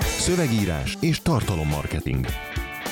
Szövegírás 0.00 0.96
és 1.00 1.20
tartalommarketing. 1.20 2.26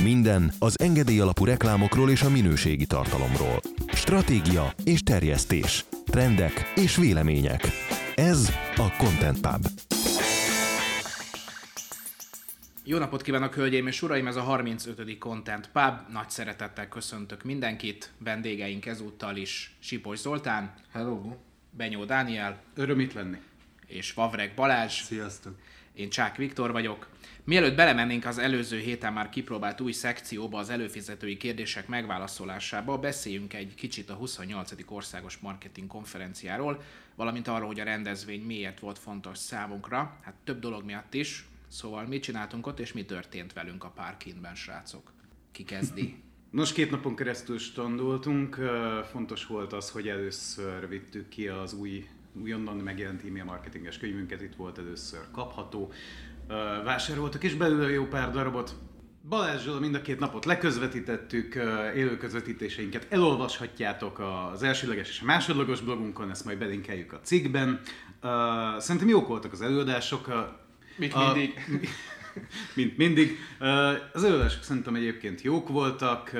Minden 0.02 0.52
az 0.58 0.80
engedély 0.80 1.20
alapú 1.20 1.44
reklámokról 1.44 2.10
és 2.10 2.22
a 2.22 2.30
minőségi 2.30 2.86
tartalomról. 2.86 3.60
Stratégia 3.92 4.72
és 4.84 5.02
terjesztés. 5.02 5.84
Trendek 6.06 6.72
és 6.76 6.96
vélemények. 6.96 7.66
Ez 8.14 8.52
a 8.76 8.96
Content 8.98 9.40
Pub. 9.40 9.66
Jó 12.84 12.98
napot 12.98 13.22
kívánok, 13.22 13.54
hölgyeim 13.54 13.86
és 13.86 14.02
uraim! 14.02 14.26
Ez 14.26 14.36
a 14.36 14.40
35. 14.40 15.18
Content 15.18 15.70
Pub. 15.72 16.12
Nagy 16.12 16.30
szeretettel 16.30 16.88
köszöntök 16.88 17.42
mindenkit. 17.42 18.10
Vendégeink 18.18 18.86
ezúttal 18.86 19.36
is 19.36 19.74
Sipos 19.78 20.18
Zoltán, 20.18 20.74
Hello! 20.92 21.36
Benyó 21.70 22.04
Dániel 22.04 22.62
Öröm 22.74 23.00
itt 23.00 23.12
lenni. 23.12 23.38
és 23.86 24.12
Vavreg 24.12 24.52
Balázs. 24.54 25.02
Sziasztok! 25.02 25.54
Én 26.00 26.10
Csák 26.10 26.36
Viktor 26.36 26.72
vagyok. 26.72 27.08
Mielőtt 27.44 27.76
belemennénk 27.76 28.26
az 28.26 28.38
előző 28.38 28.78
héten 28.78 29.12
már 29.12 29.28
kipróbált 29.28 29.80
új 29.80 29.92
szekcióba, 29.92 30.58
az 30.58 30.70
előfizetői 30.70 31.36
kérdések 31.36 31.88
megválaszolásába, 31.88 32.98
beszéljünk 32.98 33.54
egy 33.54 33.74
kicsit 33.74 34.10
a 34.10 34.14
28. 34.14 34.72
országos 34.86 35.38
marketing 35.38 35.86
konferenciáról, 35.86 36.82
valamint 37.14 37.48
arról, 37.48 37.66
hogy 37.66 37.80
a 37.80 37.84
rendezvény 37.84 38.42
miért 38.42 38.80
volt 38.80 38.98
fontos 38.98 39.38
számunkra, 39.38 40.18
hát 40.22 40.34
több 40.44 40.60
dolog 40.60 40.84
miatt 40.84 41.14
is. 41.14 41.48
Szóval 41.68 42.06
mit 42.06 42.22
csináltunk 42.22 42.66
ott, 42.66 42.80
és 42.80 42.92
mi 42.92 43.04
történt 43.04 43.52
velünk 43.52 43.84
a 43.84 43.92
parkingben, 43.94 44.54
srácok? 44.54 45.12
Ki 45.52 45.64
kezdi? 45.64 46.14
Nos, 46.50 46.72
két 46.72 46.90
napon 46.90 47.16
keresztül 47.16 47.58
standoltunk. 47.58 48.58
Fontos 49.10 49.46
volt 49.46 49.72
az, 49.72 49.90
hogy 49.90 50.08
először 50.08 50.88
vittük 50.88 51.28
ki 51.28 51.48
az 51.48 51.72
új, 51.72 52.08
újonnan 52.42 52.76
megjelent 52.76 53.22
e-mail 53.24 53.44
marketinges 53.44 53.98
könyvünket, 53.98 54.42
itt 54.42 54.54
volt 54.56 54.78
először 54.78 55.20
kapható. 55.32 55.92
Vásároltak 56.84 57.42
is 57.42 57.54
belőle 57.54 57.90
jó 57.90 58.06
pár 58.06 58.30
darabot. 58.30 58.74
Balázsral 59.28 59.80
mind 59.80 59.94
a 59.94 60.00
két 60.02 60.18
napot 60.18 60.44
leközvetítettük, 60.44 61.54
élő 61.96 62.16
közvetítéseinket 62.16 63.06
elolvashatjátok 63.10 64.18
az 64.52 64.62
elsőleges 64.62 65.08
és 65.08 65.20
a 65.20 65.24
másodlagos 65.24 65.80
blogunkon, 65.80 66.30
ezt 66.30 66.44
majd 66.44 66.58
belinkeljük 66.58 67.12
a 67.12 67.20
cikkben. 67.22 67.80
Szerintem 68.78 69.08
jók 69.08 69.28
voltak 69.28 69.52
az 69.52 69.60
előadások. 69.62 70.28
ö, 70.28 70.38
Mit 70.96 71.12
a- 71.14 71.32
mindig. 71.34 71.54
Mint 72.74 72.96
mindig. 72.96 73.36
Az 74.12 74.24
előadások 74.24 74.62
szerintem 74.62 74.94
egyébként 74.94 75.42
jók 75.42 75.68
voltak, 75.68 76.30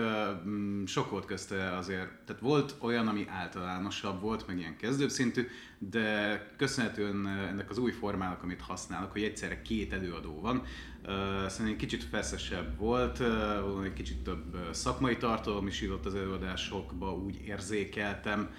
sok 0.87 1.11
volt 1.11 1.25
közte 1.25 1.77
azért, 1.77 2.09
tehát 2.27 2.43
volt 2.43 2.75
olyan, 2.81 3.09
ami 3.09 3.27
általánosabb 3.28 4.21
volt, 4.21 4.47
meg 4.47 4.59
ilyen 4.59 4.77
kezdőbb 4.77 5.09
szintű, 5.09 5.47
de 5.89 6.47
köszönhetően 6.56 7.28
ennek 7.28 7.70
az 7.70 7.78
új 7.78 7.91
formának, 7.91 8.42
amit 8.42 8.61
használok, 8.61 9.12
hogy 9.12 9.23
egyszerre 9.23 9.62
két 9.62 9.92
előadó 9.92 10.41
van, 10.41 10.62
szerintem 11.47 11.77
kicsit 11.77 12.05
feszesebb 12.05 12.78
volt, 12.78 13.22
egy 13.84 13.92
kicsit 13.92 14.22
több 14.22 14.69
szakmai 14.72 15.17
tartalom 15.17 15.67
is 15.67 15.81
írott 15.81 16.06
az 16.06 16.14
előadásokba, 16.14 17.14
úgy 17.14 17.41
érzékeltem. 17.47 18.55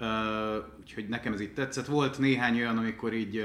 Uh, 0.00 0.64
úgyhogy 0.80 1.08
nekem 1.08 1.32
ez 1.32 1.40
így 1.40 1.54
tetszett. 1.54 1.86
Volt 1.86 2.18
néhány 2.18 2.56
olyan, 2.56 2.78
amikor 2.78 3.12
így, 3.12 3.36
uh, 3.36 3.44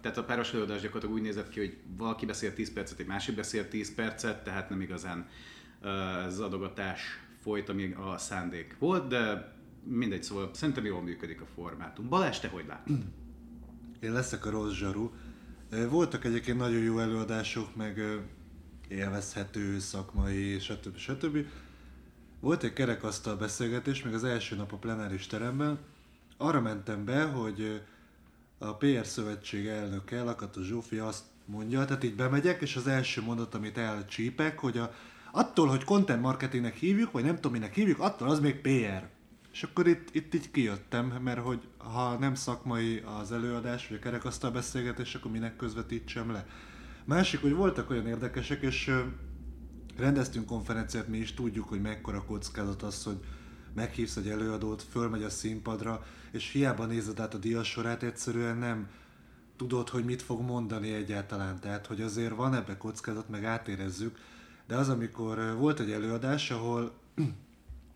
tehát 0.00 0.16
a 0.16 0.24
páros 0.24 0.52
előadás 0.52 0.80
gyakorlatilag 0.80 1.14
úgy 1.14 1.22
nézett 1.22 1.48
ki, 1.48 1.58
hogy 1.58 1.76
valaki 1.96 2.26
beszél 2.26 2.54
10 2.54 2.72
percet, 2.72 3.00
egy 3.00 3.06
másik 3.06 3.34
beszél 3.34 3.68
10 3.68 3.94
percet, 3.94 4.44
tehát 4.44 4.70
nem 4.70 4.80
igazán 4.80 5.28
uh, 5.82 6.24
ez 6.24 6.38
adogatás 6.38 7.20
folyt, 7.42 7.68
ami 7.68 7.94
a 8.12 8.18
szándék 8.18 8.76
volt, 8.78 9.08
de 9.08 9.52
mindegy, 9.84 10.22
szóval 10.22 10.50
szerintem 10.52 10.84
jól 10.84 11.02
működik 11.02 11.40
a 11.40 11.46
formátum. 11.54 12.08
Balázs, 12.08 12.38
te 12.38 12.48
hogy 12.48 12.64
látod? 12.66 12.98
Én 14.00 14.12
leszek 14.12 14.46
a 14.46 14.50
rossz 14.50 14.72
zsaru. 14.72 15.10
Voltak 15.88 16.24
egyébként 16.24 16.58
nagyon 16.58 16.82
jó 16.82 16.98
előadások, 16.98 17.76
meg 17.76 18.00
élvezhető, 18.88 19.78
szakmai, 19.78 20.58
stb. 20.58 20.96
stb. 20.96 21.38
Volt 22.40 22.62
egy 22.62 22.72
kerekasztal 22.72 23.36
beszélgetés, 23.36 24.02
még 24.02 24.14
az 24.14 24.24
első 24.24 24.56
nap 24.56 24.72
a 24.72 24.76
plenáris 24.76 25.26
teremben. 25.26 25.78
Arra 26.36 26.60
mentem 26.60 27.04
be, 27.04 27.22
hogy 27.22 27.82
a 28.58 28.74
PR 28.74 29.06
szövetség 29.06 29.66
elnöke, 29.66 30.22
Lakatos 30.22 30.66
Zsófi 30.66 30.98
azt 30.98 31.24
mondja, 31.44 31.84
tehát 31.84 32.04
így 32.04 32.16
bemegyek, 32.16 32.62
és 32.62 32.76
az 32.76 32.86
első 32.86 33.22
mondat, 33.22 33.54
amit 33.54 33.78
elcsípek, 33.78 34.58
hogy 34.58 34.78
a, 34.78 34.94
attól, 35.32 35.68
hogy 35.68 35.84
content 35.84 36.22
marketingnek 36.22 36.74
hívjuk, 36.74 37.12
vagy 37.12 37.24
nem 37.24 37.34
tudom 37.34 37.52
minek 37.52 37.74
hívjuk, 37.74 38.00
attól 38.00 38.28
az 38.28 38.40
még 38.40 38.60
PR. 38.60 39.08
És 39.54 39.62
akkor 39.62 39.86
itt, 39.86 40.14
itt 40.14 40.34
így 40.34 40.50
kijöttem, 40.50 41.06
mert 41.06 41.40
hogy 41.40 41.68
ha 41.76 42.18
nem 42.18 42.34
szakmai 42.34 43.02
az 43.20 43.32
előadás, 43.32 43.88
vagy 43.88 43.96
a 43.96 44.00
kerekasztal 44.00 44.50
beszélgetés, 44.50 45.14
akkor 45.14 45.30
minek 45.30 45.56
közvetítsem 45.56 46.32
le. 46.32 46.46
Másik, 47.04 47.40
hogy 47.40 47.54
voltak 47.54 47.90
olyan 47.90 48.06
érdekesek, 48.06 48.62
és 48.62 48.90
rendeztünk 49.96 50.46
konferenciát, 50.46 51.08
mi 51.08 51.16
is 51.18 51.34
tudjuk, 51.34 51.68
hogy 51.68 51.80
mekkora 51.80 52.24
kockázat 52.24 52.82
az, 52.82 53.04
hogy 53.04 53.18
meghívsz 53.74 54.16
egy 54.16 54.28
előadót, 54.28 54.82
fölmegy 54.82 55.22
a 55.22 55.30
színpadra, 55.30 56.04
és 56.30 56.50
hiába 56.50 56.86
nézed 56.86 57.20
át 57.20 57.34
a 57.34 57.38
dias 57.38 57.70
sorát, 57.70 58.02
egyszerűen 58.02 58.56
nem 58.56 58.88
tudod, 59.56 59.88
hogy 59.88 60.04
mit 60.04 60.22
fog 60.22 60.40
mondani 60.40 60.92
egyáltalán. 60.92 61.60
Tehát, 61.60 61.86
hogy 61.86 62.00
azért 62.00 62.34
van 62.34 62.54
ebbe 62.54 62.76
kockázat, 62.76 63.28
meg 63.28 63.44
átérezzük. 63.44 64.18
De 64.66 64.76
az, 64.76 64.88
amikor 64.88 65.56
volt 65.58 65.80
egy 65.80 65.90
előadás, 65.90 66.50
ahol 66.50 66.92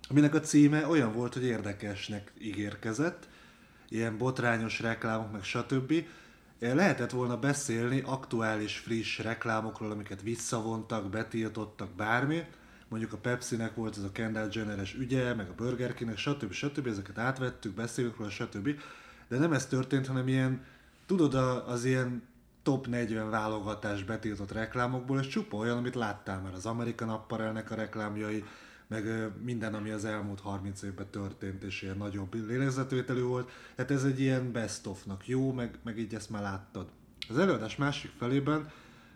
aminek 0.09 0.35
a 0.35 0.41
címe 0.41 0.87
olyan 0.87 1.13
volt, 1.13 1.35
hogy 1.35 1.45
érdekesnek 1.45 2.33
ígérkezett, 2.39 3.29
ilyen 3.89 4.19
botrányos 4.19 4.81
reklámok, 4.81 5.33
meg 5.33 5.43
stb. 5.43 5.93
Lehetett 6.59 7.11
volna 7.11 7.39
beszélni 7.39 8.03
aktuális, 8.07 8.79
friss 8.79 9.19
reklámokról, 9.19 9.91
amiket 9.91 10.23
visszavontak, 10.23 11.11
betiltottak, 11.11 11.91
bármi. 11.91 12.45
Mondjuk 12.89 13.13
a 13.13 13.17
Pepsi-nek 13.17 13.75
volt 13.75 13.97
ez 13.97 14.03
a 14.03 14.13
Kendall 14.13 14.49
Jenner-es 14.53 14.95
ügye, 14.95 15.35
meg 15.35 15.49
a 15.49 15.55
Burger 15.57 15.95
King-nek, 15.95 16.19
stb. 16.19 16.53
stb. 16.53 16.87
Ezeket 16.87 17.19
átvettük, 17.19 17.75
beszélünk 17.75 18.17
róla, 18.17 18.31
stb. 18.31 18.81
De 19.29 19.39
nem 19.39 19.53
ez 19.53 19.67
történt, 19.67 20.07
hanem 20.07 20.29
ilyen, 20.29 20.65
tudod, 21.07 21.35
az 21.67 21.85
ilyen 21.85 22.23
top 22.63 22.87
40 22.87 23.31
válogatás 23.31 24.03
betiltott 24.03 24.53
reklámokból, 24.53 25.19
és 25.19 25.27
csupa 25.27 25.57
olyan, 25.57 25.77
amit 25.77 25.95
láttál 25.95 26.41
már 26.41 26.55
az 26.55 26.67
American 26.67 27.09
Apparelnek 27.09 27.71
a 27.71 27.75
reklámjai, 27.75 28.45
meg 28.89 29.31
minden, 29.45 29.75
ami 29.75 29.91
az 29.91 30.05
elmúlt 30.05 30.41
30 30.41 30.83
évben 30.83 31.07
történt, 31.11 31.63
és 31.63 31.83
ilyen 31.83 31.97
nagyobb 31.97 32.35
lélegzetvételű 32.35 33.23
volt. 33.23 33.51
Tehát 33.75 33.91
ez 33.91 34.05
egy 34.05 34.21
ilyen 34.21 34.53
best 34.53 34.87
of-nak 34.87 35.29
jó, 35.29 35.53
meg, 35.53 35.79
meg 35.85 35.99
így 35.99 36.15
ezt 36.15 36.31
már 36.31 36.43
láttad. 36.43 36.89
Az 37.29 37.39
előadás 37.39 37.77
másik 37.77 38.11
felében 38.19 38.71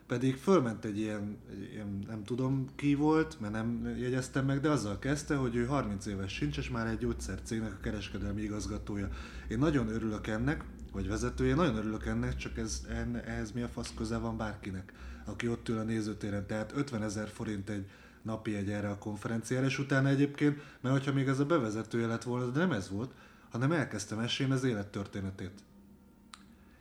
pedig 0.06 0.36
fölment 0.36 0.84
egy 0.84 0.98
ilyen, 0.98 1.38
egy 1.50 1.72
ilyen, 1.72 1.98
nem 2.06 2.24
tudom 2.24 2.66
ki 2.74 2.94
volt, 2.94 3.40
mert 3.40 3.52
nem 3.52 3.94
jegyeztem 3.98 4.44
meg, 4.44 4.60
de 4.60 4.70
azzal 4.70 4.98
kezdte, 4.98 5.34
hogy 5.34 5.56
ő 5.56 5.66
30 5.66 6.06
éves 6.06 6.32
sincs, 6.32 6.58
és 6.58 6.70
már 6.70 6.86
egy 6.86 6.98
gyógyszercégnek 6.98 7.72
a 7.72 7.80
kereskedelmi 7.82 8.42
igazgatója. 8.42 9.08
Én 9.48 9.58
nagyon 9.58 9.88
örülök 9.88 10.26
ennek, 10.26 10.64
vagy 10.92 11.08
vezetője, 11.08 11.54
nagyon 11.54 11.76
örülök 11.76 12.06
ennek, 12.06 12.36
csak 12.36 12.58
ez, 12.58 12.86
enne- 12.88 13.26
ehhez 13.26 13.52
mi 13.52 13.62
a 13.62 13.68
fasz 13.68 13.92
köze 13.96 14.16
van 14.18 14.36
bárkinek, 14.36 14.92
aki 15.24 15.48
ott 15.48 15.68
ül 15.68 15.78
a 15.78 15.82
nézőtéren. 15.82 16.46
Tehát 16.46 16.72
50 16.76 17.02
ezer 17.02 17.28
forint 17.28 17.68
egy 17.68 17.86
napi 18.22 18.54
egy 18.56 18.70
erre 18.70 18.88
a 18.90 18.98
konferenciára, 18.98 19.66
és 19.66 19.78
utána 19.78 20.08
egyébként, 20.08 20.62
mert 20.80 20.94
hogyha 20.94 21.12
még 21.12 21.28
ez 21.28 21.38
a 21.38 21.46
bevezetője 21.46 22.06
lett 22.06 22.22
volna, 22.22 22.46
de 22.46 22.58
nem 22.58 22.72
ez 22.72 22.90
volt, 22.90 23.12
hanem 23.50 23.72
elkezdtem 23.72 24.18
mesélni 24.18 24.52
az 24.52 24.64
élettörténetét. 24.64 25.62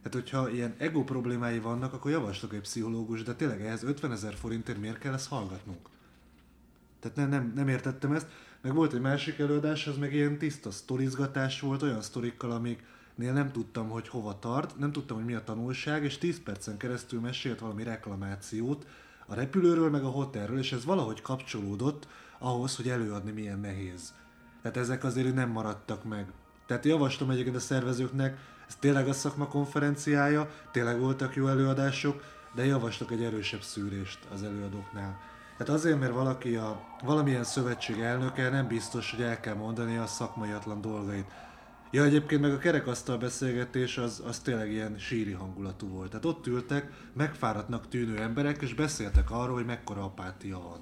Hát, 0.03 0.13
hogyha 0.13 0.49
ilyen 0.49 0.75
ego 0.77 1.03
problémái 1.03 1.59
vannak, 1.59 1.93
akkor 1.93 2.11
javaslok 2.11 2.53
egy 2.53 2.61
pszichológus, 2.61 3.23
de 3.23 3.35
tényleg 3.35 3.61
ehhez 3.61 3.83
50 3.83 4.11
ezer 4.11 4.33
forintért 4.33 4.79
miért 4.79 4.97
kell 4.97 5.13
ezt 5.13 5.27
hallgatnunk? 5.27 5.89
Tehát 6.99 7.17
nem, 7.17 7.29
nem, 7.29 7.51
nem 7.55 7.67
értettem 7.67 8.11
ezt. 8.11 8.27
Meg 8.61 8.73
volt 8.73 8.93
egy 8.93 9.01
másik 9.01 9.39
előadás, 9.39 9.87
az 9.87 9.97
meg 9.97 10.13
ilyen 10.13 10.37
tiszta 10.37 10.71
sztorizgatás 10.71 11.59
volt, 11.59 11.81
olyan 11.81 12.01
sztorikkal, 12.01 12.51
amiknél 12.51 13.33
nem 13.33 13.51
tudtam, 13.51 13.89
hogy 13.89 14.07
hova 14.07 14.39
tart, 14.39 14.77
nem 14.77 14.91
tudtam, 14.91 15.17
hogy 15.17 15.25
mi 15.25 15.33
a 15.33 15.43
tanulság, 15.43 16.03
és 16.03 16.17
10 16.17 16.43
percen 16.43 16.77
keresztül 16.77 17.19
mesélt 17.19 17.59
valami 17.59 17.83
reklamációt 17.83 18.85
a 19.31 19.35
repülőről, 19.35 19.89
meg 19.89 20.03
a 20.03 20.09
hotelről, 20.09 20.57
és 20.57 20.71
ez 20.71 20.85
valahogy 20.85 21.21
kapcsolódott 21.21 22.07
ahhoz, 22.39 22.75
hogy 22.75 22.89
előadni 22.89 23.31
milyen 23.31 23.59
nehéz. 23.59 24.13
Tehát 24.61 24.77
ezek 24.77 25.03
azért 25.03 25.33
nem 25.33 25.49
maradtak 25.49 26.03
meg. 26.03 26.31
Tehát 26.67 26.85
javaslom 26.85 27.29
egyébként 27.29 27.55
a 27.55 27.59
szervezőknek, 27.59 28.37
ez 28.67 28.75
tényleg 28.79 29.07
a 29.07 29.13
szakma 29.13 29.47
konferenciája, 29.47 30.49
tényleg 30.71 30.99
voltak 30.99 31.35
jó 31.35 31.47
előadások, 31.47 32.23
de 32.55 32.65
javaslok 32.65 33.11
egy 33.11 33.23
erősebb 33.23 33.61
szűrést 33.61 34.19
az 34.33 34.43
előadóknál. 34.43 35.19
Tehát 35.57 35.73
azért, 35.73 35.99
mert 35.99 36.13
valaki 36.13 36.55
a 36.55 36.81
valamilyen 37.03 37.43
szövetség 37.43 37.99
elnöke, 37.99 38.49
nem 38.49 38.67
biztos, 38.67 39.11
hogy 39.11 39.21
el 39.21 39.39
kell 39.39 39.55
mondani 39.55 39.97
a 39.97 40.07
szakmaiatlan 40.07 40.81
dolgait. 40.81 41.31
Ja, 41.93 42.03
egyébként 42.03 42.41
meg 42.41 42.51
a 42.51 42.57
kerekasztal 42.57 43.17
beszélgetés 43.17 43.97
az, 43.97 44.23
az 44.25 44.39
tényleg 44.39 44.71
ilyen 44.71 44.97
síri 44.97 45.31
hangulatú 45.31 45.87
volt. 45.87 46.09
Tehát 46.09 46.25
ott 46.25 46.47
ültek 46.47 46.91
megfáradtnak 47.13 47.87
tűnő 47.87 48.17
emberek, 48.17 48.61
és 48.61 48.73
beszéltek 48.73 49.31
arról, 49.31 49.55
hogy 49.55 49.65
mekkora 49.65 50.03
apátia 50.03 50.59
van. 50.59 50.79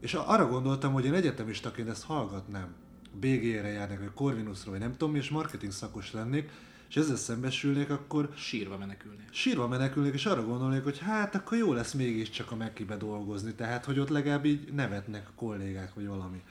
És 0.00 0.14
arra 0.14 0.48
gondoltam, 0.48 0.92
hogy 0.92 1.04
én 1.04 1.14
egyetemistaként 1.14 1.88
ezt 1.88 2.04
hallgatnám. 2.04 2.74
BG-re 3.20 3.68
járnék, 3.68 3.98
vagy 3.98 4.12
Corvinusra, 4.14 4.70
vagy 4.70 4.80
nem 4.80 4.96
tudom, 4.96 5.14
és 5.14 5.30
marketing 5.30 5.72
szakos 5.72 6.12
lennék, 6.12 6.50
és 6.88 6.96
ezzel 6.96 7.16
szembesülnék, 7.16 7.90
akkor 7.90 8.28
Sírva 8.36 8.78
menekülnél. 8.78 9.26
sírva 9.30 9.68
menekülnék, 9.68 10.14
és 10.14 10.26
arra 10.26 10.44
gondolnék, 10.44 10.84
hogy 10.84 10.98
hát 10.98 11.34
akkor 11.34 11.58
jó 11.58 11.72
lesz 11.72 11.92
mégiscsak 11.92 12.50
a 12.50 12.56
Mekibe 12.56 12.96
dolgozni, 12.96 13.54
tehát 13.54 13.84
hogy 13.84 13.98
ott 13.98 14.08
legalább 14.08 14.44
így 14.44 14.72
nevetnek 14.72 15.28
a 15.28 15.32
kollégák, 15.36 15.94
vagy 15.94 16.06
valami. 16.06 16.42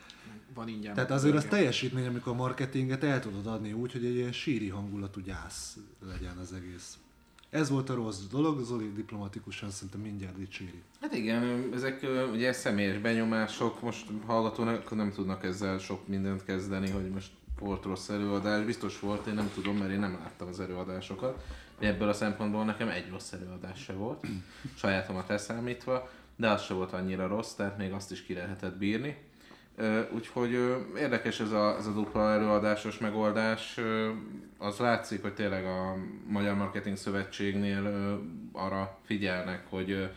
Van 0.54 0.68
ingyen. 0.68 0.94
Tehát 0.94 1.12
azért 1.12 1.36
az 1.36 1.46
teljesítmény, 1.46 2.06
amikor 2.06 2.34
a 2.34 2.36
marketinget 2.36 3.04
el 3.04 3.20
tudod 3.20 3.48
adni 3.48 3.74
úgy, 3.74 3.92
hogy 3.92 4.06
egy 4.06 4.16
ilyen 4.16 4.32
síri 4.32 4.70
hangulatú 4.70 5.22
gyász 5.22 5.78
legyen 6.12 6.38
az 6.38 6.54
egész. 6.54 6.98
Ez 7.50 7.70
volt 7.70 7.90
a 7.90 7.94
rossz 7.94 8.20
dolog, 8.32 8.64
Zoli 8.64 8.92
diplomatikusan 8.96 9.70
szerintem 9.70 10.00
mindjárt 10.00 10.38
dicséri. 10.38 10.82
Hát 11.02 11.14
igen, 11.14 11.70
ezek 11.74 12.06
ugye 12.32 12.54
személyes 12.54 12.98
benyomások, 12.98 13.82
most 13.82 14.06
hallgatónak 14.26 14.96
nem 14.96 15.12
tudnak 15.12 15.44
ezzel 15.44 15.78
sok 15.78 16.08
mindent 16.08 16.44
kezdeni, 16.44 16.90
hogy 16.90 17.10
most 17.10 17.32
volt 17.60 17.84
rossz 17.84 18.10
előadás, 18.10 18.66
biztos 18.66 19.00
volt, 19.00 19.28
én 19.28 19.34
nem 19.34 19.52
tudom, 19.54 19.78
mert 19.78 19.92
én 19.92 20.00
nem 20.00 20.18
láttam 20.22 20.48
az 20.48 20.60
előadásokat. 20.60 21.44
Ebből 21.80 22.10
a 22.10 22.14
szempontból 22.14 22.66
nekem 22.66 22.90
egy 22.90 23.10
rossz 23.10 23.32
előadás 23.32 23.80
se 23.84 23.94
volt, 23.94 24.28
sajátomat 24.76 25.28
leszámítva, 25.28 26.10
de 26.36 26.50
az 26.50 26.64
se 26.64 26.74
volt 26.74 26.94
annyira 26.94 27.28
rossz, 27.28 27.54
tehát 27.54 27.78
még 27.78 27.92
azt 27.92 28.12
is 28.12 28.24
ki 28.24 28.34
lehetett 28.34 28.78
bírni. 28.78 29.18
Úgyhogy 30.14 30.52
érdekes 30.98 31.40
ez 31.40 31.52
a, 31.52 31.76
ez 31.78 31.88
a 31.88 31.92
dupla 31.92 32.32
előadásos 32.32 32.98
megoldás. 32.98 33.80
Az 34.58 34.78
látszik, 34.78 35.22
hogy 35.22 35.34
tényleg 35.34 35.66
a 35.66 35.96
Magyar 36.28 36.56
Marketing 36.56 36.98
Szövetségnél 36.98 38.20
arra 38.52 39.00
figyelnek, 39.06 39.64
hogy 39.70 40.10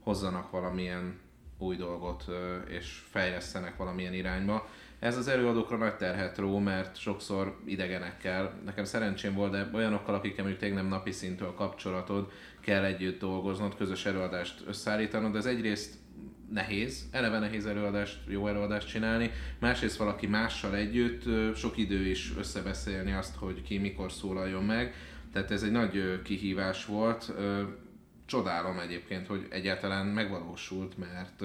hozzanak 0.00 0.50
valamilyen 0.50 1.20
új 1.58 1.76
dolgot 1.76 2.24
és 2.68 3.02
fejlesztenek 3.10 3.76
valamilyen 3.76 4.14
irányba. 4.14 4.68
Ez 4.98 5.16
az 5.16 5.28
előadókra 5.28 5.76
nagy 5.76 5.96
terhet 5.96 6.38
ró, 6.38 6.58
mert 6.58 6.96
sokszor 6.96 7.58
idegenekkel, 7.64 8.60
nekem 8.64 8.84
szerencsém 8.84 9.34
volt, 9.34 9.50
de 9.50 9.70
olyanokkal, 9.72 10.14
akikkel 10.14 10.44
mondjuk 10.44 10.62
tényleg 10.62 10.82
nem 10.82 10.90
napi 10.90 11.10
szintű 11.10 11.44
a 11.44 11.54
kapcsolatod, 11.54 12.30
kell 12.60 12.84
együtt 12.84 13.20
dolgoznod, 13.20 13.76
közös 13.76 14.06
előadást 14.06 14.62
összeállítanod, 14.66 15.32
de 15.32 15.38
ez 15.38 15.46
egyrészt 15.46 15.94
nehéz, 16.52 17.08
eleve 17.10 17.38
nehéz 17.38 17.66
előadást, 17.66 18.18
jó 18.28 18.48
előadást 18.48 18.88
csinálni, 18.88 19.30
másrészt 19.58 19.96
valaki 19.96 20.26
mással 20.26 20.76
együtt 20.76 21.22
sok 21.56 21.76
idő 21.76 22.06
is 22.06 22.32
összebeszélni 22.38 23.12
azt, 23.12 23.36
hogy 23.36 23.62
ki 23.62 23.78
mikor 23.78 24.12
szólaljon 24.12 24.64
meg, 24.64 24.94
tehát 25.32 25.50
ez 25.50 25.62
egy 25.62 25.70
nagy 25.70 26.22
kihívás 26.22 26.84
volt. 26.84 27.32
Csodálom 28.26 28.78
egyébként, 28.78 29.26
hogy 29.26 29.46
egyáltalán 29.50 30.06
megvalósult, 30.06 30.98
mert 30.98 31.44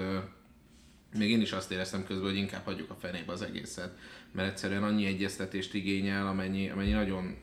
még 1.17 1.31
én 1.31 1.41
is 1.41 1.51
azt 1.51 1.71
éreztem 1.71 2.03
közben, 2.05 2.25
hogy 2.25 2.37
inkább 2.37 2.63
hagyjuk 2.63 2.89
a 2.89 2.95
fenébe 2.99 3.31
az 3.31 3.41
egészet, 3.41 3.97
mert 4.31 4.49
egyszerűen 4.49 4.83
annyi 4.83 5.05
egyeztetést 5.05 5.73
igényel, 5.73 6.27
amennyi, 6.27 6.69
amennyi 6.69 6.91
nagyon, 6.91 7.35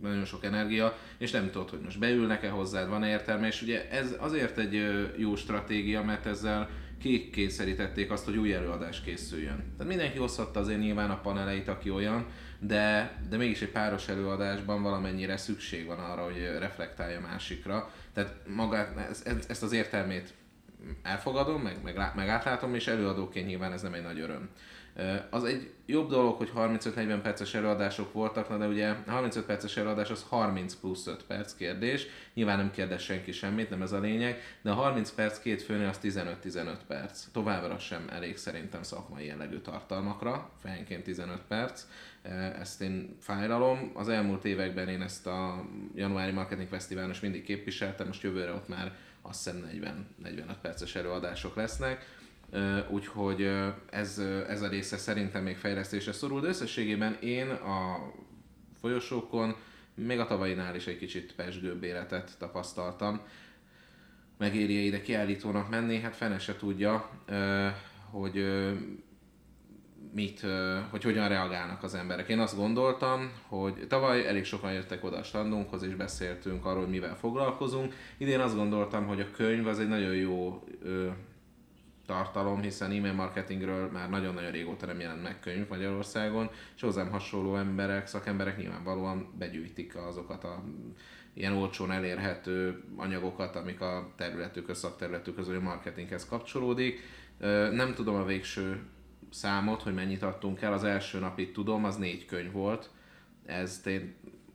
nagyon 0.00 0.24
sok 0.24 0.44
energia, 0.44 0.98
és 1.18 1.30
nem 1.30 1.50
tudod, 1.50 1.70
hogy 1.70 1.80
most 1.80 1.98
beülnek-e 1.98 2.48
hozzád, 2.48 2.88
van 2.88 3.04
értelme, 3.04 3.46
és 3.46 3.62
ugye 3.62 3.90
ez 3.90 4.16
azért 4.18 4.58
egy 4.58 4.82
jó 5.16 5.36
stratégia, 5.36 6.02
mert 6.02 6.26
ezzel 6.26 6.68
kikényszerítették 7.02 8.10
azt, 8.10 8.24
hogy 8.24 8.36
új 8.36 8.54
előadás 8.54 9.00
készüljön. 9.00 9.56
Tehát 9.56 9.92
mindenki 9.92 10.18
hozhatta 10.18 10.60
azért 10.60 10.80
nyilván 10.80 11.10
a 11.10 11.20
paneleit, 11.20 11.68
aki 11.68 11.90
olyan, 11.90 12.26
de, 12.58 13.16
de 13.28 13.36
mégis 13.36 13.62
egy 13.62 13.70
páros 13.70 14.08
előadásban 14.08 14.82
valamennyire 14.82 15.36
szükség 15.36 15.86
van 15.86 15.98
arra, 15.98 16.24
hogy 16.24 16.56
reflektálja 16.58 17.20
másikra. 17.20 17.90
Tehát 18.12 18.34
magát, 18.54 19.08
ezt, 19.10 19.50
ezt 19.50 19.62
az 19.62 19.72
értelmét 19.72 20.34
elfogadom, 21.02 21.62
meg, 21.62 21.82
meg, 21.82 22.12
meg 22.14 22.28
átlátom, 22.28 22.74
és 22.74 22.86
előadóként 22.86 23.46
nyilván 23.46 23.72
ez 23.72 23.82
nem 23.82 23.94
egy 23.94 24.02
nagy 24.02 24.20
öröm. 24.20 24.48
Az 25.30 25.44
egy 25.44 25.70
jobb 25.86 26.08
dolog, 26.08 26.36
hogy 26.36 26.52
35-40 26.56 27.18
perces 27.22 27.54
előadások 27.54 28.12
voltak, 28.12 28.48
na 28.48 28.56
de 28.56 28.66
ugye 28.66 28.88
a 28.88 29.10
35 29.10 29.44
perces 29.44 29.76
előadás 29.76 30.10
az 30.10 30.24
30 30.28 30.74
plusz 30.74 31.06
5 31.06 31.24
perc 31.24 31.54
kérdés, 31.54 32.06
nyilván 32.34 32.56
nem 32.56 32.70
kérdez 32.70 33.02
senki 33.02 33.32
semmit, 33.32 33.70
nem 33.70 33.82
ez 33.82 33.92
a 33.92 34.00
lényeg, 34.00 34.40
de 34.62 34.70
a 34.70 34.74
30 34.74 35.10
perc 35.10 35.38
két 35.40 35.62
főnél 35.62 35.88
az 35.88 35.98
15-15 36.02 36.76
perc. 36.86 37.24
Továbbra 37.32 37.78
sem 37.78 38.08
elég 38.10 38.36
szerintem 38.36 38.82
szakmai 38.82 39.26
jellegű 39.26 39.58
tartalmakra, 39.58 40.50
fejenként 40.62 41.02
15 41.02 41.40
perc. 41.48 41.82
Ezt 42.58 42.80
én 42.80 43.16
fájlalom. 43.20 43.90
Az 43.94 44.08
elmúlt 44.08 44.44
években 44.44 44.88
én 44.88 45.02
ezt 45.02 45.26
a 45.26 45.64
januári 45.94 46.32
marketing 46.32 46.68
fesztiválon 46.68 47.10
is 47.10 47.20
mindig 47.20 47.44
képviseltem, 47.44 48.06
most 48.06 48.22
jövőre 48.22 48.52
ott 48.52 48.68
már 48.68 48.96
azt 49.22 49.44
hiszem 49.44 49.60
40, 49.60 50.06
45 50.22 50.56
perces 50.56 50.94
előadások 50.94 51.56
lesznek. 51.56 52.20
Úgyhogy 52.90 53.50
ez, 53.90 54.18
ez 54.48 54.62
a 54.62 54.68
része 54.68 54.96
szerintem 54.96 55.42
még 55.42 55.56
fejlesztésre 55.56 56.12
szorul, 56.12 56.40
de 56.40 56.48
összességében 56.48 57.16
én 57.20 57.50
a 57.50 58.12
folyosókon 58.80 59.56
még 59.94 60.18
a 60.18 60.26
tavainál 60.26 60.74
is 60.74 60.86
egy 60.86 60.98
kicsit 60.98 61.34
pesgőbb 61.34 61.82
életet 61.82 62.30
tapasztaltam. 62.38 63.20
Megéri 64.38 64.84
ide 64.84 65.00
kiállítónak 65.00 65.70
menni, 65.70 66.00
hát 66.00 66.16
fene 66.16 66.38
se 66.38 66.56
tudja, 66.56 67.10
hogy 68.10 68.44
mit, 70.14 70.46
hogy 70.90 71.02
hogyan 71.02 71.28
reagálnak 71.28 71.82
az 71.82 71.94
emberek. 71.94 72.28
Én 72.28 72.38
azt 72.38 72.56
gondoltam, 72.56 73.32
hogy 73.46 73.86
tavaly 73.88 74.26
elég 74.26 74.44
sokan 74.44 74.72
jöttek 74.72 75.04
oda 75.04 75.16
a 75.16 75.22
standunkhoz, 75.22 75.82
és 75.82 75.94
beszéltünk 75.94 76.64
arról, 76.64 76.82
hogy 76.82 76.90
mivel 76.90 77.16
foglalkozunk. 77.16 77.94
Idén 78.16 78.40
azt 78.40 78.56
gondoltam, 78.56 79.06
hogy 79.06 79.20
a 79.20 79.30
könyv 79.30 79.66
az 79.66 79.78
egy 79.78 79.88
nagyon 79.88 80.14
jó 80.14 80.64
tartalom, 82.12 82.60
hiszen 82.60 82.90
e-mail 82.90 83.12
marketingről 83.12 83.90
már 83.90 84.10
nagyon-nagyon 84.10 84.50
régóta 84.50 84.86
nem 84.86 85.00
jelent 85.00 85.22
meg 85.22 85.40
könyv 85.40 85.68
Magyarországon, 85.68 86.50
és 86.74 86.80
hozzám 86.80 87.10
hasonló 87.10 87.56
emberek, 87.56 88.06
szakemberek 88.06 88.56
nyilvánvalóan 88.56 89.32
begyűjtik 89.38 89.96
azokat 89.96 90.44
a 90.44 90.64
ilyen 91.34 91.52
olcsón 91.52 91.90
elérhető 91.90 92.84
anyagokat, 92.96 93.56
amik 93.56 93.80
a 93.80 94.12
területükhöz, 94.16 94.78
szakterületükhöz, 94.78 95.46
vagy 95.46 95.56
a 95.56 95.60
marketinghez 95.60 96.26
kapcsolódik. 96.26 97.00
Nem 97.70 97.94
tudom 97.94 98.14
a 98.14 98.24
végső 98.24 98.82
számot, 99.30 99.82
hogy 99.82 99.94
mennyit 99.94 100.22
adtunk 100.22 100.60
el. 100.62 100.72
Az 100.72 100.84
első 100.84 101.18
napit 101.18 101.52
tudom, 101.52 101.84
az 101.84 101.96
négy 101.96 102.26
könyv 102.26 102.52
volt. 102.52 102.90
Ez 103.46 103.82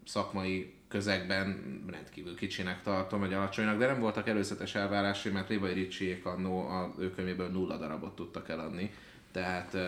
szakmai 0.06 0.76
közegben 0.87 1.81
rendkívül 1.91 2.35
kicsinek 2.35 2.81
tartom, 2.81 3.19
vagy 3.19 3.33
alacsonynak, 3.33 3.77
de 3.77 3.85
nem 3.85 3.99
voltak 3.99 4.27
előzetes 4.27 4.75
elvárásai, 4.75 5.31
mert 5.31 5.49
Lévai 5.49 5.73
Ricsiék 5.73 6.25
annó 6.25 6.67
a 6.67 6.93
ő 6.99 7.11
könyvéből 7.11 7.49
nulla 7.49 7.77
darabot 7.77 8.15
tudtak 8.15 8.49
eladni. 8.49 8.91
Tehát 9.31 9.73
uh, 9.73 9.81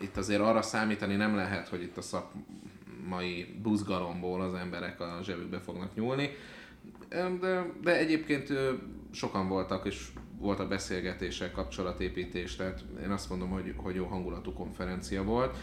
itt 0.00 0.16
azért 0.16 0.40
arra 0.40 0.62
számítani 0.62 1.16
nem 1.16 1.36
lehet, 1.36 1.68
hogy 1.68 1.82
itt 1.82 1.96
a 1.96 2.02
szakmai 2.02 3.58
buzgalomból 3.62 4.40
az 4.40 4.54
emberek 4.54 5.00
a 5.00 5.20
zsebükbe 5.22 5.58
fognak 5.58 5.94
nyúlni. 5.94 6.30
De, 7.40 7.66
de 7.82 7.96
egyébként 7.96 8.52
sokan 9.12 9.48
voltak, 9.48 9.86
és 9.86 10.08
voltak 10.44 10.68
beszélgetések, 10.68 11.52
kapcsolatépítés, 11.52 12.56
tehát 12.56 12.84
én 13.02 13.10
azt 13.10 13.28
mondom, 13.28 13.50
hogy, 13.50 13.74
hogy 13.76 13.94
jó 13.94 14.04
hangulatú 14.04 14.52
konferencia 14.52 15.24
volt. 15.24 15.56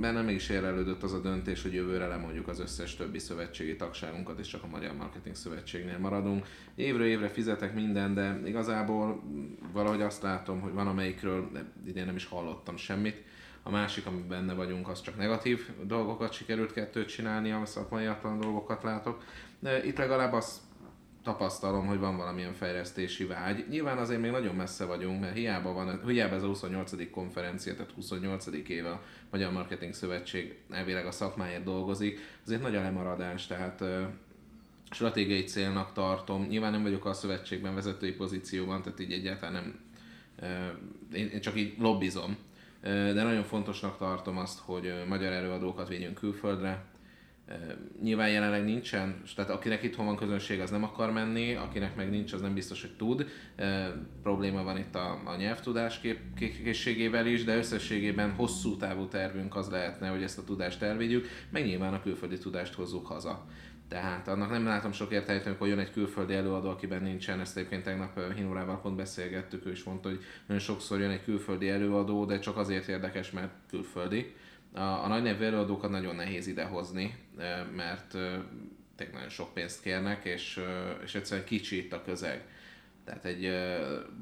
Bennem 0.00 0.24
mégis 0.24 0.48
érlelődött 0.48 1.02
az 1.02 1.12
a 1.12 1.20
döntés, 1.20 1.62
hogy 1.62 1.74
jövőre 1.74 2.06
lemondjuk 2.06 2.48
az 2.48 2.60
összes 2.60 2.96
többi 2.96 3.18
szövetségi 3.18 3.76
tagságunkat, 3.76 4.38
és 4.38 4.46
csak 4.46 4.62
a 4.62 4.66
Magyar 4.66 4.94
Marketing 4.94 5.34
Szövetségnél 5.34 5.98
maradunk. 5.98 6.46
Évről 6.74 7.06
évre 7.06 7.28
fizetek 7.28 7.74
minden, 7.74 8.14
de 8.14 8.40
igazából 8.44 9.22
valahogy 9.72 10.02
azt 10.02 10.22
látom, 10.22 10.60
hogy 10.60 10.72
van 10.72 10.86
amelyikről 10.86 11.50
idén 11.86 12.06
nem 12.06 12.16
is 12.16 12.24
hallottam 12.24 12.76
semmit. 12.76 13.22
A 13.62 13.70
másik, 13.70 14.06
amiben 14.06 14.28
benne 14.28 14.54
vagyunk, 14.54 14.88
az 14.88 15.00
csak 15.00 15.16
negatív 15.16 15.68
dolgokat 15.82 16.32
sikerült 16.32 16.72
kettőt 16.72 17.08
csinálni, 17.08 17.50
a 17.50 17.66
szakmaiatlan 17.66 18.40
dolgokat 18.40 18.82
látok. 18.82 19.24
De 19.58 19.84
itt 19.84 19.98
legalább 19.98 20.32
azt 20.32 20.58
tapasztalom, 21.22 21.86
hogy 21.86 21.98
van 21.98 22.16
valamilyen 22.16 22.52
fejlesztési 22.52 23.24
vágy. 23.24 23.64
Nyilván 23.68 23.98
azért 23.98 24.20
még 24.20 24.30
nagyon 24.30 24.54
messze 24.54 24.84
vagyunk, 24.84 25.20
mert 25.20 25.36
hiába, 25.36 25.72
van, 25.72 26.00
hiába 26.06 26.34
ez 26.34 26.42
a 26.42 26.46
28. 26.46 27.10
konferencia, 27.10 27.74
tehát 27.74 27.92
28. 27.92 28.46
éve 28.68 28.90
a 28.90 29.02
Magyar 29.30 29.52
Marketing 29.52 29.94
Szövetség 29.94 30.58
elvileg 30.70 31.06
a 31.06 31.10
szakmáért 31.10 31.64
dolgozik, 31.64 32.18
azért 32.44 32.62
nagy 32.62 32.76
a 32.76 32.80
lemaradás, 32.80 33.46
tehát 33.46 33.84
stratégiai 34.90 35.44
célnak 35.44 35.92
tartom. 35.92 36.46
Nyilván 36.46 36.72
nem 36.72 36.82
vagyok 36.82 37.04
a 37.04 37.12
szövetségben 37.12 37.74
vezetői 37.74 38.12
pozícióban, 38.12 38.82
tehát 38.82 39.00
így 39.00 39.12
egyáltalán 39.12 39.52
nem, 39.52 39.80
én 41.12 41.40
csak 41.40 41.56
így 41.58 41.74
lobbizom. 41.78 42.36
De 42.82 43.22
nagyon 43.22 43.42
fontosnak 43.42 43.98
tartom 43.98 44.38
azt, 44.38 44.58
hogy 44.58 44.92
magyar 45.08 45.32
előadókat 45.32 45.88
vigyünk 45.88 46.14
külföldre, 46.14 46.84
Nyilván 48.02 48.30
jelenleg 48.30 48.64
nincsen, 48.64 49.22
tehát 49.34 49.50
akinek 49.50 49.82
itthon 49.82 50.06
van 50.06 50.16
közönség, 50.16 50.60
az 50.60 50.70
nem 50.70 50.84
akar 50.84 51.12
menni, 51.12 51.54
akinek 51.54 51.96
meg 51.96 52.10
nincs, 52.10 52.32
az 52.32 52.40
nem 52.40 52.54
biztos, 52.54 52.80
hogy 52.80 52.96
tud. 52.96 53.26
Ö, 53.56 53.88
Probléma 54.22 54.62
van 54.62 54.78
itt 54.78 54.94
a, 54.94 55.20
a 55.24 55.36
nyelvtudás 55.36 56.00
kép- 56.00 56.34
ké- 56.36 56.62
készségével 56.62 57.26
is, 57.26 57.44
de 57.44 57.56
összességében 57.56 58.30
hosszú 58.30 58.76
távú 58.76 59.06
tervünk 59.06 59.56
az 59.56 59.70
lehetne, 59.70 60.08
hogy 60.08 60.22
ezt 60.22 60.38
a 60.38 60.44
tudást 60.44 60.82
elvigyük, 60.82 61.26
meg 61.50 61.64
nyilván 61.64 61.94
a 61.94 62.02
külföldi 62.02 62.38
tudást 62.38 62.74
hozzuk 62.74 63.06
haza. 63.06 63.46
Tehát 63.88 64.28
annak 64.28 64.50
nem 64.50 64.64
látom 64.64 64.92
sok 64.92 65.12
értelmet, 65.12 65.46
amikor 65.46 65.68
jön 65.68 65.78
egy 65.78 65.90
külföldi 65.92 66.34
előadó, 66.34 66.68
akiben 66.68 67.02
nincsen, 67.02 67.40
ezt 67.40 67.56
egyébként 67.56 67.82
tegnap 67.82 68.20
Hinórával 68.34 68.80
pont 68.80 68.96
beszélgettük, 68.96 69.66
ő 69.66 69.70
is 69.70 69.82
mondta, 69.82 70.08
hogy 70.08 70.20
nagyon 70.46 70.62
sokszor 70.62 71.00
jön 71.00 71.10
egy 71.10 71.24
külföldi 71.24 71.68
előadó, 71.68 72.24
de 72.24 72.38
csak 72.38 72.56
azért 72.56 72.88
érdekes, 72.88 73.30
mert 73.30 73.50
külföldi. 73.68 74.34
A, 74.72 74.80
a 74.80 75.08
nagy 75.08 75.22
nevű 75.22 75.44
előadókat 75.44 75.90
nagyon 75.90 76.14
nehéz 76.14 76.46
idehozni, 76.46 77.14
mert 77.76 78.10
tényleg 78.96 79.14
nagyon 79.14 79.28
sok 79.28 79.54
pénzt 79.54 79.82
kérnek, 79.82 80.24
és, 80.24 80.60
és 81.02 81.14
egyszerűen 81.14 81.46
kicsi 81.46 81.76
itt 81.76 81.92
a 81.92 82.02
közeg. 82.02 82.44
Tehát 83.04 83.24
egy 83.24 83.50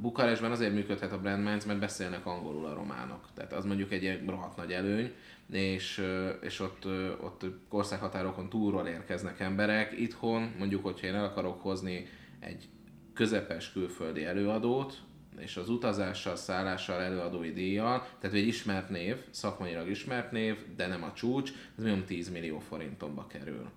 Bukarestben 0.01 0.51
azért 0.51 0.73
működhet 0.73 1.13
a 1.13 1.21
Brand 1.21 1.45
Minds, 1.45 1.65
mert 1.65 1.79
beszélnek 1.79 2.27
angolul 2.27 2.67
a 2.67 2.75
románok. 2.75 3.29
Tehát 3.35 3.53
az 3.53 3.65
mondjuk 3.65 3.93
egy 3.93 4.21
rohadt 4.27 4.57
nagy 4.57 4.73
előny, 4.73 5.13
és, 5.51 6.05
és 6.41 6.61
ott, 6.61 6.87
ott 7.21 7.45
országhatárokon 7.69 8.49
túlról 8.49 8.87
érkeznek 8.87 9.41
emberek. 9.41 9.99
Itthon 9.99 10.55
mondjuk, 10.59 10.85
hogyha 10.85 11.07
én 11.07 11.15
el 11.15 11.25
akarok 11.25 11.63
hozni 11.63 12.07
egy 12.41 12.69
közepes 13.15 13.73
külföldi 13.73 14.25
előadót, 14.25 14.99
és 15.41 15.57
az 15.57 15.69
utazással, 15.69 16.37
szállással, 16.37 17.03
előadói 17.03 17.53
díjjal, 17.53 18.07
tehát 18.21 18.37
egy 18.37 18.47
ismert 18.47 18.89
név, 18.89 19.17
szakmailag 19.31 19.89
ismert 19.89 20.33
név, 20.33 20.57
de 20.77 20.87
nem 20.87 21.03
a 21.03 21.13
csúcs, 21.13 21.53
ez 21.77 21.83
minimum 21.83 22.05
10 22.05 22.31
millió 22.31 22.59
forintomba 22.59 23.27
kerül. 23.27 23.71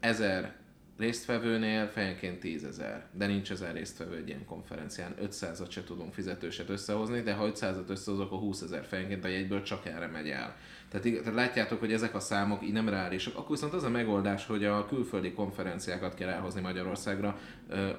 Ezer 0.00 0.56
résztvevőnél 0.98 1.86
fejenként 1.86 2.40
10 2.40 2.64
ezer, 2.64 3.06
de 3.12 3.26
nincs 3.26 3.50
ezer 3.50 3.74
résztvevő 3.74 4.16
egy 4.16 4.28
ilyen 4.28 4.44
konferencián, 4.44 5.14
500-at 5.22 5.70
se 5.70 5.84
tudunk 5.84 6.12
fizetőset 6.12 6.68
összehozni, 6.68 7.20
de 7.20 7.32
ha 7.32 7.50
500-at 7.52 7.88
összehozok, 7.88 8.26
akkor 8.26 8.38
20 8.38 8.60
ezer 8.62 8.84
fejenként 8.84 9.24
a 9.24 9.28
jegyből 9.28 9.62
csak 9.62 9.86
erre 9.86 10.06
megy 10.06 10.28
el. 10.28 10.56
Tehát, 10.90 11.18
tehát 11.18 11.34
látjátok, 11.34 11.80
hogy 11.80 11.92
ezek 11.92 12.14
a 12.14 12.20
számok 12.20 12.62
így 12.62 12.72
nem 12.72 12.88
reálisak. 12.88 13.36
Akkor 13.36 13.50
viszont 13.50 13.72
az 13.72 13.82
a 13.82 13.90
megoldás, 13.90 14.46
hogy 14.46 14.64
a 14.64 14.86
külföldi 14.86 15.32
konferenciákat 15.32 16.14
kell 16.14 16.28
elhozni 16.28 16.60
Magyarországra, 16.60 17.38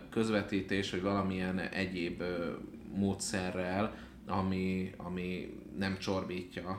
közvetítés, 0.10 0.92
vagy 0.92 1.02
valamilyen 1.02 1.60
egyéb 1.60 2.24
módszerrel, 2.94 3.94
ami, 4.28 4.92
ami 4.98 5.58
nem 5.78 5.98
csorbítja 5.98 6.70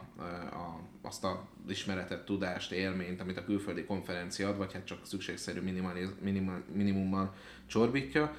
a, 0.50 0.80
azt 1.02 1.24
a 1.24 1.48
ismeretet, 1.68 2.24
tudást, 2.24 2.72
élményt, 2.72 3.20
amit 3.20 3.38
a 3.38 3.44
külföldi 3.44 3.84
konferencia 3.84 4.48
ad, 4.48 4.56
vagy 4.56 4.72
hát 4.72 4.84
csak 4.84 4.98
szükségszerű 5.06 5.60
minimum, 5.60 6.64
minimummal 6.72 7.34
csorbítja. 7.66 8.36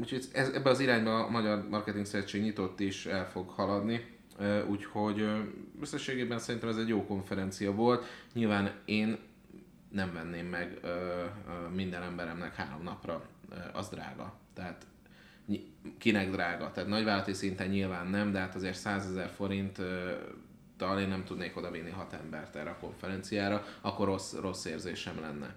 Úgyhogy 0.00 0.24
ez, 0.32 0.48
ebbe 0.48 0.70
az 0.70 0.80
irányba 0.80 1.24
a 1.24 1.30
Magyar 1.30 1.68
Marketing 1.68 2.06
Szövetség 2.06 2.42
nyitott 2.42 2.80
is 2.80 3.06
el 3.06 3.30
fog 3.30 3.48
haladni, 3.48 4.15
úgyhogy 4.68 5.28
összességében 5.80 6.38
szerintem 6.38 6.68
ez 6.68 6.76
egy 6.76 6.88
jó 6.88 7.06
konferencia 7.06 7.72
volt. 7.72 8.04
Nyilván 8.32 8.72
én 8.84 9.18
nem 9.88 10.12
venném 10.12 10.46
meg 10.46 10.80
minden 11.74 12.02
emberemnek 12.02 12.54
három 12.54 12.82
napra, 12.82 13.28
az 13.72 13.88
drága. 13.88 14.38
Tehát 14.54 14.86
kinek 15.98 16.30
drága. 16.30 16.70
Tehát 16.72 16.88
nagyvállalati 16.88 17.32
szinten 17.32 17.68
nyilván 17.68 18.06
nem, 18.06 18.32
de 18.32 18.38
hát 18.38 18.54
azért 18.54 18.76
100 18.76 19.06
ezer 19.06 19.28
forint 19.28 19.80
tal 20.76 21.00
én 21.00 21.08
nem 21.08 21.24
tudnék 21.24 21.56
oda 21.56 21.70
vinni 21.70 21.90
hat 21.90 22.12
embert 22.12 22.56
erre 22.56 22.70
a 22.70 22.76
konferenciára, 22.76 23.64
akkor 23.80 24.06
rossz, 24.06 24.34
rossz 24.34 24.64
érzésem 24.64 25.20
lenne. 25.20 25.54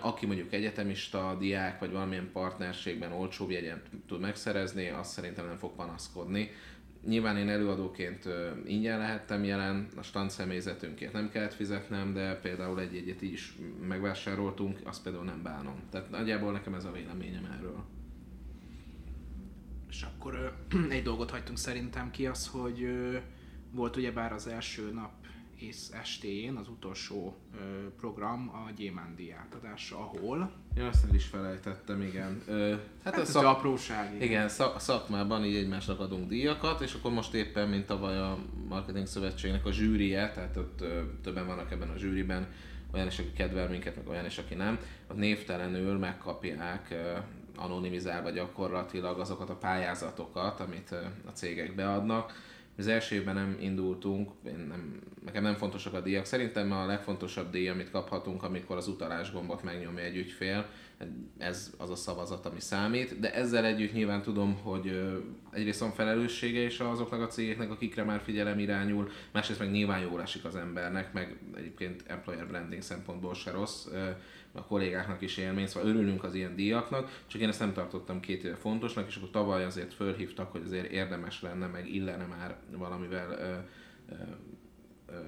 Aki 0.00 0.26
mondjuk 0.26 0.52
egyetemista, 0.52 1.36
diák, 1.38 1.78
vagy 1.78 1.92
valamilyen 1.92 2.30
partnerségben 2.32 3.12
olcsóbb 3.12 3.50
jegyet 3.50 3.86
tud 4.06 4.20
megszerezni, 4.20 4.88
azt 4.88 5.10
szerintem 5.10 5.46
nem 5.46 5.56
fog 5.56 5.74
panaszkodni. 5.74 6.50
Nyilván 7.06 7.36
én 7.36 7.48
előadóként 7.48 8.28
ingyen 8.64 8.98
lehettem 8.98 9.44
jelen, 9.44 9.88
a 9.96 10.02
stand 10.02 10.30
személyzetünkért 10.30 11.12
nem 11.12 11.30
kellett 11.30 11.54
fizetnem, 11.54 12.12
de 12.12 12.34
például 12.40 12.80
egy 12.80 12.96
egyet 12.96 13.22
is 13.22 13.56
megvásároltunk, 13.88 14.78
azt 14.84 15.02
például 15.02 15.24
nem 15.24 15.42
bánom. 15.42 15.82
Tehát 15.90 16.10
nagyjából 16.10 16.52
nekem 16.52 16.74
ez 16.74 16.84
a 16.84 16.92
véleményem 16.92 17.56
erről. 17.58 17.84
És 19.88 20.02
akkor 20.02 20.56
egy 20.90 21.02
dolgot 21.02 21.30
hagytunk 21.30 21.58
szerintem 21.58 22.10
ki, 22.10 22.26
az, 22.26 22.48
hogy 22.48 22.88
volt 23.70 23.96
ugyebár 23.96 24.32
az 24.32 24.46
első 24.46 24.92
nap 24.92 25.23
és 25.56 25.76
estéjén 25.92 26.56
az 26.56 26.68
utolsó 26.68 27.36
ö, 27.54 27.88
program 27.96 28.48
a 28.48 28.70
Gyémándi 28.76 29.32
átadása, 29.32 29.98
ahol... 29.98 30.50
Ja, 30.74 30.86
azt 30.86 31.04
el 31.08 31.14
is 31.14 31.24
felejtettem, 31.24 32.02
igen. 32.02 32.42
Ö, 32.46 32.70
hát, 33.04 33.14
hát 33.14 33.18
a 33.18 33.24
szak... 33.24 33.44
apróság. 33.44 34.14
Igen, 34.14 34.22
igen 34.22 34.48
szak, 34.48 34.80
szakmában 34.80 35.44
így 35.44 35.56
egymásnak 35.56 36.00
adunk 36.00 36.28
díjakat, 36.28 36.80
és 36.80 36.94
akkor 36.94 37.12
most 37.12 37.34
éppen, 37.34 37.68
mint 37.68 37.86
tavaly 37.86 38.18
a 38.18 38.38
Marketing 38.68 39.06
Szövetségnek 39.06 39.66
a 39.66 39.72
zsűrie, 39.72 40.30
tehát 40.30 40.56
ott 40.56 40.80
ö, 40.80 41.00
többen 41.22 41.46
vannak 41.46 41.70
ebben 41.70 41.88
a 41.88 41.98
zsűriben, 41.98 42.46
olyan 42.92 43.06
is, 43.06 43.18
aki 43.18 43.32
kedvel 43.32 43.68
minket, 43.68 43.96
meg 43.96 44.08
olyan 44.08 44.24
is, 44.24 44.38
aki 44.38 44.54
nem, 44.54 44.78
ott 45.10 45.16
névtelenül 45.16 45.98
megkapják 45.98 46.88
ö, 46.90 47.18
anonimizálva 47.56 48.30
gyakorlatilag 48.30 49.18
azokat 49.18 49.50
a 49.50 49.56
pályázatokat, 49.56 50.60
amit 50.60 50.90
ö, 50.90 51.00
a 51.26 51.30
cégek 51.30 51.74
beadnak, 51.74 52.32
az 52.76 52.86
első 52.86 53.14
évben 53.14 53.34
nem 53.34 53.56
indultunk, 53.60 54.30
én 54.46 54.66
nem, 54.68 55.00
nekem 55.24 55.42
nem 55.42 55.54
fontosak 55.54 55.94
a 55.94 56.00
díjak. 56.00 56.24
Szerintem 56.24 56.72
a 56.72 56.86
legfontosabb 56.86 57.50
díj, 57.50 57.68
amit 57.68 57.90
kaphatunk, 57.90 58.42
amikor 58.42 58.76
az 58.76 58.88
utalás 58.88 59.32
gombot 59.32 59.62
megnyomja 59.62 60.04
egy 60.04 60.16
ügyfél, 60.16 60.66
ez 61.38 61.72
az 61.78 61.90
a 61.90 61.94
szavazat, 61.94 62.46
ami 62.46 62.60
számít, 62.60 63.20
de 63.20 63.34
ezzel 63.34 63.64
együtt 63.64 63.92
nyilván 63.92 64.22
tudom, 64.22 64.58
hogy 64.62 65.12
egyrészt 65.52 65.80
van 65.80 65.92
felelőssége 65.92 66.60
is 66.60 66.80
azoknak 66.80 67.20
a 67.20 67.26
cégeknek, 67.26 67.70
akikre 67.70 68.04
már 68.04 68.20
figyelem 68.20 68.58
irányul, 68.58 69.10
másrészt 69.32 69.60
meg 69.60 69.70
nyilván 69.70 70.00
jól 70.00 70.22
esik 70.22 70.44
az 70.44 70.56
embernek, 70.56 71.12
meg 71.12 71.38
egyébként 71.56 72.04
employer 72.06 72.46
branding 72.46 72.82
szempontból 72.82 73.34
se 73.34 73.50
rossz, 73.50 73.86
a 74.54 74.64
kollégáknak 74.64 75.20
is 75.20 75.36
élmény, 75.36 75.66
szóval 75.66 75.88
örülünk 75.88 76.24
az 76.24 76.34
ilyen 76.34 76.56
díjaknak, 76.56 77.22
csak 77.26 77.40
én 77.40 77.48
ezt 77.48 77.60
nem 77.60 77.72
tartottam 77.72 78.20
két 78.20 78.44
éve 78.44 78.56
fontosnak, 78.56 79.06
és 79.06 79.16
akkor 79.16 79.30
tavaly 79.30 79.64
azért 79.64 79.94
fölhívtak, 79.94 80.52
hogy 80.52 80.62
azért 80.64 80.90
érdemes 80.90 81.42
lenne, 81.42 81.66
meg 81.66 81.94
illene 81.94 82.26
már 82.26 82.56
valamivel 82.76 83.30
ö, 83.30 83.54
ö, 84.14 84.22
ö, 85.06 85.18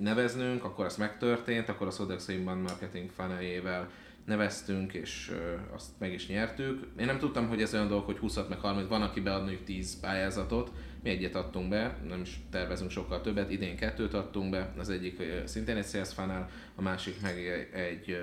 neveznünk, 0.00 0.64
akkor 0.64 0.84
az 0.84 0.96
megtörtént, 0.96 1.68
akkor 1.68 1.86
a 1.86 1.90
Sodex 1.90 2.28
Marketing 2.44 3.10
faneljével 3.10 3.90
neveztünk, 4.24 4.92
és 4.92 5.32
azt 5.74 5.90
meg 5.98 6.12
is 6.12 6.26
nyertük. 6.26 6.86
Én 6.98 7.06
nem 7.06 7.18
tudtam, 7.18 7.48
hogy 7.48 7.62
ez 7.62 7.74
olyan 7.74 7.88
dolog, 7.88 8.04
hogy 8.04 8.18
20 8.18 8.36
meg 8.48 8.58
30, 8.58 8.88
van, 8.88 9.02
aki 9.02 9.20
bead 9.20 9.58
10 9.64 10.00
pályázatot, 10.00 10.72
mi 11.02 11.10
egyet 11.10 11.34
adtunk 11.34 11.68
be, 11.68 11.98
nem 12.08 12.20
is 12.20 12.40
tervezünk 12.50 12.90
sokkal 12.90 13.20
többet, 13.20 13.50
idén 13.50 13.76
kettőt 13.76 14.14
adtunk 14.14 14.50
be, 14.50 14.74
az 14.78 14.88
egyik 14.88 15.22
szintén 15.44 15.76
egy 15.76 15.86
sales 15.86 16.12
funnel, 16.12 16.48
a 16.74 16.82
másik 16.82 17.20
meg 17.20 17.68
egy 17.72 18.18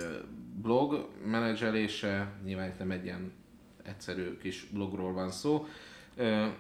blog 0.61 1.09
menedzselése, 1.25 2.31
nyilván 2.43 2.67
itt 2.67 2.79
nem 2.79 2.91
egy 2.91 3.03
ilyen 3.03 3.31
egyszerű 3.83 4.37
kis 4.37 4.67
blogról 4.73 5.13
van 5.13 5.31
szó, 5.31 5.67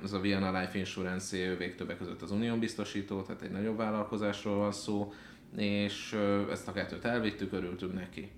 ez 0.03 0.13
a 0.13 0.19
Vienna 0.19 0.59
Life 0.59 0.77
Insurance 0.77 1.37
ő 1.37 1.73
többek 1.77 1.97
között 1.97 2.21
az 2.21 2.31
Unión 2.31 2.59
biztosító, 2.59 3.21
tehát 3.21 3.41
egy 3.41 3.51
nagyobb 3.51 3.77
vállalkozásról 3.77 4.57
van 4.57 4.71
szó, 4.71 5.13
és 5.55 6.17
ezt 6.51 6.67
a 6.67 6.71
kettőt 6.71 7.05
elvittük, 7.05 7.53
örültünk 7.53 7.93
neki. 7.93 8.31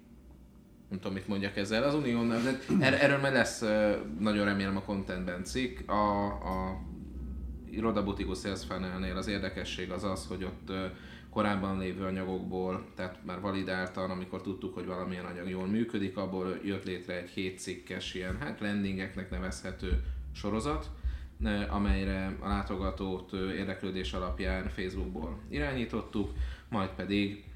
Nem 0.90 1.00
tudom, 1.00 1.14
mit 1.14 1.28
mondjak 1.28 1.58
ezzel. 1.58 1.84
Az 1.84 1.94
Unión, 1.94 2.28
de 2.28 2.60
er-, 2.80 3.02
erről 3.02 3.20
majd 3.20 3.34
lesz, 3.34 3.64
nagyon 4.20 4.46
remélem 4.46 4.78
a 4.78 4.82
contentben 4.82 5.44
cikk. 5.44 5.90
A, 5.90 6.26
a 6.26 6.82
irodabutikus 7.70 8.40
Sales 8.40 8.64
Funnelnél 8.66 9.18
az 9.18 9.28
érdekesség 9.28 9.92
az 9.92 10.04
az, 10.04 10.26
hogy 10.28 10.44
ott 10.44 10.72
korábban 11.32 11.78
lévő 11.78 12.04
anyagokból, 12.04 12.86
tehát 12.96 13.20
már 13.26 13.40
validáltan, 13.40 14.10
amikor 14.10 14.42
tudtuk, 14.42 14.74
hogy 14.74 14.86
valamilyen 14.86 15.26
anyag 15.26 15.50
jól 15.50 15.68
működik, 15.68 16.18
abból 16.18 16.60
jött 16.64 16.84
létre 16.84 17.18
egy 17.18 17.30
hétcikkes 17.30 18.14
ilyen, 18.14 18.38
hát 18.40 18.60
landingeknek 18.60 19.30
nevezhető 19.30 20.04
sorozat, 20.34 20.90
amelyre 21.70 22.38
a 22.40 22.48
látogatót 22.48 23.34
érdeklődés 23.34 24.14
alapján 24.14 24.70
Facebookból 24.70 25.40
irányítottuk, 25.50 26.32
majd 26.70 26.90
pedig 26.90 27.51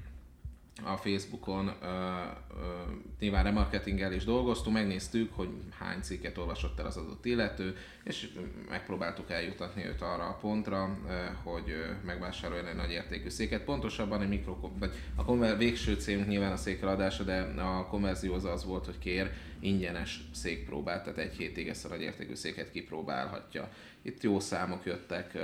a 0.84 0.96
Facebookon 0.96 1.66
uh, 1.66 1.72
uh, 1.72 2.92
nyilván 3.18 3.44
remarketinggel 3.44 4.12
is 4.12 4.24
dolgoztunk, 4.24 4.76
megnéztük, 4.76 5.32
hogy 5.34 5.48
hány 5.78 6.00
cikket 6.00 6.38
olvasott 6.38 6.78
el 6.78 6.86
az 6.86 6.96
adott 6.96 7.24
illető, 7.24 7.76
és 8.04 8.32
megpróbáltuk 8.68 9.30
eljutatni 9.30 9.86
őt 9.86 10.00
arra 10.00 10.24
a 10.24 10.38
pontra, 10.40 10.98
uh, 11.04 11.12
hogy 11.42 11.74
megvásároljon 12.04 12.66
egy 12.66 12.74
nagy 12.74 12.90
értékű 12.90 13.28
széket. 13.28 13.62
Pontosabban 13.62 14.22
egy 14.22 14.28
mikro, 14.28 14.56
vagy 14.78 14.92
a 15.14 15.24
konver- 15.24 15.58
végső 15.58 15.94
célunk 15.94 16.28
nyilván 16.28 16.52
a 16.52 16.56
székre 16.56 16.94
de 17.24 17.40
a 17.62 17.86
konverzió 17.86 18.34
az 18.34 18.44
az 18.44 18.64
volt, 18.64 18.84
hogy 18.84 18.98
kér 18.98 19.32
ingyenes 19.60 20.20
székpróbát, 20.32 21.02
tehát 21.04 21.18
egy 21.18 21.36
hétig 21.36 21.68
ezt 21.68 21.84
a 21.84 21.88
nagy 21.88 22.00
értékű 22.00 22.34
széket 22.34 22.70
kipróbálhatja. 22.70 23.70
Itt 24.02 24.22
jó 24.22 24.40
számok 24.40 24.84
jöttek, 24.84 25.38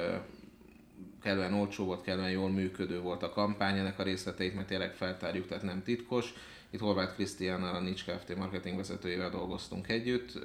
kellően 1.22 1.54
olcsó 1.54 1.84
volt, 1.84 2.02
kellően 2.02 2.30
jól 2.30 2.50
működő 2.50 3.00
volt 3.00 3.22
a 3.22 3.30
kampány, 3.30 3.78
ennek 3.78 3.98
a 3.98 4.02
részleteit 4.02 4.54
meg 4.54 4.66
tényleg 4.66 4.94
feltárjuk, 4.94 5.46
tehát 5.46 5.62
nem 5.62 5.82
titkos. 5.82 6.34
Itt 6.70 6.80
Horváth 6.80 7.14
Krisztiánnal, 7.14 7.74
a 7.74 7.80
Nincs 7.80 8.04
Kft. 8.04 8.36
marketing 8.36 8.76
vezetőjével 8.76 9.30
dolgoztunk 9.30 9.88
együtt 9.88 10.38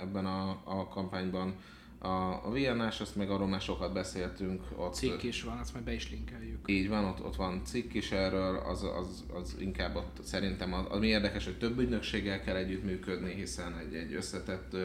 ebben 0.00 0.26
a, 0.26 0.50
a 0.64 0.88
kampányban. 0.88 1.54
A, 1.98 2.46
a 2.46 2.50
VNS, 2.50 3.00
azt 3.00 3.16
meg 3.16 3.30
arról 3.30 3.46
már 3.46 3.60
sokat 3.60 3.92
beszéltünk. 3.92 4.62
Ott, 4.76 4.94
cikk 4.94 5.22
is 5.22 5.42
van, 5.42 5.58
azt 5.58 5.72
majd 5.72 5.84
be 5.84 5.92
is 5.92 6.10
linkeljük. 6.10 6.58
Így 6.66 6.88
van, 6.88 7.04
ott, 7.04 7.24
ott 7.24 7.36
van 7.36 7.64
cikk 7.64 7.94
is 7.94 8.12
erről, 8.12 8.56
az, 8.56 8.82
az, 8.82 9.24
az 9.34 9.56
inkább 9.58 9.96
ott 9.96 10.18
szerintem 10.22 10.72
az, 10.72 10.84
az 10.88 10.98
mi 10.98 11.06
érdekes, 11.06 11.44
hogy 11.44 11.58
több 11.58 11.78
ügynökséggel 11.78 12.42
kell 12.42 12.56
együttműködni, 12.56 13.34
hiszen 13.34 13.78
egy, 13.78 13.94
egy 13.94 14.14
összetett 14.14 14.76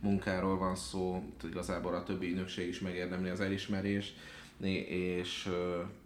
munkáról 0.00 0.58
van 0.58 0.76
szó, 0.76 1.22
igazából 1.50 1.94
a 1.94 2.02
többi 2.02 2.26
ügynökség 2.26 2.68
is 2.68 2.80
megérdemli 2.80 3.28
az 3.28 3.40
elismerést 3.40 4.16
és, 4.60 5.48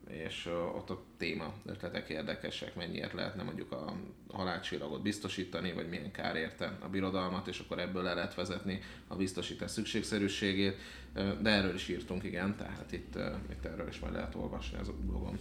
és 0.09 0.49
ott 0.75 0.90
a 0.90 1.02
téma 1.16 1.52
ötletek 1.66 2.09
érdekesek, 2.09 2.75
mennyiért 2.75 3.12
lehetne 3.12 3.42
mondjuk 3.42 3.73
a 3.73 3.92
halálcsillagot 4.33 5.02
biztosítani, 5.02 5.73
vagy 5.73 5.88
milyen 5.88 6.11
kár 6.11 6.37
érte 6.37 6.76
a 6.80 6.88
birodalmat, 6.88 7.47
és 7.47 7.59
akkor 7.59 7.78
ebből 7.78 8.02
le 8.02 8.14
lehet 8.14 8.35
vezetni 8.35 8.80
a 9.09 9.16
biztosítás 9.16 9.71
szükségszerűségét, 9.71 10.76
de 11.14 11.50
erről 11.50 11.75
is 11.75 11.88
írtunk, 11.88 12.25
igen, 12.25 12.57
tehát 12.57 12.92
itt, 12.92 13.19
itt 13.50 13.64
erről 13.64 13.88
is 13.88 13.99
majd 13.99 14.12
lehet 14.12 14.35
olvasni 14.35 14.78
az 14.78 14.88
a 14.88 14.92
blogon. 14.92 15.38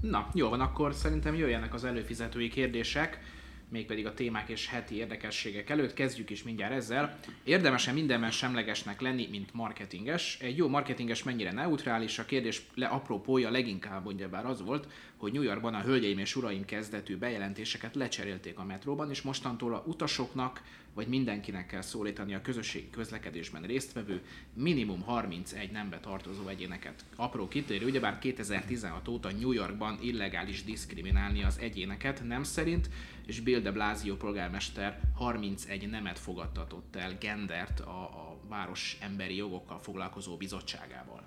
Na, 0.00 0.30
jó 0.34 0.48
van, 0.48 0.60
akkor 0.60 0.94
szerintem 0.94 1.34
jöjjenek 1.34 1.74
az 1.74 1.84
előfizetői 1.84 2.48
kérdések 2.48 3.20
mégpedig 3.68 4.06
a 4.06 4.14
témák 4.14 4.48
és 4.48 4.68
heti 4.68 4.94
érdekességek 4.94 5.70
előtt. 5.70 5.94
Kezdjük 5.94 6.30
is 6.30 6.42
mindjárt 6.42 6.72
ezzel. 6.72 7.18
Érdemese 7.44 7.92
mindenben 7.92 8.30
semlegesnek 8.30 9.00
lenni, 9.00 9.28
mint 9.30 9.54
marketinges. 9.54 10.38
Egy 10.40 10.56
jó 10.56 10.68
marketinges 10.68 11.22
mennyire 11.22 11.52
neutrális? 11.52 12.18
A 12.18 12.24
kérdés 12.24 12.62
le 12.74 12.86
apropója 12.86 13.50
leginkább 13.50 14.14
bár 14.30 14.46
az 14.46 14.62
volt, 14.62 14.88
hogy 15.16 15.32
New 15.32 15.42
Yorkban 15.42 15.74
a 15.74 15.82
hölgyeim 15.82 16.18
és 16.18 16.36
uraim 16.36 16.64
kezdetű 16.64 17.16
bejelentéseket 17.16 17.94
lecserélték 17.94 18.58
a 18.58 18.64
metróban, 18.64 19.10
és 19.10 19.22
mostantól 19.22 19.74
a 19.74 19.84
utasoknak 19.86 20.62
vagy 20.96 21.08
mindenkinek 21.08 21.66
kell 21.66 21.80
szólítani 21.80 22.34
a 22.34 22.40
közösségi 22.40 22.90
közlekedésben 22.90 23.62
résztvevő 23.62 24.20
minimum 24.54 25.02
31 25.02 25.70
nembe 25.70 26.00
tartozó 26.00 26.48
egyéneket. 26.48 27.04
Apró 27.16 27.48
kitérő, 27.48 27.86
ugyebár 27.86 28.18
2016 28.18 29.08
óta 29.08 29.30
New 29.40 29.52
Yorkban 29.52 29.98
illegális 30.00 30.64
diszkriminálni 30.64 31.42
az 31.42 31.58
egyéneket 31.58 32.22
nem 32.26 32.42
szerint, 32.42 32.88
és 33.26 33.40
Bill 33.40 33.60
de 33.60 33.72
Blasio 33.72 34.16
polgármester 34.16 35.00
31 35.14 35.88
nemet 35.88 36.18
fogadtatott 36.18 36.96
el 36.96 37.16
gendert 37.18 37.80
a, 37.80 38.02
a 38.02 38.38
város 38.48 38.98
emberi 39.00 39.36
jogokkal 39.36 39.78
foglalkozó 39.78 40.36
bizottságával. 40.36 41.22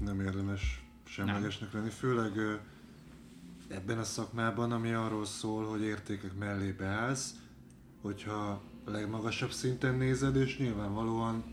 Nem 0.00 0.20
érdemes 0.20 0.82
semlegesnek 1.04 1.72
lenni, 1.72 1.90
főleg 1.90 2.32
ebben 3.68 3.98
a 3.98 4.04
szakmában, 4.04 4.72
ami 4.72 4.92
arról 4.92 5.24
szól, 5.24 5.64
hogy 5.64 5.82
értékek 5.82 6.34
mellé 6.34 6.70
beállsz, 6.70 7.34
hogyha 8.00 8.62
a 8.84 8.90
legmagasabb 8.90 9.50
szinten 9.50 9.94
nézed, 9.94 10.36
és 10.36 10.58
nyilvánvalóan, 10.58 11.44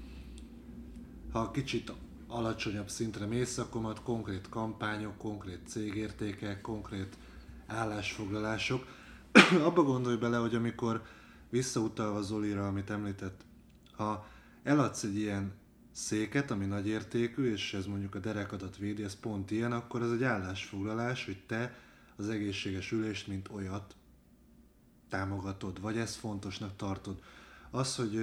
ha 1.32 1.52
kicsit 1.52 1.92
alacsonyabb 2.28 2.90
szintre 2.90 3.26
mész, 3.26 3.58
akkor 3.58 3.82
majd 3.82 4.02
konkrét 4.02 4.50
kampányok, 4.50 5.18
konkrét 5.18 5.68
cégértékek, 5.68 6.62
konkrét 6.62 7.18
állásfoglalások. 7.68 8.99
Abba 9.68 9.84
gondolj 9.84 10.18
bele, 10.18 10.38
hogy 10.38 10.56
amikor 10.56 11.02
visszautalva 11.50 12.22
Zolira, 12.22 12.68
amit 12.68 12.90
említett, 12.90 13.42
ha 13.96 14.28
eladsz 14.64 15.04
egy 15.04 15.18
ilyen 15.18 15.54
széket, 15.92 16.52
ami 16.52 16.66
nagy 16.66 16.88
értékű, 16.88 17.52
és 17.52 17.74
ez 17.74 17.86
mondjuk 17.86 18.16
a 18.16 18.20
derekadat 18.20 18.78
védi, 18.78 19.04
ez 19.04 19.20
pont 19.20 19.52
ilyen, 19.52 19.72
akkor 19.72 20.02
ez 20.02 20.12
egy 20.12 20.24
állásfoglalás, 20.24 21.26
hogy 21.26 21.42
te 21.48 21.78
az 22.16 22.30
egészséges 22.30 22.92
ülést, 22.92 23.28
mint 23.28 23.50
olyat 23.52 23.96
támogatod, 25.10 25.82
vagy 25.82 25.98
ezt 25.98 26.16
fontosnak 26.16 26.76
tartod. 26.76 27.22
Az, 27.72 27.96
hogy 27.96 28.20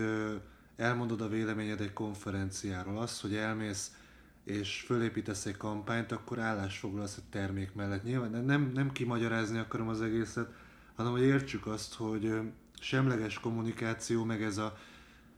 elmondod 0.77 1.21
a 1.21 1.29
véleményed 1.29 1.81
egy 1.81 1.93
konferenciáról, 1.93 2.99
az, 2.99 3.21
hogy 3.21 3.35
elmész 3.35 3.97
és 4.45 4.85
fölépítesz 4.87 5.47
egy 5.47 5.57
kampányt, 5.57 6.13
akkor 6.13 6.39
állásfoglalsz 6.39 7.17
egy 7.17 7.29
termék 7.31 7.75
mellett. 7.75 8.05
Nyilván 8.05 8.45
nem, 8.45 8.71
nem 8.75 8.93
kimagyarázni 8.93 9.59
akarom 9.59 9.89
az 9.89 10.03
egészet, 10.03 10.53
hanem 10.97 11.12
hogy 11.12 11.23
értsük 11.23 11.67
azt, 11.67 11.95
hogy 11.95 12.41
semleges 12.81 13.41
kommunikáció, 13.41 14.25
meg 14.25 14.43
ez 14.43 14.59
a 14.59 14.76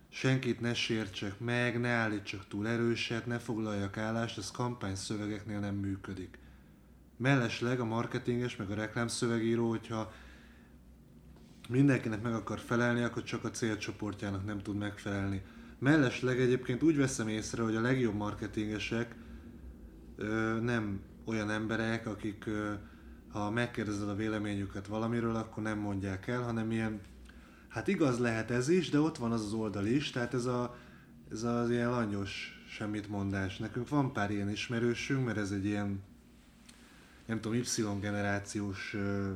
senkit 0.09 0.61
ne 0.61 0.75
sértsek 0.75 1.39
meg, 1.39 1.81
ne 1.81 1.89
állítsak 1.89 2.49
túl 2.49 2.69
erőset, 2.69 3.27
ne 3.27 3.39
foglaljak 3.39 3.97
állást, 3.97 4.39
ez 4.39 4.51
kampány 4.51 4.95
szövegeknél 4.95 5.59
nem 5.59 5.75
működik. 5.75 6.39
Mellesleg 7.17 7.81
a 7.81 7.85
marketinges, 7.85 8.57
meg 8.57 8.71
a 8.71 8.75
reklámszövegíró, 8.75 9.69
hogyha 9.69 10.13
mindenkinek 11.69 12.23
meg 12.23 12.33
akar 12.33 12.59
felelni, 12.59 13.03
akkor 13.03 13.23
csak 13.23 13.45
a 13.45 13.51
célcsoportjának 13.51 14.45
nem 14.45 14.59
tud 14.59 14.77
megfelelni. 14.77 15.43
Mellesleg 15.79 16.41
egyébként 16.41 16.83
úgy 16.83 16.97
veszem 16.97 17.29
észre, 17.29 17.63
hogy 17.63 17.77
a 17.77 17.81
legjobb 17.81 18.15
marketingesek 18.15 19.15
ö, 20.17 20.59
nem 20.61 21.01
olyan 21.25 21.51
emberek, 21.51 22.07
akik 22.07 22.47
ö, 22.47 22.73
ha 23.33 23.51
megkérdezed 23.51 24.09
a 24.09 24.15
véleményüket 24.15 24.87
valamiről, 24.87 25.37
akkor 25.37 25.63
nem 25.63 25.79
mondják 25.79 26.27
el, 26.27 26.43
hanem 26.43 26.71
ilyen, 26.71 27.01
hát 27.69 27.89
igaz 27.89 28.19
lehet 28.19 28.51
ez 28.51 28.69
is, 28.69 28.91
de 28.91 29.01
ott 29.01 29.17
van 29.17 29.33
az 29.33 29.45
az 29.45 29.53
oldal 29.53 29.87
is, 29.87 30.11
tehát 30.11 30.35
ez, 30.35 30.45
a, 30.45 30.77
ez 31.31 31.43
az 31.43 31.71
ilyen 31.71 31.91
langyos 31.91 32.63
semmit 32.69 33.09
mondás. 33.09 33.59
Nekünk 33.59 33.89
van 33.89 34.13
pár 34.13 34.31
ilyen 34.31 34.51
ismerősünk, 34.51 35.25
mert 35.25 35.39
ez 35.39 35.51
egy 35.51 35.65
ilyen, 35.65 36.03
nem 37.27 37.41
tudom, 37.41 37.59
Y 37.59 38.01
generációs 38.01 38.95
ö, 38.95 39.31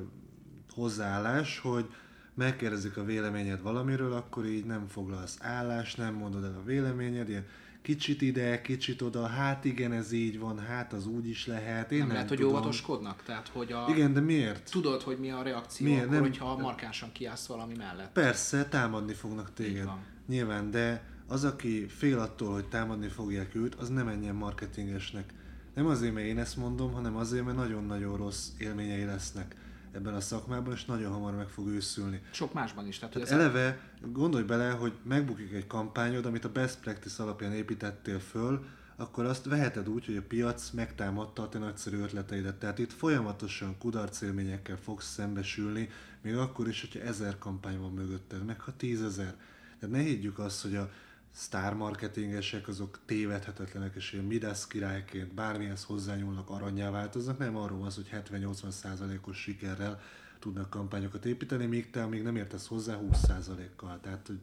hozzáállás, 0.74 1.58
hogy 1.58 1.88
megkérdezik 2.34 2.96
a 2.96 3.04
véleményed 3.04 3.62
valamiről, 3.62 4.12
akkor 4.12 4.46
így 4.46 4.64
nem 4.64 4.86
foglalsz 4.88 5.38
állást, 5.40 5.96
nem 5.96 6.14
mondod 6.14 6.44
el 6.44 6.56
a 6.56 6.64
véleményed, 6.64 7.28
ilyen 7.28 7.46
kicsit 7.82 8.22
ide, 8.22 8.60
kicsit 8.60 9.02
oda, 9.02 9.26
hát 9.26 9.64
igen, 9.64 9.92
ez 9.92 10.12
így 10.12 10.38
van, 10.38 10.58
hát 10.58 10.92
az 10.92 11.06
úgy 11.06 11.28
is 11.28 11.46
lehet, 11.46 11.92
én 11.92 11.98
nem, 11.98 12.06
nem 12.06 12.16
lehet, 12.16 12.30
tudom. 12.30 12.44
hogy 12.44 12.54
óvatoskodnak? 12.54 13.22
Tehát, 13.22 13.48
hogy 13.48 13.72
a... 13.72 13.86
Igen, 13.88 14.12
de 14.12 14.20
miért? 14.20 14.70
Tudod, 14.70 15.02
hogy 15.02 15.18
mi 15.18 15.30
a 15.30 15.42
reakció 15.42 15.86
miért? 15.86 16.02
akkor, 16.02 16.14
nem... 16.14 16.22
hogyha 16.22 16.56
markánsan 16.56 17.12
kiállsz 17.12 17.46
valami 17.46 17.74
mellett. 17.76 18.12
Persze, 18.12 18.64
támadni 18.64 19.12
fognak 19.12 19.52
téged. 19.54 19.88
Nyilván, 20.26 20.70
de 20.70 21.04
az, 21.26 21.44
aki 21.44 21.86
fél 21.86 22.18
attól, 22.18 22.52
hogy 22.52 22.68
támadni 22.68 23.08
fogják 23.08 23.54
őt, 23.54 23.74
az 23.74 23.88
nem 23.88 24.04
menjen 24.04 24.34
marketingesnek. 24.34 25.32
Nem 25.74 25.86
azért, 25.86 26.14
mert 26.14 26.26
én 26.26 26.38
ezt 26.38 26.56
mondom, 26.56 26.92
hanem 26.92 27.16
azért, 27.16 27.44
mert 27.44 27.56
nagyon-nagyon 27.56 28.16
rossz 28.16 28.48
élményei 28.58 29.04
lesznek 29.04 29.56
ebben 29.92 30.14
a 30.14 30.20
szakmában, 30.20 30.72
és 30.72 30.84
nagyon 30.84 31.12
hamar 31.12 31.34
meg 31.34 31.48
fog 31.48 31.68
őszülni. 31.68 32.22
Sok 32.30 32.52
másban 32.52 32.86
is. 32.86 32.98
Tehát, 32.98 33.14
tehát 33.14 33.30
eleve 33.30 33.90
gondolj 34.12 34.44
bele, 34.44 34.70
hogy 34.70 34.92
megbukik 35.02 35.52
egy 35.52 35.66
kampányod, 35.66 36.26
amit 36.26 36.44
a 36.44 36.52
best 36.52 36.80
practice 36.80 37.22
alapján 37.22 37.52
építettél 37.52 38.18
föl, 38.18 38.64
akkor 38.96 39.24
azt 39.24 39.44
veheted 39.44 39.88
úgy, 39.88 40.06
hogy 40.06 40.16
a 40.16 40.22
piac 40.22 40.70
megtámadta 40.70 41.42
a 41.42 41.48
te 41.48 41.58
nagyszerű 41.58 42.00
ötleteidet. 42.00 42.58
Tehát 42.58 42.78
itt 42.78 42.92
folyamatosan 42.92 43.78
kudarcélményekkel 43.78 44.76
fogsz 44.76 45.12
szembesülni, 45.12 45.88
még 46.22 46.36
akkor 46.36 46.68
is, 46.68 46.80
hogyha 46.80 47.08
ezer 47.08 47.38
kampány 47.38 47.80
van 47.80 47.92
mögötted, 47.92 48.44
meg 48.44 48.60
ha 48.60 48.76
tízezer. 48.76 49.34
Tehát 49.80 49.94
ne 49.94 50.02
higgyük 50.02 50.38
azt, 50.38 50.62
hogy 50.62 50.76
a 50.76 50.90
sztár 51.32 51.74
marketingesek 51.74 52.68
azok 52.68 52.98
tévedhetetlenek, 53.04 53.94
és 53.94 54.12
ilyen 54.12 54.24
Midas 54.24 54.66
királyként 54.66 55.34
bármihez 55.34 55.84
hozzányúlnak, 55.84 56.50
aranyjá 56.50 56.90
változnak, 56.90 57.38
nem 57.38 57.56
arról 57.56 57.78
van 57.78 57.90
hogy 57.94 58.08
70-80 58.12 58.70
százalékos 58.70 59.40
sikerrel 59.40 60.00
tudnak 60.38 60.70
kampányokat 60.70 61.24
építeni, 61.24 61.66
míg 61.66 61.90
te 61.90 62.06
még 62.06 62.22
nem 62.22 62.36
értesz 62.36 62.66
hozzá 62.66 62.94
20 62.94 63.18
százalékkal. 63.18 64.00
Tehát, 64.00 64.26
hogy 64.26 64.40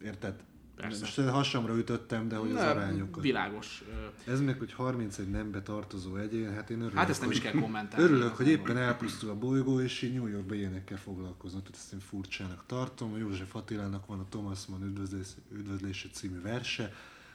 érted? 0.00 0.44
Persze. 0.76 1.00
Most 1.00 1.20
hasamra 1.28 1.76
ütöttem, 1.76 2.28
de 2.28 2.36
hogy 2.36 2.50
az 2.50 2.62
arányokat. 2.62 3.22
Világos. 3.22 3.84
Ez 4.26 4.40
még, 4.40 4.58
hogy 4.58 4.72
31 4.72 5.30
nembe 5.30 5.62
tartozó 5.62 6.16
egyén, 6.16 6.54
hát 6.54 6.70
én 6.70 6.76
örülök. 6.76 6.94
Hát 6.94 7.08
ezt 7.08 7.18
nem 7.18 7.28
hogy, 7.28 7.36
is 7.36 7.42
kell 7.42 7.60
kommentálni. 7.60 8.04
Örülök, 8.04 8.36
hogy 8.36 8.48
éppen 8.48 8.76
elpusztul 8.76 9.30
a 9.30 9.34
bolygó, 9.34 9.80
és 9.80 10.02
így 10.02 10.14
New 10.14 10.26
Yorkban 10.26 10.56
ilyenekkel 10.56 10.98
foglalkoznak. 10.98 11.62
Tehát 11.62 11.76
ezt 11.76 11.92
én 11.92 12.00
furcsának 12.00 12.62
tartom. 12.66 13.12
A 13.12 13.16
József 13.16 13.54
Attilának 13.54 14.06
van 14.06 14.18
a 14.18 14.24
Thomas 14.28 14.66
Mann 14.66 14.82
üdvözlés, 14.82 15.26
üdvözlése 15.52 16.08
című 16.12 16.40
verse, 16.40 16.92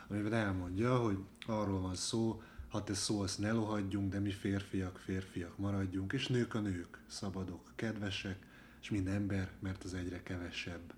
amiben 0.08 0.34
elmondja, 0.34 0.98
hogy 0.98 1.18
arról 1.46 1.82
van 1.82 1.96
szó, 1.96 2.42
ha 2.70 2.84
te 2.84 2.94
szólsz, 2.94 3.36
ne 3.36 3.52
lohadjunk, 3.52 4.12
de 4.12 4.20
mi 4.20 4.32
férfiak, 4.32 4.98
férfiak 4.98 5.58
maradjunk, 5.58 6.14
és 6.14 6.28
nők 6.28 6.54
a 6.54 6.60
nők, 6.60 6.98
szabadok, 7.08 7.72
kedvesek, 7.76 8.38
és 8.82 8.90
mind 8.90 9.08
ember, 9.08 9.50
mert 9.60 9.84
az 9.84 9.94
egyre 9.94 10.24
kevesebb. 10.24 10.94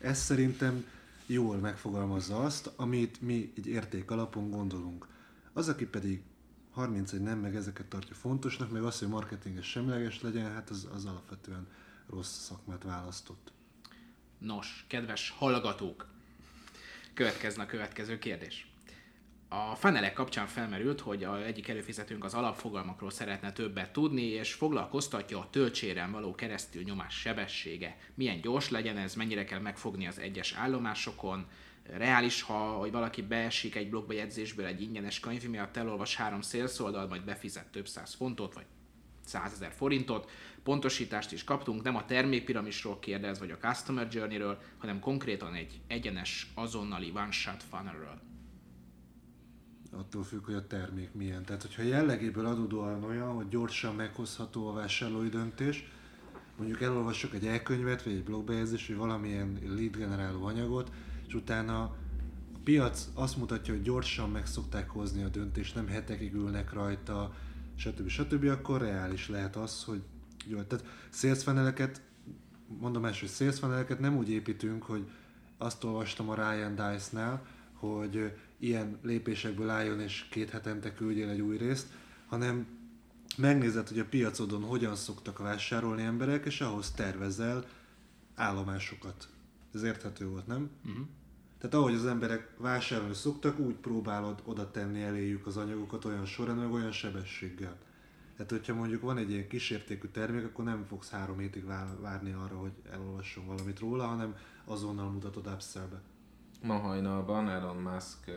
Ez 0.00 0.18
szerintem 0.18 0.84
jól 1.26 1.56
megfogalmazza 1.56 2.42
azt, 2.42 2.70
amit 2.76 3.20
mi 3.20 3.52
egy 3.56 3.66
érték 3.66 4.10
alapon 4.10 4.50
gondolunk. 4.50 5.06
Az, 5.52 5.68
aki 5.68 5.86
pedig 5.86 6.22
31 6.70 7.20
nem, 7.20 7.38
meg 7.38 7.56
ezeket 7.56 7.86
tartja 7.86 8.14
fontosnak, 8.14 8.70
meg 8.70 8.82
az, 8.82 8.98
hogy 8.98 9.08
marketinges 9.08 9.66
semleges 9.66 10.20
legyen, 10.20 10.52
hát 10.52 10.70
az, 10.70 10.88
az 10.94 11.04
alapvetően 11.04 11.66
rossz 12.10 12.38
szakmát 12.38 12.82
választott. 12.82 13.52
Nos, 14.38 14.84
kedves 14.88 15.30
hallgatók, 15.30 16.06
következne 17.14 17.62
a 17.62 17.66
következő 17.66 18.18
kérdés. 18.18 18.73
A 19.56 19.74
fenelek 19.74 20.12
kapcsán 20.12 20.46
felmerült, 20.46 21.00
hogy 21.00 21.24
a 21.24 21.44
egyik 21.44 21.68
előfizetőnk 21.68 22.24
az 22.24 22.34
alapfogalmakról 22.34 23.10
szeretne 23.10 23.52
többet 23.52 23.92
tudni, 23.92 24.22
és 24.22 24.52
foglalkoztatja 24.52 25.38
a 25.38 25.48
töltséren 25.50 26.12
való 26.12 26.34
keresztül 26.34 26.82
nyomás 26.82 27.14
sebessége. 27.14 27.96
Milyen 28.14 28.40
gyors 28.40 28.70
legyen 28.70 28.96
ez, 28.96 29.14
mennyire 29.14 29.44
kell 29.44 29.58
megfogni 29.58 30.06
az 30.06 30.18
egyes 30.18 30.52
állomásokon, 30.52 31.46
reális, 31.82 32.42
ha 32.42 32.54
hogy 32.54 32.90
valaki 32.90 33.22
beesik 33.22 33.74
egy 33.74 33.88
blogba 33.88 34.12
jegyzésből 34.12 34.66
egy 34.66 34.82
ingyenes 34.82 35.20
könyv 35.20 35.48
miatt 35.48 35.76
elolvas 35.76 36.16
három 36.16 36.40
szélszoldalt, 36.40 37.08
majd 37.08 37.24
befizet 37.24 37.66
több 37.66 37.88
száz 37.88 38.14
fontot, 38.14 38.54
vagy 38.54 38.66
százezer 39.24 39.72
forintot. 39.72 40.30
Pontosítást 40.62 41.32
is 41.32 41.44
kaptunk, 41.44 41.82
nem 41.82 41.96
a 41.96 42.04
termékpiramisról 42.04 42.98
kérdez, 42.98 43.38
vagy 43.38 43.50
a 43.50 43.58
Customer 43.58 44.08
Journey-ről, 44.10 44.62
hanem 44.78 45.00
konkrétan 45.00 45.54
egy 45.54 45.80
egyenes, 45.86 46.46
azonnali 46.54 47.12
one-shot 47.14 47.62
funnelről 47.62 48.32
attól 49.98 50.22
függ, 50.22 50.44
hogy 50.44 50.54
a 50.54 50.66
termék 50.66 51.12
milyen. 51.12 51.44
Tehát, 51.44 51.62
hogyha 51.62 51.82
jellegéből 51.82 52.46
adódóan 52.46 53.04
olyan, 53.04 53.34
hogy 53.34 53.48
gyorsan 53.48 53.94
meghozható 53.94 54.68
a 54.68 54.72
vásárlói 54.72 55.28
döntés, 55.28 55.92
mondjuk 56.56 56.80
elolvassuk 56.80 57.34
egy 57.34 57.46
elkönyvet, 57.46 58.02
vagy 58.02 58.12
egy 58.12 58.24
blogbejegyzést, 58.24 58.88
vagy 58.88 58.96
valamilyen 58.96 59.58
lead 59.62 59.96
generáló 59.96 60.44
anyagot, 60.44 60.92
és 61.26 61.34
utána 61.34 61.82
a 61.82 62.58
piac 62.64 63.08
azt 63.14 63.36
mutatja, 63.36 63.74
hogy 63.74 63.82
gyorsan 63.82 64.30
meg 64.30 64.46
szokták 64.46 64.90
hozni 64.90 65.22
a 65.22 65.28
döntést, 65.28 65.74
nem 65.74 65.88
hetekig 65.88 66.34
ülnek 66.34 66.72
rajta, 66.72 67.34
stb. 67.74 68.08
stb. 68.08 68.44
akkor 68.44 68.80
reális 68.80 69.28
lehet 69.28 69.56
az, 69.56 69.84
hogy 69.84 70.02
jó, 70.46 70.62
tehát 70.62 70.84
sales 71.10 71.42
funneleket, 71.42 72.00
mondom 72.80 73.04
első, 73.04 73.20
hogy 73.20 73.28
sales 73.28 73.58
funneleket 73.58 74.00
nem 74.00 74.16
úgy 74.16 74.30
építünk, 74.30 74.82
hogy 74.82 75.08
azt 75.58 75.84
olvastam 75.84 76.28
a 76.28 76.34
Ryan 76.34 76.74
Dice-nál, 76.74 77.46
hogy 77.92 78.32
ilyen 78.58 78.98
lépésekből 79.02 79.68
álljon 79.68 80.00
és 80.00 80.26
két 80.30 80.50
hetente 80.50 80.94
küldjél 80.94 81.28
egy 81.28 81.40
új 81.40 81.56
részt, 81.56 81.86
hanem 82.26 82.66
megnézed, 83.36 83.88
hogy 83.88 83.98
a 83.98 84.04
piacodon 84.04 84.62
hogyan 84.62 84.96
szoktak 84.96 85.38
vásárolni 85.38 86.02
emberek, 86.02 86.44
és 86.44 86.60
ahhoz 86.60 86.90
tervezel 86.90 87.64
állomásokat. 88.34 89.28
Ez 89.74 89.82
érthető 89.82 90.28
volt, 90.28 90.46
nem? 90.46 90.70
Uh-huh. 90.84 91.06
Tehát 91.58 91.74
ahogy 91.74 91.94
az 91.94 92.06
emberek 92.06 92.50
vásárolni 92.58 93.14
szoktak, 93.14 93.58
úgy 93.58 93.74
próbálod 93.74 94.42
oda 94.44 94.70
tenni 94.70 95.02
eléjük 95.02 95.46
az 95.46 95.56
anyagokat 95.56 96.04
olyan 96.04 96.26
során, 96.26 96.56
meg 96.56 96.72
olyan 96.72 96.92
sebességgel. 96.92 97.76
Tehát, 98.36 98.50
hogyha 98.50 98.74
mondjuk 98.74 99.02
van 99.02 99.18
egy 99.18 99.30
ilyen 99.30 99.48
kísértékű 99.48 100.08
termék, 100.08 100.44
akkor 100.44 100.64
nem 100.64 100.84
fogsz 100.88 101.10
három 101.10 101.38
hétig 101.38 101.64
várni 102.00 102.32
arra, 102.32 102.56
hogy 102.56 102.72
elolvasson 102.90 103.46
valamit 103.46 103.78
róla, 103.78 104.06
hanem 104.06 104.36
azonnal 104.64 105.10
mutatod 105.10 105.46
upsell-be. 105.46 106.02
Ma 106.64 106.74
hajnalban 106.74 107.48
Elon 107.48 107.76
Musk 107.76 108.30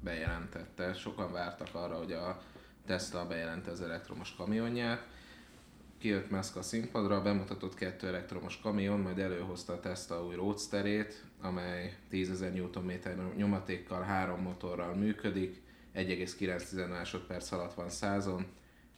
bejelentette, 0.00 0.94
sokan 0.94 1.32
vártak 1.32 1.74
arra, 1.74 1.96
hogy 1.96 2.12
a 2.12 2.42
Tesla 2.86 3.26
bejelenti 3.26 3.70
az 3.70 3.80
elektromos 3.80 4.34
kamionját, 4.36 5.06
kijött 5.98 6.30
Musk 6.30 6.56
a 6.56 6.62
színpadra, 6.62 7.22
bemutatott 7.22 7.74
kettő 7.74 8.06
elektromos 8.06 8.60
kamion, 8.60 9.00
majd 9.00 9.18
előhozta 9.18 9.72
a 9.72 9.80
Tesla 9.80 10.24
új 10.24 10.34
Roadsterét, 10.34 11.24
amely 11.40 11.96
10.000 12.10 12.74
Nm 12.74 13.36
nyomatékkal, 13.36 14.02
három 14.02 14.40
motorral 14.42 14.94
működik, 14.94 15.62
1,9 15.94 16.88
másodperc 16.88 17.52
alatt 17.52 17.74
van 17.74 17.90
százon, 17.90 18.46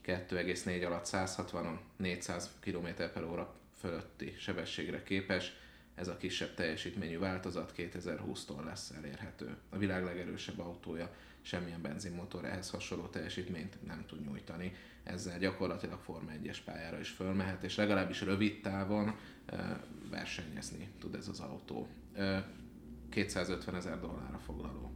2,4 0.04 0.86
alatt 0.86 1.06
160-on, 1.06 1.78
400 1.96 2.50
km 2.60 2.86
per 2.96 3.24
óra 3.24 3.54
fölötti 3.78 4.34
sebességre 4.38 5.02
képes. 5.02 5.52
Ez 6.00 6.08
a 6.08 6.16
kisebb 6.16 6.54
teljesítményű 6.54 7.18
változat 7.18 7.72
2020-tól 7.76 8.64
lesz 8.64 8.90
elérhető. 8.90 9.56
A 9.68 9.78
világ 9.78 10.04
legerősebb 10.04 10.58
autója 10.58 11.14
semmilyen 11.42 11.82
benzinmotor 11.82 12.44
ehhez 12.44 12.70
hasonló 12.70 13.06
teljesítményt 13.06 13.86
nem 13.86 14.04
tud 14.06 14.20
nyújtani. 14.24 14.72
Ezzel 15.02 15.38
gyakorlatilag 15.38 16.00
Forma 16.00 16.30
1-es 16.42 16.58
pályára 16.64 17.00
is 17.00 17.08
fölmehet, 17.08 17.62
és 17.62 17.76
legalábbis 17.76 18.20
rövid 18.20 18.60
távon 18.60 19.14
versenyezni 20.10 20.88
tud 20.98 21.14
ez 21.14 21.28
az 21.28 21.40
autó. 21.40 21.88
250 23.08 23.74
ezer 23.74 24.00
dollárra 24.00 24.38
foglaló. 24.38 24.92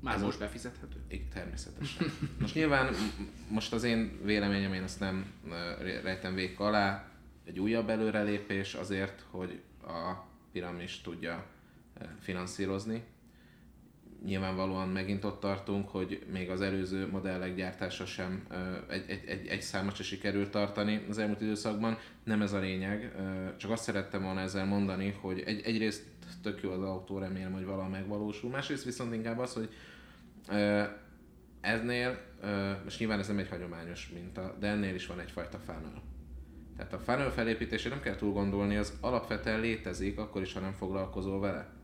Már 0.00 0.14
ez 0.14 0.22
most 0.22 0.38
befizethető? 0.38 1.00
Igen, 1.08 1.28
természetesen. 1.28 2.06
Most 2.40 2.54
nyilván, 2.54 2.94
most 3.48 3.72
az 3.72 3.82
én 3.82 4.20
véleményem, 4.22 4.72
én 4.72 4.82
ezt 4.82 5.00
nem 5.00 5.32
rejtem 6.02 6.34
vék 6.34 6.60
alá, 6.60 7.17
egy 7.48 7.58
újabb 7.58 7.88
előrelépés 7.88 8.74
azért, 8.74 9.24
hogy 9.30 9.60
a 9.82 10.12
piramis 10.52 11.00
tudja 11.00 11.46
finanszírozni 12.20 13.02
nyilvánvalóan 14.24 14.88
megint 14.88 15.24
ott 15.24 15.40
tartunk, 15.40 15.88
hogy 15.88 16.26
még 16.32 16.50
az 16.50 16.60
előző 16.60 17.08
modellek 17.10 17.54
gyártása 17.54 18.06
sem 18.06 18.46
egy, 18.88 19.04
egy, 19.08 19.24
egy, 19.26 19.46
egy 19.46 19.62
számot 19.62 19.94
se 19.94 20.02
sikerült 20.02 20.50
tartani 20.50 21.06
az 21.08 21.18
elmúlt 21.18 21.40
időszakban. 21.40 21.98
Nem 22.24 22.42
ez 22.42 22.52
a 22.52 22.58
lényeg, 22.58 23.12
csak 23.56 23.70
azt 23.70 23.82
szerettem 23.82 24.22
volna 24.22 24.40
ezzel 24.40 24.64
mondani, 24.64 25.16
hogy 25.20 25.40
egy, 25.40 25.60
egyrészt 25.60 26.04
tök 26.42 26.62
jó 26.62 26.70
az 26.70 26.82
autó, 26.82 27.18
remélem, 27.18 27.52
hogy 27.52 27.64
valaha 27.64 27.88
megvalósul. 27.88 28.50
Másrészt 28.50 28.84
viszont 28.84 29.14
inkább 29.14 29.38
az, 29.38 29.52
hogy 29.52 29.68
eznél, 31.60 32.20
most 32.84 32.98
nyilván 32.98 33.18
ez 33.18 33.26
nem 33.26 33.38
egy 33.38 33.48
hagyományos 33.48 34.10
minta, 34.14 34.56
de 34.60 34.66
ennél 34.66 34.94
is 34.94 35.06
van 35.06 35.20
egyfajta 35.20 35.58
funnel. 35.58 36.02
Tehát 36.78 36.92
a 36.92 36.98
funnel 36.98 37.30
felépítésére 37.30 37.94
nem 37.94 38.02
kell 38.02 38.16
túl 38.16 38.32
gondolni, 38.32 38.76
az 38.76 38.92
alapvetően 39.00 39.60
létezik, 39.60 40.18
akkor 40.18 40.42
is, 40.42 40.52
ha 40.52 40.60
nem 40.60 40.72
foglalkozol 40.72 41.40
vele 41.40 41.78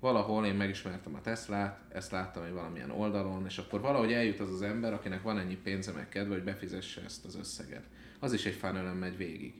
valahol 0.00 0.46
én 0.46 0.54
megismertem 0.54 1.14
a 1.14 1.20
Teslát, 1.20 1.80
ezt 1.88 2.10
láttam 2.10 2.42
egy 2.42 2.52
valamilyen 2.52 2.90
oldalon, 2.90 3.44
és 3.46 3.58
akkor 3.58 3.80
valahogy 3.80 4.12
eljut 4.12 4.40
az 4.40 4.52
az 4.52 4.62
ember, 4.62 4.92
akinek 4.92 5.22
van 5.22 5.38
ennyi 5.38 5.56
pénze 5.56 5.92
meg 5.92 6.08
kedve, 6.08 6.34
hogy 6.34 6.44
befizesse 6.44 7.02
ezt 7.04 7.24
az 7.24 7.36
összeget. 7.36 7.84
Az 8.18 8.32
is 8.32 8.46
egy 8.46 8.54
funnelen 8.54 8.96
megy 8.96 9.16
végig. 9.16 9.54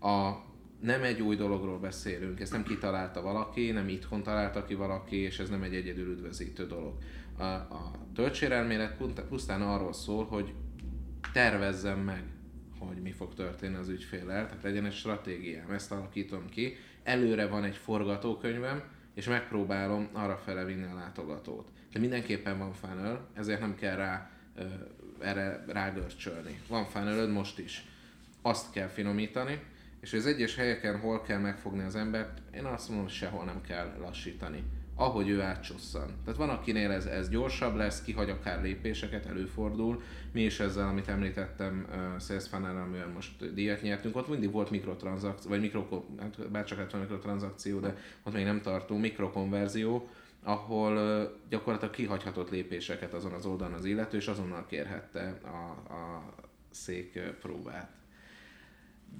A, 0.00 0.32
nem 0.80 1.02
egy 1.02 1.20
új 1.20 1.36
dologról 1.36 1.78
beszélünk, 1.78 2.40
ezt 2.40 2.52
nem 2.52 2.62
kitalálta 2.62 3.22
valaki, 3.22 3.70
nem 3.70 3.88
itthon 3.88 4.22
találta 4.22 4.64
ki 4.64 4.74
valaki, 4.74 5.16
és 5.16 5.38
ez 5.38 5.48
nem 5.48 5.62
egy 5.62 5.74
egyedül 5.74 6.10
üdvözítő 6.10 6.66
dolog. 6.66 6.96
A, 7.38 7.44
a 7.44 7.90
töltsérelmélet 8.14 8.96
pusztán 9.28 9.62
arról 9.62 9.92
szól, 9.92 10.24
hogy 10.24 10.54
tervezzem 11.32 11.98
meg, 11.98 12.24
hogy 12.86 13.02
mi 13.02 13.10
fog 13.10 13.34
történni 13.34 13.76
az 13.76 13.88
ügyféllel, 13.88 14.46
tehát 14.46 14.62
legyen 14.62 14.84
egy 14.86 14.92
stratégiám, 14.92 15.70
ezt 15.70 15.92
alakítom 15.92 16.48
ki, 16.48 16.76
előre 17.02 17.46
van 17.46 17.64
egy 17.64 17.76
forgatókönyvem, 17.76 18.82
és 19.14 19.26
megpróbálom 19.26 20.08
arra 20.12 20.36
fele 20.36 20.64
vinni 20.64 20.86
a 20.92 20.94
látogatót. 20.94 21.68
De 21.92 21.98
mindenképpen 21.98 22.58
van 22.58 22.72
funnel, 22.72 23.28
ezért 23.34 23.60
nem 23.60 23.74
kell 23.74 23.96
rá 23.96 24.30
ö, 24.56 24.64
erre 25.20 25.64
rágörcsölni. 25.66 26.60
Van 26.68 26.84
funnelöd 26.84 27.30
most 27.30 27.58
is. 27.58 27.84
Azt 28.42 28.72
kell 28.72 28.88
finomítani, 28.88 29.60
és 30.00 30.12
az 30.12 30.26
egyes 30.26 30.56
helyeken 30.56 30.98
hol 31.00 31.22
kell 31.22 31.38
megfogni 31.38 31.82
az 31.82 31.96
embert, 31.96 32.42
én 32.54 32.64
azt 32.64 32.88
mondom, 32.88 33.06
hogy 33.06 33.14
sehol 33.14 33.44
nem 33.44 33.60
kell 33.60 33.96
lassítani 34.00 34.64
ahogy 34.94 35.28
ő 35.28 35.40
átcsosszan. 35.40 36.06
Tehát 36.24 36.38
van, 36.38 36.48
akinél 36.48 36.90
ez, 36.90 37.06
ez 37.06 37.28
gyorsabb 37.28 37.76
lesz, 37.76 38.02
kihagy 38.02 38.30
akár 38.30 38.62
lépéseket, 38.62 39.26
előfordul. 39.26 40.02
Mi 40.32 40.42
is 40.42 40.60
ezzel, 40.60 40.88
amit 40.88 41.08
említettem, 41.08 41.86
uh, 41.88 42.20
Sales 42.20 42.48
Funnel, 42.48 42.76
amivel 42.76 43.08
most 43.08 43.54
díjat 43.54 43.82
nyertünk, 43.82 44.16
ott 44.16 44.28
mindig 44.28 44.50
volt 44.50 44.70
mikrotranszakció, 44.70 45.50
vagy 45.50 45.60
mikro, 45.60 46.04
hát 46.20 46.50
bárcsak 46.50 46.78
hát 46.78 46.92
van 46.92 47.00
mikrotranszakció, 47.00 47.78
de 47.78 47.96
ott 48.22 48.32
még 48.32 48.44
nem 48.44 48.60
tartunk, 48.60 49.00
mikrokonverzió, 49.00 50.08
ahol 50.42 50.96
uh, 50.96 51.30
gyakorlatilag 51.48 51.94
kihagyhatott 51.94 52.50
lépéseket 52.50 53.14
azon 53.14 53.32
az 53.32 53.46
oldalon 53.46 53.74
az 53.74 53.84
illető, 53.84 54.16
és 54.16 54.26
azonnal 54.26 54.66
kérhette 54.66 55.38
a, 55.44 55.92
a 55.92 56.22
szék 56.70 57.20
próbát 57.40 58.01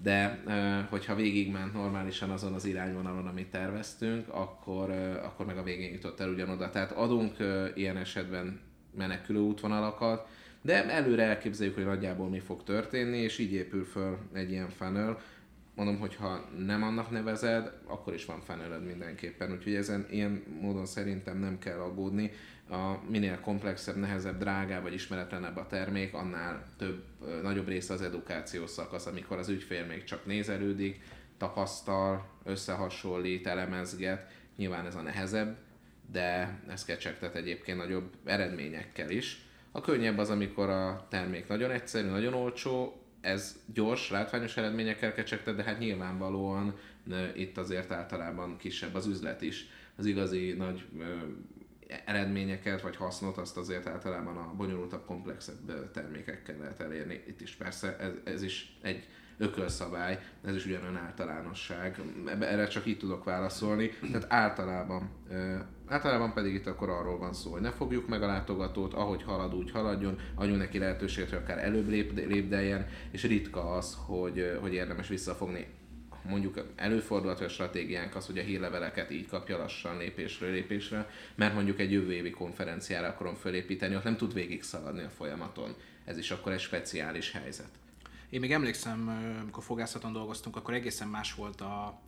de 0.02 0.42
hogyha 0.88 1.14
végigment 1.14 1.72
normálisan 1.72 2.30
azon 2.30 2.52
az 2.52 2.64
irányvonalon, 2.64 3.26
amit 3.26 3.50
terveztünk, 3.50 4.28
akkor, 4.28 4.90
akkor 5.22 5.46
meg 5.46 5.56
a 5.56 5.62
végén 5.62 5.92
jutott 5.92 6.20
el 6.20 6.28
ugyanoda. 6.28 6.70
Tehát 6.70 6.92
adunk 6.92 7.36
ilyen 7.74 7.96
esetben 7.96 8.60
menekülő 8.96 9.38
útvonalakat, 9.38 10.28
de 10.62 10.90
előre 10.90 11.22
elképzeljük, 11.22 11.74
hogy 11.74 11.84
nagyjából 11.84 12.28
mi 12.28 12.38
fog 12.38 12.62
történni, 12.62 13.18
és 13.18 13.38
így 13.38 13.52
épül 13.52 13.84
föl 13.84 14.18
egy 14.32 14.50
ilyen 14.50 14.68
funnel. 14.68 15.18
Mondom, 15.74 15.98
hogy 15.98 16.14
ha 16.14 16.48
nem 16.58 16.82
annak 16.82 17.10
nevezed, 17.10 17.72
akkor 17.86 18.14
is 18.14 18.24
van 18.24 18.40
funneled 18.40 18.84
mindenképpen, 18.84 19.52
úgyhogy 19.52 19.74
ezen 19.74 20.06
ilyen 20.10 20.42
módon 20.60 20.86
szerintem 20.86 21.38
nem 21.38 21.58
kell 21.58 21.78
aggódni 21.78 22.30
a 22.70 22.94
minél 23.10 23.40
komplexebb, 23.40 23.96
nehezebb, 23.96 24.38
drágább 24.38 24.82
vagy 24.82 24.92
ismeretlenebb 24.92 25.56
a 25.56 25.66
termék, 25.66 26.14
annál 26.14 26.68
több, 26.78 27.04
nagyobb 27.42 27.68
része 27.68 27.92
az 27.92 28.02
edukációs 28.02 28.70
szakasz, 28.70 29.06
amikor 29.06 29.38
az 29.38 29.48
ügyfél 29.48 29.86
még 29.86 30.04
csak 30.04 30.26
nézelődik, 30.26 31.00
tapasztal, 31.38 32.28
összehasonlít, 32.44 33.46
elemezget. 33.46 34.30
Nyilván 34.56 34.86
ez 34.86 34.94
a 34.94 35.00
nehezebb, 35.00 35.56
de 36.12 36.58
ez 36.68 36.84
kecsegtet 36.84 37.34
egyébként 37.34 37.78
nagyobb 37.78 38.10
eredményekkel 38.24 39.10
is. 39.10 39.46
A 39.72 39.80
könnyebb 39.80 40.18
az, 40.18 40.30
amikor 40.30 40.68
a 40.68 41.06
termék 41.10 41.48
nagyon 41.48 41.70
egyszerű, 41.70 42.08
nagyon 42.08 42.34
olcsó, 42.34 43.02
ez 43.20 43.56
gyors, 43.72 44.10
látványos 44.10 44.56
eredményekkel 44.56 45.12
kecsegtet, 45.12 45.56
de 45.56 45.62
hát 45.62 45.78
nyilvánvalóan 45.78 46.74
itt 47.34 47.58
azért 47.58 47.92
általában 47.92 48.56
kisebb 48.56 48.94
az 48.94 49.06
üzlet 49.06 49.42
is. 49.42 49.66
Az 49.96 50.06
igazi 50.06 50.52
nagy 50.52 50.84
eredményeket 52.04 52.82
vagy 52.82 52.96
hasznot 52.96 53.36
azt 53.36 53.56
azért 53.56 53.86
általában 53.86 54.36
a 54.36 54.54
bonyolultabb, 54.56 55.06
komplexebb 55.06 55.90
termékekkel 55.92 56.56
lehet 56.58 56.80
elérni. 56.80 57.22
Itt 57.26 57.40
is 57.40 57.54
persze 57.54 57.96
ez, 57.98 58.12
ez 58.24 58.42
is 58.42 58.78
egy 58.82 59.08
ökölszabály, 59.38 60.18
ez 60.44 60.54
is 60.54 60.66
ugyanolyan 60.66 60.96
általánosság. 60.96 62.00
Erre 62.40 62.66
csak 62.66 62.86
így 62.86 62.98
tudok 62.98 63.24
válaszolni. 63.24 63.90
Tehát 64.00 64.26
általában, 64.28 65.10
általában 65.88 66.32
pedig 66.32 66.54
itt 66.54 66.66
akkor 66.66 66.88
arról 66.88 67.18
van 67.18 67.32
szó, 67.32 67.50
hogy 67.50 67.60
ne 67.60 67.70
fogjuk 67.70 68.08
meg 68.08 68.22
a 68.22 68.26
látogatót, 68.26 68.94
ahogy 68.94 69.22
halad, 69.22 69.54
úgy 69.54 69.70
haladjon, 69.70 70.18
adjunk 70.34 70.58
neki 70.58 70.78
lehetőséget, 70.78 71.30
hogy 71.30 71.38
akár 71.38 71.58
előbb 71.58 71.88
lép, 71.88 72.12
lépdeljen, 72.12 72.86
és 73.10 73.22
ritka 73.22 73.72
az, 73.72 73.98
hogy, 74.06 74.58
hogy 74.60 74.74
érdemes 74.74 75.08
visszafogni 75.08 75.66
mondjuk 76.24 76.64
előfordulhat, 76.76 77.38
hogy 77.38 77.46
a 77.46 77.50
stratégiánk 77.50 78.14
az, 78.14 78.26
hogy 78.26 78.38
a 78.38 78.42
hírleveleket 78.42 79.10
így 79.10 79.26
kapja 79.26 79.58
lassan 79.58 79.98
lépésről 79.98 80.50
lépésre, 80.50 81.10
mert 81.34 81.54
mondjuk 81.54 81.80
egy 81.80 81.92
jövő 81.92 82.12
évi 82.12 82.30
konferenciára 82.30 83.08
akarom 83.08 83.34
fölépíteni, 83.34 83.96
ott 83.96 84.04
nem 84.04 84.16
tud 84.16 84.32
végig 84.32 84.62
szaladni 84.62 85.02
a 85.02 85.08
folyamaton. 85.08 85.74
Ez 86.04 86.18
is 86.18 86.30
akkor 86.30 86.52
egy 86.52 86.60
speciális 86.60 87.30
helyzet. 87.30 87.68
Én 88.30 88.40
még 88.40 88.52
emlékszem, 88.52 89.08
amikor 89.40 89.62
fogászaton 89.62 90.12
dolgoztunk, 90.12 90.56
akkor 90.56 90.74
egészen 90.74 91.08
más 91.08 91.34
volt 91.34 91.60
a, 91.60 92.00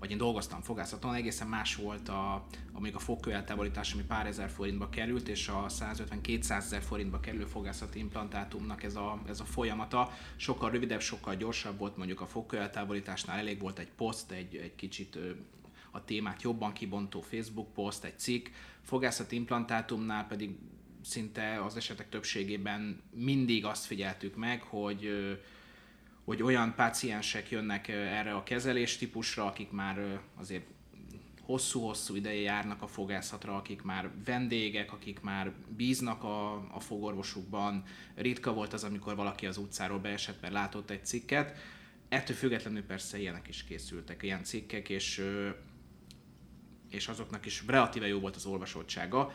vagy 0.00 0.10
én 0.10 0.16
dolgoztam 0.16 0.60
fogászaton, 0.60 1.14
egészen 1.14 1.48
más 1.48 1.76
volt 1.76 2.08
a, 2.08 2.46
amíg 2.72 2.94
a 2.94 2.98
fogkő 2.98 3.32
eltávolítás, 3.32 3.92
ami 3.92 4.02
pár 4.02 4.26
ezer 4.26 4.50
forintba 4.50 4.88
került, 4.88 5.28
és 5.28 5.48
a 5.48 5.66
150-200 5.68 6.50
ezer 6.50 6.82
forintba 6.82 7.20
kerülő 7.20 7.44
fogászati 7.44 7.98
implantátumnak 7.98 8.82
ez 8.82 8.96
a, 8.96 9.20
ez 9.28 9.40
a 9.40 9.44
folyamata. 9.44 10.12
Sokkal 10.36 10.70
rövidebb, 10.70 11.00
sokkal 11.00 11.36
gyorsabb 11.36 11.78
volt 11.78 11.96
mondjuk 11.96 12.20
a 12.20 12.26
fogkő 12.26 12.58
eltávolításnál, 12.58 13.38
elég 13.38 13.60
volt 13.60 13.78
egy 13.78 13.90
poszt, 13.96 14.30
egy, 14.30 14.56
egy 14.56 14.74
kicsit 14.74 15.18
a 15.90 16.04
témát 16.04 16.42
jobban 16.42 16.72
kibontó 16.72 17.20
Facebook 17.20 17.72
poszt, 17.72 18.04
egy 18.04 18.18
cikk, 18.18 18.48
fogászati 18.82 19.36
implantátumnál 19.36 20.26
pedig 20.26 20.56
szinte 21.04 21.64
az 21.64 21.76
esetek 21.76 22.08
többségében 22.08 23.02
mindig 23.14 23.64
azt 23.64 23.84
figyeltük 23.84 24.36
meg, 24.36 24.62
hogy 24.62 25.10
hogy 26.30 26.42
olyan 26.42 26.74
páciensek 26.74 27.50
jönnek 27.50 27.88
erre 27.88 28.32
a 28.32 28.42
kezelés 28.42 28.96
típusra, 28.96 29.46
akik 29.46 29.70
már 29.70 30.20
azért 30.36 30.64
hosszú-hosszú 31.42 32.14
ideje 32.14 32.40
járnak 32.40 32.82
a 32.82 32.86
fogászatra, 32.86 33.56
akik 33.56 33.82
már 33.82 34.10
vendégek, 34.24 34.92
akik 34.92 35.20
már 35.20 35.52
bíznak 35.76 36.24
a, 36.24 36.52
a 36.74 36.80
fogorvosukban. 36.80 37.82
Ritka 38.14 38.52
volt 38.52 38.72
az, 38.72 38.84
amikor 38.84 39.16
valaki 39.16 39.46
az 39.46 39.56
utcáról 39.56 39.98
beesett, 39.98 40.40
mert 40.40 40.52
látott 40.52 40.90
egy 40.90 41.06
cikket. 41.06 41.58
Ettől 42.08 42.36
függetlenül 42.36 42.82
persze 42.82 43.18
ilyenek 43.18 43.48
is 43.48 43.64
készültek, 43.64 44.22
ilyen 44.22 44.44
cikkek, 44.44 44.88
és, 44.88 45.24
és 46.90 47.08
azoknak 47.08 47.46
is 47.46 47.62
relatíve 47.66 48.06
jó 48.06 48.20
volt 48.20 48.36
az 48.36 48.46
olvasottsága. 48.46 49.32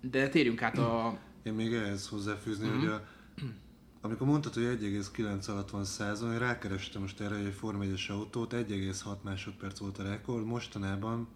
De 0.00 0.28
térjünk 0.28 0.62
át 0.62 0.78
a... 0.78 1.18
Én 1.42 1.52
még 1.52 1.72
ehhez 1.72 2.08
hozzáfűzni, 2.08 2.66
mm-hmm. 2.66 2.78
hogy 2.78 2.88
a 2.88 3.04
amikor 4.08 4.26
mondtad, 4.26 4.54
hogy 4.54 4.62
1,9 4.62 5.48
alatt 5.48 5.70
van 5.70 5.84
százon, 5.84 6.32
én 6.32 6.38
rákerestem 6.38 7.00
most 7.00 7.20
erre 7.20 7.34
egy 7.34 7.54
Form 7.54 7.80
1 7.80 8.06
autót, 8.08 8.52
1,6 8.52 9.22
másodperc 9.22 9.78
volt 9.78 9.98
a 9.98 10.02
rekord, 10.02 10.44
mostanában 10.44 11.28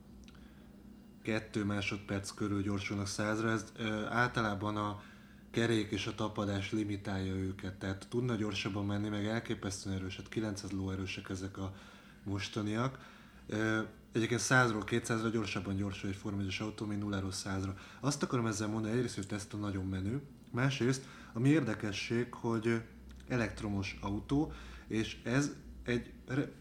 2 1.23 1.65
másodperc 1.65 2.31
körül 2.31 2.63
gyorsulnak 2.63 3.07
százra, 3.07 3.51
ez 3.51 3.73
ö, 3.77 4.05
általában 4.05 4.77
a 4.77 5.03
kerék 5.51 5.91
és 5.91 6.07
a 6.07 6.15
tapadás 6.15 6.73
limitálja 6.73 7.35
őket, 7.35 7.75
tehát 7.75 8.07
tudna 8.09 8.35
gyorsabban 8.35 8.87
menni, 8.87 9.09
meg 9.09 9.27
elképesztően 9.27 9.97
erősek, 9.97 10.29
900 10.29 10.71
lóerősek 10.71 11.29
ezek 11.29 11.59
a 11.59 11.75
mostaniak. 12.25 12.99
Ö, 13.47 13.81
egyébként 14.13 14.41
100-ról 14.41 14.83
200-ra 14.87 15.29
gyorsabban 15.33 15.77
gyorsul 15.77 16.09
egy 16.09 16.17
Form 16.17 16.39
1 16.39 16.57
autó, 16.61 16.87
mint 16.87 17.03
0-ról 17.05 17.35
100-ra. 17.45 17.73
Azt 18.01 18.23
akarom 18.23 18.47
ezzel 18.47 18.69
mondani, 18.69 18.95
egyrészt, 18.95 19.15
hogy 19.15 19.27
Tesla 19.27 19.59
nagyon 19.59 19.87
menő, 19.87 20.23
másrészt, 20.53 21.05
ami 21.33 21.49
érdekesség, 21.49 22.35
hogy 22.35 22.83
elektromos 23.29 23.99
autó, 24.01 24.53
és 24.87 25.21
ez 25.25 25.53
egy, 25.85 26.12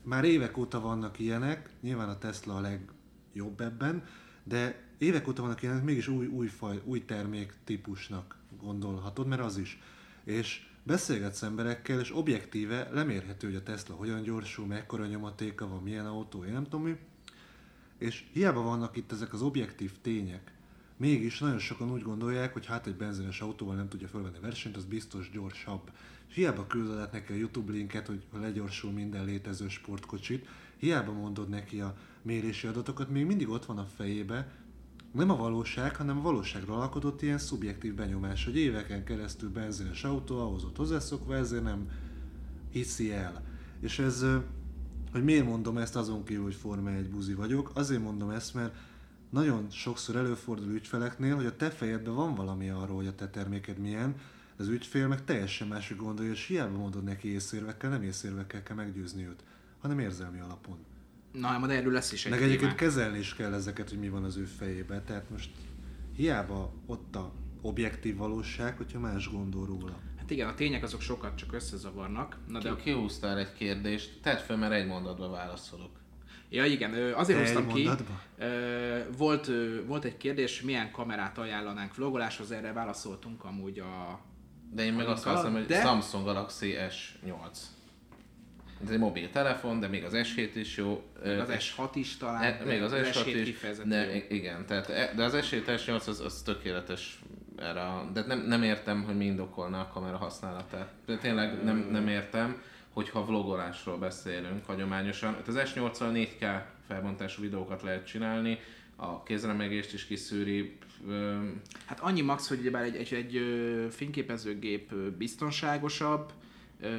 már 0.04 0.24
évek 0.24 0.58
óta 0.58 0.80
vannak 0.80 1.20
ilyenek, 1.20 1.70
nyilván 1.82 2.10
a 2.10 2.18
Tesla 2.18 2.56
a 2.56 2.60
legjobb 2.60 3.62
ebben, 3.62 4.04
de 4.44 4.90
évek 4.98 5.28
óta 5.28 5.42
vannak 5.42 5.62
ilyenek, 5.62 5.84
mégis 5.84 6.08
új, 6.08 6.26
új, 6.26 6.48
faj, 6.48 6.82
új 6.84 7.06
termék 7.06 7.54
típusnak 7.64 8.38
gondolhatod, 8.62 9.28
mert 9.28 9.42
az 9.42 9.58
is. 9.58 9.80
És 10.24 10.68
beszélgetsz 10.84 11.42
emberekkel, 11.42 12.00
és 12.00 12.16
objektíve 12.16 12.90
lemérhető, 12.92 13.48
hogy 13.48 13.56
a 13.56 13.64
Tesla 13.64 13.96
hogyan 13.96 14.22
gyorsul, 14.22 14.66
mekkora 14.66 15.06
nyomatéka 15.06 15.68
van, 15.68 15.84
milyen 15.84 16.06
autó, 16.06 16.44
én 16.44 16.54
nem 16.54 16.64
tudom 16.64 16.84
mi. 16.84 16.98
És 17.98 18.24
hiába 18.32 18.62
vannak 18.62 18.98
itt 18.98 19.12
ezek 19.12 19.34
az 19.34 19.42
objektív 19.42 19.92
tények, 20.02 20.52
Mégis 21.02 21.40
nagyon 21.40 21.60
sokan 21.60 21.92
úgy 21.92 22.02
gondolják, 22.02 22.54
hogy 22.54 22.66
hát 22.66 22.88
egy 22.88 22.96
benzines 22.96 23.42
autóval 23.42 23.76
nem 23.76 23.90
tudja 23.90 24.08
felvenni 24.08 24.38
a 24.38 24.42
versenyt, 24.42 24.78
az 24.78 24.86
biztos 24.86 25.30
gyorsabb. 25.34 25.92
Hiába 26.28 26.68
küldöd 26.68 27.10
neki 27.12 27.34
a 27.34 27.36
YouTube 27.36 27.72
linket, 27.72 28.08
hogy 28.08 28.24
legyorsul 28.34 28.92
minden 28.92 29.26
létező 29.26 29.68
sportkocsit, 29.68 30.48
hiába 30.78 31.12
mondod 31.12 31.50
neki 31.50 31.80
a 31.80 31.98
mérési 32.22 32.68
adatokat, 32.68 33.10
még 33.10 33.26
mindig 33.26 33.50
ott 33.50 33.66
van 33.66 33.78
a 33.78 33.86
fejébe, 33.96 34.52
nem 35.12 35.30
a 35.30 35.36
valóság, 35.36 35.96
hanem 35.96 36.18
a 36.18 36.22
valóságra 36.22 36.78
alkotott 36.78 37.22
ilyen 37.22 37.38
szubjektív 37.38 37.94
benyomás, 37.94 38.46
hogy 38.46 38.58
éveken 38.58 39.04
keresztül 39.04 39.50
benzines 39.50 40.04
autó, 40.04 40.40
ahhoz 40.40 40.64
ott 40.64 40.78
hozzászokva, 40.78 41.36
ezért 41.36 41.64
nem 41.64 41.90
hiszi 42.72 43.12
el. 43.12 43.44
És 43.80 44.00
ez, 44.00 44.26
hogy 45.12 45.24
miért 45.24 45.46
mondom 45.46 45.78
ezt 45.78 45.96
azon 45.96 46.24
kívül, 46.24 46.44
hogy 46.44 46.56
Forma 46.56 46.90
1 46.90 47.10
buzi 47.10 47.34
vagyok, 47.34 47.72
azért 47.74 48.02
mondom 48.02 48.30
ezt, 48.30 48.54
mert 48.54 48.76
nagyon 49.32 49.68
sokszor 49.70 50.16
előfordul 50.16 50.74
ügyfeleknél, 50.74 51.36
hogy 51.36 51.46
a 51.46 51.56
te 51.56 51.70
fejedben 51.70 52.14
van 52.14 52.36
valami 52.36 52.70
arról, 52.70 52.96
hogy 52.96 53.08
a 53.08 53.16
te 53.16 53.30
terméked 53.30 53.78
milyen, 53.78 54.16
az 54.58 54.68
ügyfél 54.68 55.08
meg 55.08 55.24
teljesen 55.24 55.68
másik 55.68 55.98
gondolja, 55.98 56.32
és 56.32 56.46
hiába 56.46 56.78
mondod 56.78 57.04
neki 57.04 57.28
észérvekkel, 57.28 57.90
nem 57.90 58.04
észérvekkel 58.04 58.64
kell 58.64 58.76
meggyőzni 58.76 59.28
őt, 59.28 59.44
hanem 59.80 60.00
érzelmi 60.00 60.40
alapon. 60.40 60.78
Na, 61.32 61.48
hát 61.48 61.68
de 61.68 61.74
erről 61.74 61.92
lesz 61.92 62.12
is 62.12 62.26
egy 62.26 62.32
Meg 62.32 62.42
egyébként 62.42 62.76
kezelni 62.76 63.18
is 63.18 63.36
kell 63.36 63.54
ezeket, 63.54 63.90
hogy 63.90 64.00
mi 64.00 64.10
van 64.10 64.24
az 64.24 64.38
ő 64.38 64.44
fejében. 64.44 65.06
Tehát 65.06 65.30
most 65.30 65.52
hiába 66.16 66.74
ott 66.86 67.16
a 67.16 67.32
objektív 67.62 68.16
valóság, 68.18 68.78
hogyha 68.78 69.00
más 69.00 69.32
gondol 69.32 69.66
róla. 69.66 70.00
Hát 70.18 70.30
igen, 70.30 70.48
a 70.48 70.54
tények 70.54 70.84
azok 70.84 71.02
sokat 71.02 71.36
csak 71.36 71.54
összezavarnak. 71.54 72.38
Na 72.48 72.60
de... 72.60 72.76
Ki, 72.76 72.82
kihúztál 72.82 73.38
egy 73.38 73.54
kérdést, 73.54 74.22
tedd 74.22 74.38
fel, 74.38 74.58
mert 74.58 74.74
egy 74.74 74.88
mondatban 74.88 75.32
válaszolok. 75.32 76.01
Ja 76.54 76.66
igen, 76.66 77.14
azért 77.14 77.40
hoztam 77.40 77.68
ki. 77.68 77.90
Volt, 79.18 79.52
volt 79.86 80.04
egy 80.04 80.18
kérdés, 80.18 80.62
milyen 80.62 80.92
kamerát 80.92 81.38
ajánlanánk 81.38 81.96
vlogoláshoz, 81.96 82.52
erre 82.52 82.74
válaszoltunk 82.74 83.44
amúgy 83.44 83.80
a... 83.80 84.20
De 84.74 84.84
én 84.84 84.94
meg 84.94 85.08
azt 85.08 85.26
mondom, 85.26 85.54
hogy 85.54 85.66
de... 85.66 85.82
Samsung 85.82 86.26
Galaxy 86.26 86.76
S8. 86.90 87.58
Ez 88.84 88.90
egy 88.90 89.00
mobiltelefon, 89.00 89.80
de 89.80 89.88
még 89.88 90.04
az 90.04 90.14
S7 90.16 90.50
is 90.54 90.78
jó. 90.78 91.04
Még 91.24 91.38
az 91.38 91.50
S6 91.50 91.90
is 91.94 92.18
talán. 92.18 92.44
E, 92.44 92.62
még 92.66 92.82
az 92.82 92.92
S6 92.96 93.26
is. 93.26 93.78
De, 93.86 94.28
igen, 94.30 94.66
tehát, 94.66 94.90
e, 94.90 95.14
de 95.16 95.24
az 95.24 95.34
S7, 95.36 95.64
S8 95.66 96.08
az, 96.08 96.20
az 96.20 96.42
tökéletes 96.42 97.20
erre, 97.58 97.84
de 98.14 98.26
nem, 98.26 98.40
nem 98.40 98.64
értem, 98.64 99.04
hogy 99.04 99.18
mi 99.18 99.26
indokolna 99.26 99.80
a 99.80 99.88
kamera 99.94 100.18
használatát. 100.18 100.94
De 101.06 101.18
tényleg 101.18 101.64
nem, 101.64 101.88
nem 101.92 102.08
értem 102.08 102.62
hogyha 102.94 103.26
vlogolásról 103.26 103.98
beszélünk 103.98 104.66
hagyományosan. 104.66 105.34
Hát 105.34 105.48
az 105.48 105.56
S8-al 105.58 106.28
4K 106.40 106.62
felbontású 106.88 107.42
videókat 107.42 107.82
lehet 107.82 108.06
csinálni, 108.06 108.60
a 108.96 109.24
kézremegést 109.24 109.94
is 109.94 110.06
kiszűri. 110.06 110.78
Hát 111.86 112.00
annyi 112.00 112.22
max, 112.22 112.48
hogy 112.48 112.72
bár 112.72 112.84
egy, 112.84 112.96
egy, 112.96 113.14
egy 113.14 113.42
fényképezőgép 113.92 114.94
biztonságosabb, 114.94 116.32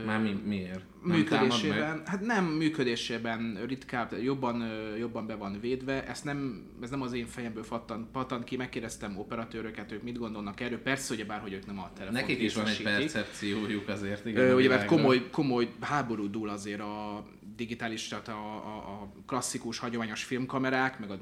már 0.06 0.20
mi, 0.20 0.40
miért? 0.44 0.84
Nem 1.04 1.16
működésében, 1.16 2.02
hát 2.06 2.20
nem 2.20 2.44
működésében 2.44 3.58
ritkább, 3.66 4.22
jobban, 4.22 4.64
jobban 4.98 5.26
be 5.26 5.34
van 5.34 5.58
védve. 5.60 6.06
Ezt 6.06 6.24
nem, 6.24 6.66
ez 6.82 6.90
nem 6.90 7.02
az 7.02 7.12
én 7.12 7.26
fejemből 7.26 7.64
pattant, 7.68 8.10
pattant 8.10 8.44
ki, 8.44 8.56
megkérdeztem 8.56 9.18
operatőröket, 9.18 9.92
ők 9.92 10.02
mit 10.02 10.18
gondolnak 10.18 10.60
erről. 10.60 10.78
Persze, 10.78 11.14
hogy 11.14 11.26
bár, 11.26 11.40
hogy 11.40 11.52
ők 11.52 11.66
nem 11.66 11.78
a 11.78 11.90
telefon 11.94 12.20
Nekik 12.20 12.40
is 12.40 12.54
van 12.54 12.66
egy 12.66 12.82
percepciójuk 12.82 13.88
azért. 13.88 14.26
Igen, 14.26 14.44
Ö, 14.44 14.54
ugye, 14.54 14.68
mert 14.68 14.84
komoly, 14.84 15.30
komoly 15.30 15.68
háború 15.80 16.30
dúl 16.30 16.48
azért 16.48 16.80
a 16.80 17.24
digitális, 17.56 18.08
tehát 18.08 18.28
a, 18.28 18.32
a, 18.32 18.76
a 18.76 19.12
klasszikus, 19.26 19.78
hagyományos 19.78 20.24
filmkamerák, 20.24 20.98
meg 20.98 21.10
a 21.10 21.18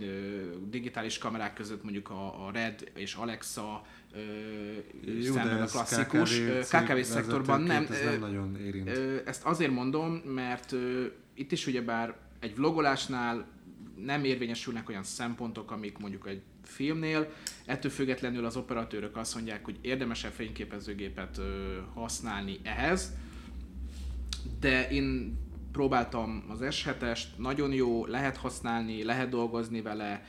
digitális 0.67 1.19
kamerák 1.19 1.55
között 1.55 1.83
mondjuk 1.83 2.11
a, 2.11 2.47
a 2.47 2.51
Red 2.53 2.91
és 2.95 3.15
Alexa 3.15 3.83
jó, 5.25 5.33
szemben 5.33 5.63
a 5.63 5.67
klasszikus. 5.67 6.41
KKV, 6.41 6.77
KKV 6.77 7.01
szektorban 7.01 7.63
nem. 7.63 7.87
Ez 7.91 8.05
nem 8.05 8.21
nagyon 8.21 8.57
érint. 8.57 8.89
Ezt 9.25 9.45
azért 9.45 9.73
mondom, 9.73 10.13
mert 10.13 10.75
itt 11.35 11.53
is 11.53 11.67
ugyebár 11.67 12.17
egy 12.41 12.57
vlogolásnál 12.57 13.47
nem 14.05 14.25
érvényesülnek 14.25 14.89
olyan 14.89 15.03
szempontok, 15.03 15.71
amik 15.71 15.99
mondjuk 15.99 16.29
egy 16.29 16.43
filmnél. 16.65 17.33
Ettől 17.67 17.91
függetlenül 17.91 18.45
az 18.45 18.57
operatőrök 18.57 19.17
azt 19.17 19.35
mondják, 19.35 19.65
hogy 19.65 19.79
érdemesebb 19.81 20.33
fényképezőgépet 20.33 21.41
használni 21.95 22.59
ehhez. 22.63 23.13
De 24.61 24.91
én 24.91 25.39
próbáltam 25.73 26.45
az 26.49 26.59
S7-est, 26.63 27.23
nagyon 27.37 27.73
jó, 27.73 28.07
lehet 28.07 28.37
használni, 28.37 29.05
lehet 29.05 29.29
dolgozni 29.29 29.83
vele, 29.83 30.25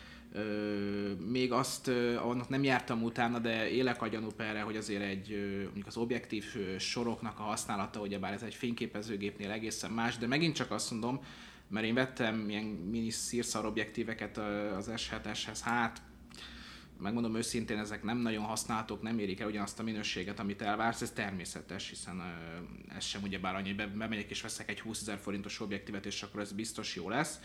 még 1.29 1.51
azt, 1.51 1.87
annak 2.17 2.49
nem 2.49 2.63
jártam 2.63 3.03
utána, 3.03 3.39
de 3.39 3.69
élek 3.69 4.01
a 4.01 4.07
gyanúp 4.07 4.41
erre, 4.41 4.61
hogy 4.61 4.77
azért 4.77 5.01
egy, 5.01 5.29
mondjuk 5.63 5.87
az 5.87 5.97
objektív 5.97 6.45
soroknak 6.79 7.39
a 7.39 7.43
használata, 7.43 7.99
ugyebár 7.99 8.33
ez 8.33 8.41
egy 8.41 8.53
fényképezőgépnél 8.53 9.51
egészen 9.51 9.91
más, 9.91 10.17
de 10.17 10.27
megint 10.27 10.55
csak 10.55 10.71
azt 10.71 10.91
mondom, 10.91 11.23
mert 11.67 11.85
én 11.85 11.93
vettem 11.93 12.49
ilyen 12.49 12.63
mini 12.63 13.09
szírszar 13.09 13.65
objektíveket 13.65 14.37
az 14.77 14.89
S7-eshez, 14.95 15.59
hát 15.61 16.01
megmondom 17.01 17.35
őszintén, 17.35 17.77
ezek 17.77 18.03
nem 18.03 18.17
nagyon 18.17 18.43
használhatók, 18.43 19.01
nem 19.01 19.19
érik 19.19 19.39
el 19.39 19.47
ugyanazt 19.47 19.79
a 19.79 19.83
minőséget, 19.83 20.39
amit 20.39 20.61
elvársz, 20.61 21.01
ez 21.01 21.11
természetes, 21.11 21.89
hiszen 21.89 22.19
ö, 22.19 22.95
ez 22.95 23.03
sem 23.03 23.23
ugyebár 23.23 23.55
annyi, 23.55 23.67
hogy 23.67 23.75
be- 23.75 23.87
bemegyek 23.87 24.29
és 24.29 24.41
veszek 24.41 24.69
egy 24.69 24.79
20 24.79 25.01
ezer 25.01 25.17
forintos 25.17 25.59
objektívet, 25.59 26.05
és 26.05 26.23
akkor 26.23 26.41
ez 26.41 26.51
biztos 26.51 26.95
jó 26.95 27.09
lesz. 27.09 27.39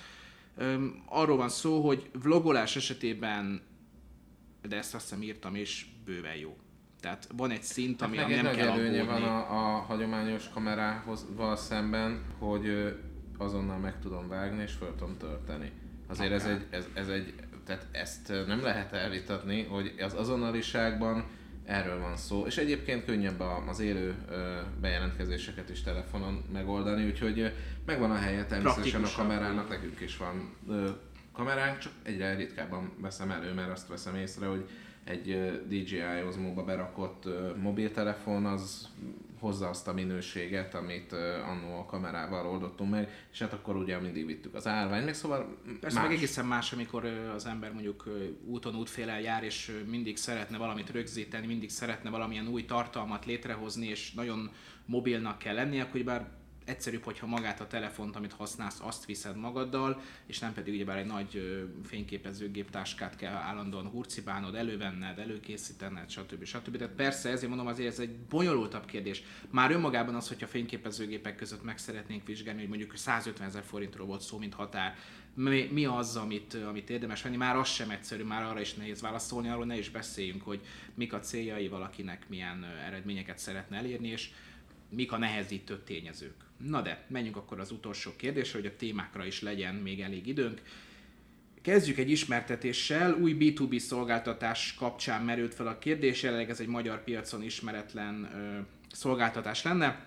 Ö, 0.56 0.86
arról 1.06 1.36
van 1.36 1.48
szó, 1.48 1.80
hogy 1.80 2.10
vlogolás 2.22 2.76
esetében, 2.76 3.62
de 4.68 4.76
ezt 4.76 4.94
azt 4.94 5.04
hiszem 5.08 5.22
írtam, 5.22 5.54
és 5.54 5.86
bőven 6.04 6.36
jó. 6.36 6.56
Tehát 7.00 7.28
van 7.36 7.50
egy 7.50 7.62
szint, 7.62 8.02
ami 8.02 8.16
Hát 8.16 8.28
nem 8.28 8.54
kell 8.54 8.68
előnye 8.68 9.04
van 9.04 9.22
a, 9.22 9.38
a 9.38 9.80
hagyományos 9.80 10.48
kamerával 10.48 11.56
szemben, 11.56 12.22
hogy 12.38 12.94
azonnal 13.38 13.78
meg 13.78 14.00
tudom 14.00 14.28
vágni 14.28 14.62
és 14.62 14.72
föl 14.72 14.94
tudom 14.94 15.16
tölteni. 15.16 15.72
Azért 16.06 16.32
ez 16.32 16.44
egy, 16.44 16.66
ez, 16.70 16.88
ez 16.94 17.08
egy, 17.08 17.34
tehát 17.64 17.86
ezt 17.92 18.28
nem 18.46 18.62
lehet 18.62 18.92
elvitatni, 18.92 19.62
hogy 19.62 19.94
az 19.98 20.14
azonnaliságban 20.14 21.24
erről 21.66 22.00
van 22.00 22.16
szó. 22.16 22.46
És 22.46 22.56
egyébként 22.56 23.04
könnyebb 23.04 23.42
az 23.68 23.80
élő 23.80 24.14
bejelentkezéseket 24.80 25.70
is 25.70 25.82
telefonon 25.82 26.44
megoldani, 26.52 27.06
úgyhogy 27.06 27.52
megvan 27.86 28.10
a 28.10 28.16
helye 28.16 28.44
természetesen 28.44 29.04
a 29.04 29.10
kamerának, 29.16 29.68
nekünk 29.68 30.00
is 30.00 30.16
van 30.16 30.56
kameránk, 31.32 31.78
csak 31.78 31.92
egyre 32.02 32.34
ritkábban 32.34 32.92
veszem 33.00 33.30
elő, 33.30 33.52
mert 33.52 33.70
azt 33.70 33.88
veszem 33.88 34.16
észre, 34.16 34.46
hogy 34.46 34.68
egy 35.04 35.60
DJI 35.68 36.02
Osmo-ba 36.28 36.64
berakott 36.64 37.24
mobiltelefon 37.62 38.46
az 38.46 38.88
hozza 39.40 39.68
azt 39.68 39.88
a 39.88 39.92
minőséget, 39.92 40.74
amit 40.74 41.12
annó 41.46 41.78
a 41.78 41.84
kamerával 41.84 42.46
oldottunk 42.46 42.90
meg, 42.90 43.26
és 43.32 43.38
hát 43.38 43.52
akkor 43.52 43.76
ugye 43.76 43.98
mindig 43.98 44.26
vittük 44.26 44.54
az 44.54 44.66
állványt, 44.66 45.04
meg 45.04 45.14
szóval 45.14 45.58
Persze 45.80 46.00
meg 46.00 46.12
egészen 46.12 46.46
más, 46.46 46.72
amikor 46.72 47.04
az 47.34 47.46
ember 47.46 47.72
mondjuk 47.72 48.08
úton 48.44 48.74
útfélen 48.74 49.20
jár, 49.20 49.44
és 49.44 49.82
mindig 49.86 50.16
szeretne 50.16 50.58
valamit 50.58 50.90
rögzíteni, 50.90 51.46
mindig 51.46 51.70
szeretne 51.70 52.10
valamilyen 52.10 52.48
új 52.48 52.64
tartalmat 52.64 53.24
létrehozni, 53.24 53.86
és 53.86 54.12
nagyon 54.12 54.50
mobilnak 54.86 55.38
kell 55.38 55.54
lennie, 55.54 55.82
akkor 55.82 56.04
bár 56.04 56.28
egyszerűbb, 56.66 57.02
hogyha 57.02 57.26
magát 57.26 57.60
a 57.60 57.66
telefont, 57.66 58.16
amit 58.16 58.32
használsz, 58.32 58.80
azt 58.82 59.04
viszed 59.04 59.36
magaddal, 59.36 60.00
és 60.26 60.38
nem 60.38 60.52
pedig 60.52 60.74
ugyebár 60.74 60.98
egy 60.98 61.06
nagy 61.06 61.36
ö, 61.36 61.62
fényképezőgép 61.84 62.70
táskát 62.70 63.16
kell 63.16 63.32
állandóan 63.32 63.88
hurcibálnod, 63.88 64.54
elővenned, 64.54 65.18
előkészítened, 65.18 66.10
stb. 66.10 66.44
stb. 66.44 66.76
Tehát 66.76 66.94
persze, 66.94 67.30
ezért 67.30 67.48
mondom, 67.48 67.66
azért 67.66 67.92
ez 67.92 67.98
egy 67.98 68.16
bonyolultabb 68.16 68.84
kérdés. 68.84 69.22
Már 69.50 69.70
önmagában 69.70 70.14
az, 70.14 70.28
hogyha 70.28 70.46
fényképezőgépek 70.46 71.36
között 71.36 71.64
meg 71.64 71.78
szeretnénk 71.78 72.26
vizsgálni, 72.26 72.60
hogy 72.60 72.68
mondjuk 72.68 72.96
150 72.96 73.46
ezer 73.46 73.62
forintról 73.62 74.06
volt 74.06 74.20
szó, 74.20 74.38
mint 74.38 74.54
határ, 74.54 74.96
mi, 75.34 75.68
mi 75.72 75.84
az, 75.84 76.16
amit, 76.16 76.54
amit 76.54 76.90
érdemes 76.90 77.22
venni, 77.22 77.36
már 77.36 77.56
az 77.56 77.68
sem 77.68 77.90
egyszerű, 77.90 78.22
már 78.22 78.42
arra 78.42 78.60
is 78.60 78.74
nehéz 78.74 79.00
válaszolni, 79.00 79.48
arról 79.48 79.66
ne 79.66 79.78
is 79.78 79.90
beszéljünk, 79.90 80.42
hogy 80.42 80.60
mik 80.94 81.12
a 81.12 81.20
céljai 81.20 81.68
valakinek, 81.68 82.28
milyen 82.28 82.64
eredményeket 82.86 83.38
szeretne 83.38 83.76
elérni, 83.76 84.08
és 84.08 84.30
mik 84.88 85.12
a 85.12 85.18
nehezítő 85.18 85.82
tényezők. 85.82 86.45
Na 86.56 86.82
de, 86.82 87.04
menjünk 87.08 87.36
akkor 87.36 87.60
az 87.60 87.70
utolsó 87.70 88.10
kérdésre, 88.16 88.58
hogy 88.58 88.68
a 88.68 88.76
témákra 88.76 89.24
is 89.24 89.42
legyen 89.42 89.74
még 89.74 90.00
elég 90.00 90.26
időnk. 90.26 90.62
Kezdjük 91.62 91.98
egy 91.98 92.10
ismertetéssel. 92.10 93.14
Új 93.14 93.36
B2B 93.38 93.78
szolgáltatás 93.78 94.74
kapcsán 94.78 95.24
merült 95.24 95.54
fel 95.54 95.66
a 95.66 95.78
kérdés, 95.78 96.22
jelenleg 96.22 96.50
ez 96.50 96.60
egy 96.60 96.66
magyar 96.66 97.04
piacon 97.04 97.42
ismeretlen 97.42 98.30
ö, 98.34 98.58
szolgáltatás 98.92 99.62
lenne. 99.62 100.04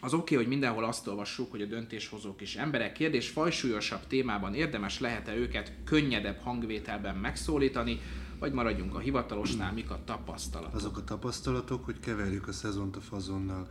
Az 0.00 0.12
oké, 0.12 0.22
okay, 0.22 0.36
hogy 0.36 0.46
mindenhol 0.46 0.84
azt 0.84 1.06
olvassuk, 1.06 1.50
hogy 1.50 1.62
a 1.62 1.66
döntéshozók 1.66 2.40
is 2.40 2.56
emberek. 2.56 2.92
Kérdés, 2.92 3.28
fajsúlyosabb 3.28 4.06
témában 4.06 4.54
érdemes 4.54 5.00
lehet-e 5.00 5.36
őket 5.36 5.72
könnyedebb 5.84 6.38
hangvételben 6.38 7.16
megszólítani, 7.16 8.00
vagy 8.38 8.52
maradjunk 8.52 8.94
a 8.94 8.98
hivatalosnál, 8.98 9.72
mik 9.72 9.90
a 9.90 10.00
tapasztalatok? 10.04 10.74
Azok 10.74 10.96
a 10.96 11.04
tapasztalatok, 11.04 11.84
hogy 11.84 12.00
keverjük 12.00 12.48
a 12.48 12.52
szezont 12.52 12.96
a 12.96 13.00
fazonnal. 13.00 13.68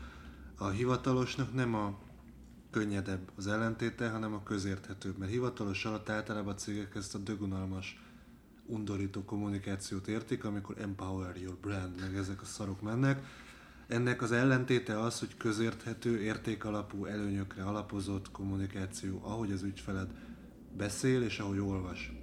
A 0.60 0.70
hivatalosnak 0.70 1.54
nem 1.54 1.76
a 1.76 2.00
könnyedebb 2.70 3.32
az 3.36 3.48
ellentéte, 3.48 4.10
hanem 4.10 4.34
a 4.34 4.44
közérthetőbb. 4.44 5.18
Mert 5.18 5.32
hivatalos 5.32 5.86
alatt 5.86 6.10
általában 6.10 6.54
a 6.54 6.58
cégek 6.58 6.96
ezt 6.96 7.16
a 7.16 7.18
dögunalmas, 7.18 8.02
undorító 8.66 9.24
kommunikációt 9.24 10.08
értik, 10.08 10.44
amikor 10.44 10.76
empower 10.80 11.38
your 11.38 11.56
brand, 11.56 12.00
meg 12.00 12.16
ezek 12.16 12.42
a 12.42 12.46
szarok 12.46 12.82
mennek. 12.82 13.26
Ennek 13.88 14.22
az 14.22 14.32
ellentéte 14.32 15.00
az, 15.00 15.20
hogy 15.20 15.38
közérthető, 15.38 16.22
értékalapú, 16.22 17.06
előnyökre 17.06 17.64
alapozott 17.64 18.32
kommunikáció, 18.32 19.22
ahogy 19.24 19.52
az 19.52 19.62
ügyfeled 19.64 20.10
beszél 20.78 21.22
és 21.22 21.40
ahogy 21.40 21.60
olvas. 21.60 22.14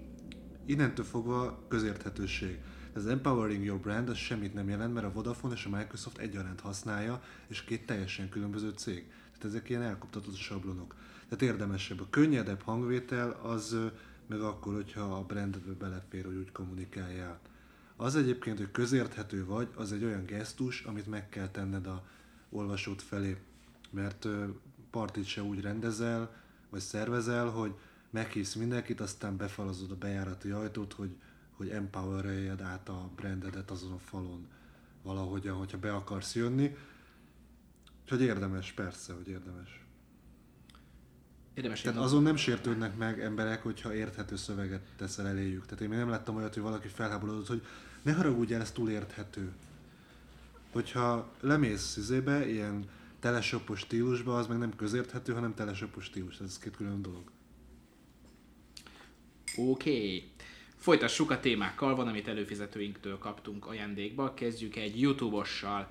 Innentől 0.66 1.04
fogva 1.04 1.64
közérthetőség. 1.68 2.58
Ez 2.94 3.06
Empowering 3.06 3.64
Your 3.64 3.80
Brand, 3.80 4.08
az 4.08 4.16
semmit 4.16 4.54
nem 4.54 4.68
jelent, 4.68 4.94
mert 4.94 5.06
a 5.06 5.12
Vodafone 5.12 5.54
és 5.54 5.64
a 5.64 5.76
Microsoft 5.76 6.18
egyaránt 6.18 6.60
használja, 6.60 7.22
és 7.46 7.64
két 7.64 7.86
teljesen 7.86 8.28
különböző 8.28 8.70
cég. 8.70 9.06
Tehát 9.06 9.44
ezek 9.44 9.68
ilyen 9.68 9.82
elkoptatott 9.82 10.34
sablonok. 10.34 10.94
Tehát 11.28 11.42
érdemesebb. 11.54 12.00
A 12.00 12.06
könnyedebb 12.10 12.62
hangvétel 12.62 13.30
az 13.30 13.76
meg 14.26 14.40
akkor, 14.40 14.74
hogyha 14.74 15.00
a 15.00 15.24
brandedbe 15.24 15.72
belefér, 15.72 16.24
hogy 16.24 16.36
úgy 16.36 16.52
kommunikáljál. 16.52 17.40
Az 17.96 18.16
egyébként, 18.16 18.58
hogy 18.58 18.70
közérthető 18.70 19.44
vagy, 19.44 19.68
az 19.74 19.92
egy 19.92 20.04
olyan 20.04 20.24
gesztus, 20.24 20.82
amit 20.82 21.06
meg 21.06 21.28
kell 21.28 21.48
tenned 21.48 21.86
a 21.86 22.04
olvasód 22.50 23.00
felé. 23.00 23.36
Mert 23.90 24.28
partit 24.90 25.24
se 25.24 25.42
úgy 25.42 25.60
rendezel, 25.60 26.34
vagy 26.70 26.80
szervezel, 26.80 27.48
hogy 27.48 27.74
meghívsz 28.10 28.54
mindenkit, 28.54 29.00
aztán 29.00 29.36
befalazod 29.36 29.90
a 29.90 29.96
bejárati 29.96 30.50
ajtót, 30.50 30.92
hogy, 30.92 31.16
hogy 31.56 31.68
empower 31.68 32.56
át 32.62 32.88
a 32.88 33.10
brandedet 33.16 33.70
azon 33.70 33.92
a 33.92 33.98
falon 33.98 34.46
valahogyan, 35.02 35.56
hogyha 35.56 35.78
be 35.78 35.94
akarsz 35.94 36.34
jönni. 36.34 36.76
Úgyhogy 38.02 38.20
érdemes, 38.20 38.72
persze, 38.72 39.12
hogy 39.12 39.28
érdemes. 39.28 39.84
Érdemes 41.54 41.80
Tehát 41.80 41.98
azon 41.98 42.22
nem 42.22 42.36
sértődnek 42.36 42.96
meg 42.96 43.20
emberek, 43.20 43.62
hogyha 43.62 43.94
érthető 43.94 44.36
szöveget 44.36 44.82
teszel 44.96 45.26
eléjük. 45.26 45.64
Tehát 45.64 45.80
én 45.80 45.88
még 45.88 45.98
nem 45.98 46.08
láttam 46.08 46.36
olyat, 46.36 46.54
hogy 46.54 46.62
valaki 46.62 46.88
felháborodott, 46.88 47.46
hogy 47.46 47.62
ne 48.02 48.12
haragudj 48.12 48.54
el, 48.54 48.60
ez 48.60 48.72
túl 48.72 48.90
érthető. 48.90 49.52
Hogyha 50.72 51.32
lemész 51.40 51.96
izébe, 51.96 52.48
ilyen 52.48 52.84
telesopos 53.20 53.80
stílusba, 53.80 54.38
az 54.38 54.46
meg 54.46 54.58
nem 54.58 54.76
közérthető, 54.76 55.32
hanem 55.32 55.54
telesopos 55.54 56.04
stílus. 56.04 56.40
Ez 56.40 56.58
két 56.58 56.76
külön 56.76 57.02
dolog. 57.02 57.30
Oké. 59.56 59.90
Okay. 59.90 60.32
Folytassuk 60.84 61.30
a 61.30 61.40
témákkal, 61.40 61.94
van, 61.94 62.08
amit 62.08 62.28
előfizetőinktől 62.28 63.18
kaptunk 63.18 63.66
ajándékba. 63.66 64.34
Kezdjük 64.34 64.76
egy 64.76 65.00
YouTube-ossal. 65.00 65.88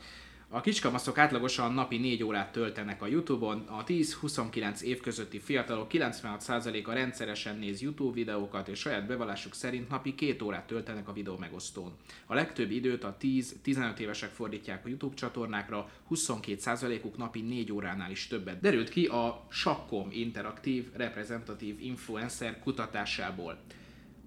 A 0.49 0.61
kicskamaszok 0.61 1.17
átlagosan 1.17 1.73
napi 1.73 1.97
4 1.97 2.23
órát 2.23 2.51
töltenek 2.51 3.01
a 3.01 3.07
YouTube-on, 3.07 3.57
a 3.67 3.83
10-29 3.83 4.81
év 4.81 5.01
közötti 5.01 5.39
fiatalok 5.39 5.87
96%-a 5.91 6.93
rendszeresen 6.93 7.57
néz 7.57 7.81
YouTube 7.81 8.13
videókat, 8.13 8.67
és 8.67 8.79
saját 8.79 9.07
bevallásuk 9.07 9.53
szerint 9.53 9.89
napi 9.89 10.15
2 10.15 10.45
órát 10.45 10.67
töltenek 10.67 11.07
a 11.07 11.13
videó 11.13 11.37
megosztón. 11.37 11.91
A 12.25 12.33
legtöbb 12.33 12.71
időt 12.71 13.03
a 13.03 13.17
10-15 13.21 13.97
évesek 13.97 14.29
fordítják 14.29 14.85
a 14.85 14.87
YouTube 14.87 15.15
csatornákra, 15.15 15.89
22%-uk 16.09 17.17
napi 17.17 17.41
4 17.41 17.71
óránál 17.71 18.11
is 18.11 18.27
többet. 18.27 18.59
Derült 18.59 18.89
ki 18.89 19.05
a 19.05 19.45
Sakkom 19.49 20.07
Interaktív 20.11 20.85
Reprezentatív 20.93 21.79
Influencer 21.79 22.59
kutatásából. 22.59 23.57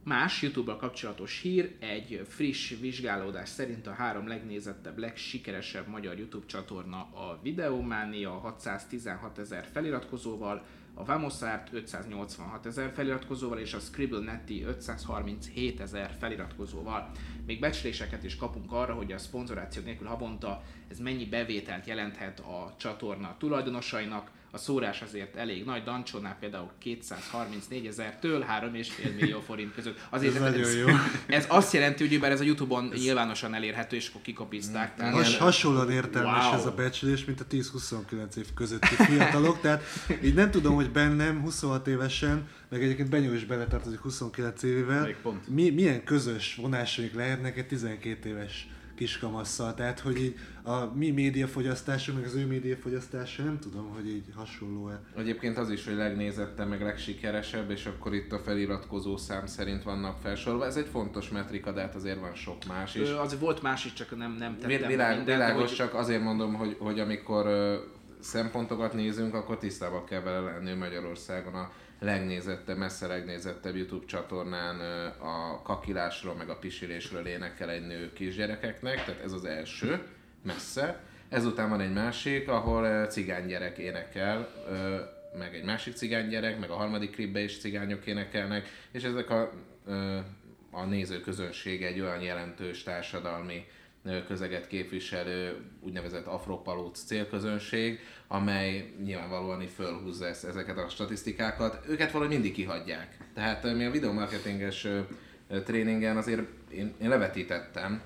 Más 0.08 0.42
YouTube-bal 0.42 0.76
kapcsolatos 0.76 1.40
hír, 1.40 1.76
egy 1.80 2.22
friss 2.28 2.74
vizsgálódás 2.80 3.48
szerint 3.48 3.86
a 3.86 3.92
három 3.92 4.28
legnézettebb, 4.28 4.98
legsikeresebb 4.98 5.86
magyar 5.88 6.18
YouTube 6.18 6.46
csatorna 6.46 6.96
a 6.96 7.38
Videomania 7.42 8.30
616 8.30 9.38
ezer 9.38 9.66
feliratkozóval, 9.72 10.64
a 10.94 11.04
Vamosart 11.04 11.72
586 11.72 12.66
ezer 12.66 12.92
feliratkozóval 12.92 13.58
és 13.58 13.74
a 13.74 13.78
Scribble 13.78 14.20
Netti 14.20 14.62
537 14.62 15.80
ezer 15.80 16.16
feliratkozóval. 16.18 17.10
Még 17.46 17.60
becsléseket 17.60 18.24
is 18.24 18.36
kapunk 18.36 18.72
arra, 18.72 18.94
hogy 18.94 19.12
a 19.12 19.18
szponzoráció 19.18 19.82
nélkül 19.82 20.06
havonta 20.06 20.62
ez 20.88 20.98
mennyi 20.98 21.24
bevételt 21.24 21.86
jelenthet 21.86 22.40
a 22.40 22.74
csatorna 22.78 23.36
tulajdonosainak, 23.38 24.30
a 24.56 24.58
szórás 24.58 25.02
azért 25.02 25.36
elég 25.36 25.64
nagy, 25.64 25.82
Dancsónál 25.82 26.36
például 26.40 26.70
234 26.78 27.86
ezertől 27.86 28.44
3,5 28.60 29.14
millió 29.20 29.40
forint 29.40 29.74
között. 29.74 29.98
Azért 30.10 30.34
Ez 30.34 30.40
nagyon 30.40 30.70
jó. 30.70 30.86
Ez 31.26 31.44
azt 31.48 31.72
jelenti, 31.72 32.06
hogy 32.08 32.20
bár 32.20 32.30
ez 32.30 32.40
a 32.40 32.44
Youtube-on 32.44 32.92
nyilvánosan 32.94 33.54
elérhető, 33.54 33.96
és 33.96 34.08
akkor 34.08 34.20
kikopizták. 34.22 34.94
Tehát 34.96 35.14
Has, 35.14 35.36
hasonlóan 35.36 35.90
értelmes 35.90 36.44
Wow. 36.44 36.54
ez 36.54 36.66
a 36.66 36.70
becslés, 36.70 37.24
mint 37.24 37.40
a 37.40 37.44
10-29 37.50 38.36
év 38.36 38.46
közötti 38.54 38.94
fiatalok, 38.94 39.60
tehát 39.60 39.82
így 40.22 40.34
nem 40.34 40.50
tudom, 40.50 40.74
hogy 40.74 40.90
bennem 40.90 41.40
26 41.40 41.86
évesen, 41.86 42.48
meg 42.68 42.82
egyébként 42.82 43.08
Benyó 43.10 43.32
is 43.32 43.44
beletartozik 43.44 44.00
29 44.00 44.62
évével, 44.62 45.14
mi, 45.48 45.70
milyen 45.70 46.04
közös 46.04 46.54
vonásaink 46.54 47.14
lehetnek 47.14 47.58
egy 47.58 47.66
12 47.66 48.28
éves 48.28 48.68
kiskamasszal, 48.96 49.74
tehát 49.74 50.00
hogy 50.00 50.16
így 50.22 50.36
a 50.62 50.84
mi 50.94 51.10
médiafogyasztásunk, 51.10 52.18
meg 52.18 52.26
az 52.26 52.34
ő 52.34 52.46
médiafogyasztása, 52.46 53.42
nem 53.42 53.58
tudom, 53.58 53.90
hogy 53.94 54.08
így 54.08 54.24
hasonló-e. 54.34 55.00
Egyébként 55.16 55.58
az 55.58 55.70
is, 55.70 55.84
hogy 55.84 55.94
legnézettebb, 55.94 56.68
meg 56.68 56.82
legsikeresebb, 56.82 57.70
és 57.70 57.86
akkor 57.86 58.14
itt 58.14 58.32
a 58.32 58.38
feliratkozó 58.38 59.16
szám 59.16 59.46
szerint 59.46 59.82
vannak 59.82 60.18
felsorolva. 60.22 60.66
Ez 60.66 60.76
egy 60.76 60.88
fontos 60.92 61.28
metrika, 61.28 61.72
de 61.72 61.80
hát 61.80 61.94
azért 61.94 62.20
van 62.20 62.34
sok 62.34 62.56
más 62.68 62.94
is. 62.94 63.08
Ö, 63.08 63.16
az 63.18 63.38
volt 63.38 63.62
más 63.62 63.84
is, 63.84 63.92
csak 63.92 64.16
nem, 64.16 64.36
nem 64.38 64.52
tettem 64.58 64.68
Világ, 64.68 64.88
mindent, 65.16 65.24
világos, 65.24 65.68
hogy- 65.68 65.76
csak 65.76 65.94
azért 65.94 66.22
mondom, 66.22 66.54
hogy, 66.54 66.76
hogy 66.78 67.00
amikor 67.00 67.46
ö, 67.46 67.76
szempontokat 68.20 68.92
nézünk, 68.92 69.34
akkor 69.34 69.58
tisztában 69.58 70.04
kell 70.04 70.20
vele 70.20 70.40
lenni 70.40 70.74
Magyarországon 70.74 71.54
a 71.54 71.70
legnézettebb, 71.98 72.76
messze 72.76 73.06
legnézettebb 73.06 73.76
YouTube 73.76 74.06
csatornán 74.06 74.80
a 75.18 75.62
kakilásról, 75.62 76.34
meg 76.34 76.48
a 76.48 76.58
pisilésről 76.58 77.26
énekel 77.26 77.70
egy 77.70 77.86
nő 77.86 78.12
kisgyerekeknek, 78.12 79.04
tehát 79.04 79.22
ez 79.22 79.32
az 79.32 79.44
első, 79.44 80.02
messze. 80.42 81.00
Ezután 81.28 81.68
van 81.68 81.80
egy 81.80 81.92
másik, 81.92 82.48
ahol 82.48 82.84
ö, 82.84 83.04
cigány 83.08 83.46
gyerek 83.46 83.78
énekel, 83.78 84.48
meg 85.38 85.54
egy 85.54 85.64
másik 85.64 85.94
cigány 85.94 86.28
gyerek, 86.28 86.58
meg 86.58 86.70
a 86.70 86.76
harmadik 86.76 87.10
klipbe 87.10 87.40
is 87.40 87.58
cigányok 87.58 88.06
énekelnek, 88.06 88.68
és 88.90 89.02
ezek 89.02 89.30
a, 89.30 89.52
a 90.70 90.84
nézőközönség 90.84 91.82
egy 91.82 92.00
olyan 92.00 92.20
jelentős 92.20 92.82
társadalmi 92.82 93.64
közeget 94.26 94.66
képviselő 94.66 95.56
úgynevezett 95.80 96.26
afropalóc 96.26 97.04
célközönség, 97.04 98.00
amely 98.28 98.92
nyilvánvalóan 99.04 99.62
így 99.62 99.70
fölhúzza 99.70 100.26
ezt, 100.26 100.44
ezeket 100.44 100.78
a 100.78 100.88
statisztikákat. 100.88 101.84
Őket 101.88 102.10
valahogy 102.10 102.32
mindig 102.34 102.52
kihagyják. 102.52 103.16
Tehát 103.34 103.74
mi 103.74 103.84
a 103.84 103.90
videomarketinges 103.90 104.86
tréningen 105.64 106.16
azért 106.16 106.42
én, 106.70 106.94
én 107.02 107.08
levetítettem 107.08 108.02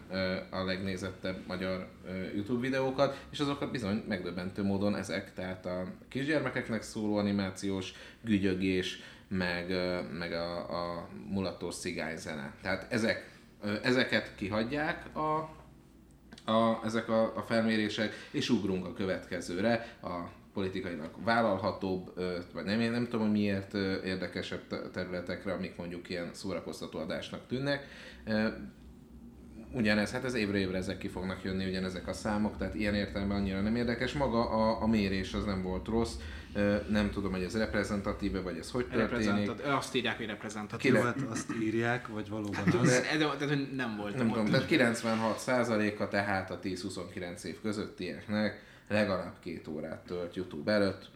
a 0.51 0.65
legnézettebb 0.65 1.47
magyar 1.47 1.89
YouTube 2.35 2.61
videókat, 2.61 3.27
és 3.31 3.41
azokat 3.41 3.71
bizony 3.71 4.05
megdöbbentő 4.09 4.63
módon 4.63 4.97
ezek, 4.97 5.35
tehát 5.35 5.67
a 5.67 5.85
kisgyermekeknek 6.09 6.83
szóló 6.83 7.17
animációs 7.17 7.93
gügyögés, 8.25 8.99
meg, 9.29 9.75
meg 10.19 10.33
a, 10.33 10.59
a 10.59 11.09
mulatós 11.29 11.77
cigányzene. 11.77 12.55
Tehát 12.63 12.93
ezek, 12.93 13.39
ezeket 13.83 14.35
kihagyják 14.35 15.17
a, 15.17 15.59
a, 16.51 16.81
ezek 16.85 17.09
a, 17.09 17.37
a 17.37 17.43
felmérések, 17.43 18.13
és 18.31 18.51
ugrunk 18.51 18.87
a 18.87 18.93
következőre, 18.93 19.97
a 20.03 20.39
politikailag 20.55 21.11
vállalhatóbb, 21.25 22.13
vagy 22.55 22.65
nem, 22.65 22.81
én 22.81 22.91
nem 22.91 23.05
tudom, 23.05 23.21
hogy 23.21 23.31
miért 23.31 23.75
érdekesebb 24.05 24.67
te- 24.69 24.91
területekre, 24.93 25.53
amik 25.53 25.77
mondjuk 25.77 26.09
ilyen 26.09 26.31
szórakoztató 26.33 26.99
adásnak 26.99 27.47
tűnnek. 27.47 27.87
Ugyanez, 29.73 30.11
hát 30.13 30.25
ez 30.25 30.35
évre 30.35 30.59
évre 30.59 30.77
ezek 30.77 30.99
ki 30.99 31.09
fognak 31.09 31.43
jönni, 31.43 31.67
ugyanezek 31.67 32.09
a 32.09 32.13
számok, 32.13 32.57
tehát 32.57 32.75
ilyen 32.75 32.95
értelemben 32.95 33.37
annyira 33.37 33.61
nem 33.61 33.77
érdekes. 33.77 34.13
Maga 34.13 34.49
a, 34.51 34.83
a 34.83 34.87
mérés 34.87 35.35
az 35.35 35.45
nem 35.45 35.63
volt 35.63 35.87
rossz, 35.87 36.15
nem 36.89 37.11
tudom, 37.11 37.33
hogy 37.33 37.43
ez 37.43 37.57
reprezentatíve, 37.57 38.41
vagy 38.41 38.59
ez 38.59 38.71
hogy 38.71 38.87
történik. 38.87 39.51
Azt 39.65 39.95
írják, 39.95 40.17
hogy 40.17 40.27
reprezentatív. 40.27 40.93
Kire- 40.93 41.05
hát 41.05 41.17
azt 41.31 41.53
írják, 41.63 42.09
vagy 42.09 42.29
valóban 42.29 42.63
az. 42.81 42.89
de, 42.91 43.17
de, 43.19 43.37
de, 43.39 43.47
de, 43.47 43.59
nem 43.77 43.97
volt. 43.97 44.17
Nem 44.17 44.29
tudom, 44.29 44.47
tehát 44.47 44.67
96%-a 44.71 46.09
tehát 46.09 46.51
a 46.51 46.61
10-29 46.61 47.43
év 47.43 47.61
közöttieknek 47.61 48.63
legalább 48.89 49.35
két 49.41 49.69
órát 49.69 50.05
tölt 50.07 50.37
YouTube 50.37 50.73
előtt. 50.73 51.09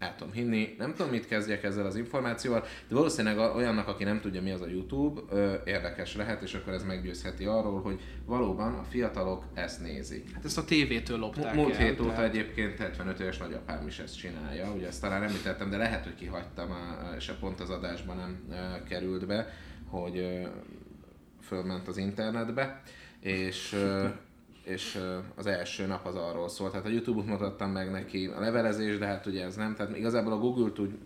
El 0.00 0.14
tudom 0.16 0.32
hinni, 0.32 0.74
nem 0.78 0.94
tudom 0.94 1.10
mit 1.10 1.26
kezdjek 1.26 1.62
ezzel 1.62 1.86
az 1.86 1.96
információval, 1.96 2.60
de 2.88 2.94
valószínűleg 2.94 3.54
olyannak, 3.54 3.88
aki 3.88 4.04
nem 4.04 4.20
tudja 4.20 4.42
mi 4.42 4.50
az 4.50 4.60
a 4.60 4.66
YouTube, 4.68 5.20
érdekes 5.64 6.16
lehet, 6.16 6.42
és 6.42 6.54
akkor 6.54 6.72
ez 6.72 6.82
meggyőzheti 6.84 7.44
arról, 7.44 7.80
hogy 7.80 8.00
valóban 8.24 8.74
a 8.74 8.84
fiatalok 8.84 9.44
ezt 9.54 9.80
nézik. 9.80 10.32
Hát 10.34 10.44
ezt 10.44 10.58
a 10.58 10.64
tévétől 10.64 11.18
lopták 11.18 11.54
Múlt 11.54 11.74
el. 11.74 11.86
hét 11.86 12.00
óta 12.00 12.08
tehát- 12.10 12.24
egyébként 12.34 12.76
75 12.78 13.20
éves 13.20 13.38
nagyapám 13.38 13.86
is 13.86 13.98
ezt 13.98 14.16
csinálja, 14.18 14.72
ugye 14.72 14.86
ezt 14.86 15.00
talán 15.00 15.22
említettem, 15.22 15.70
de 15.70 15.76
lehet, 15.76 16.04
hogy 16.04 16.14
kihagytam, 16.14 16.68
és 17.16 17.28
a 17.28 17.34
pont 17.40 17.60
az 17.60 17.70
adásban 17.70 18.16
nem 18.16 18.82
került 18.88 19.26
be, 19.26 19.48
hogy 19.88 20.46
fölment 21.42 21.88
az 21.88 21.96
internetbe, 21.96 22.82
és, 23.20 23.76
és 24.70 24.98
az 25.34 25.46
első 25.46 25.86
nap 25.86 26.06
az 26.06 26.14
arról 26.14 26.48
szólt. 26.48 26.72
Hát 26.72 26.84
a 26.84 26.88
Youtube-ot 26.88 27.26
mutattam 27.26 27.70
meg 27.70 27.90
neki, 27.90 28.26
a 28.26 28.40
levelezés, 28.40 28.98
de 28.98 29.06
hát 29.06 29.26
ugye 29.26 29.44
ez 29.44 29.56
nem, 29.56 29.74
tehát 29.74 29.96
igazából 29.96 30.32
a 30.32 30.38
Google-t 30.38 30.78
úgy 30.78 30.98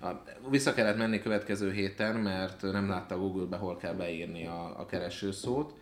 a, 0.00 0.10
vissza 0.50 0.74
kellett 0.74 0.96
menni 0.96 1.20
következő 1.22 1.72
héten, 1.72 2.16
mert 2.16 2.62
nem 2.62 2.88
látta 2.88 3.18
Google-be, 3.18 3.56
hol 3.56 3.76
kell 3.76 3.94
beírni 3.94 4.46
a, 4.46 4.80
a 4.80 4.86
keresőszót, 4.86 5.74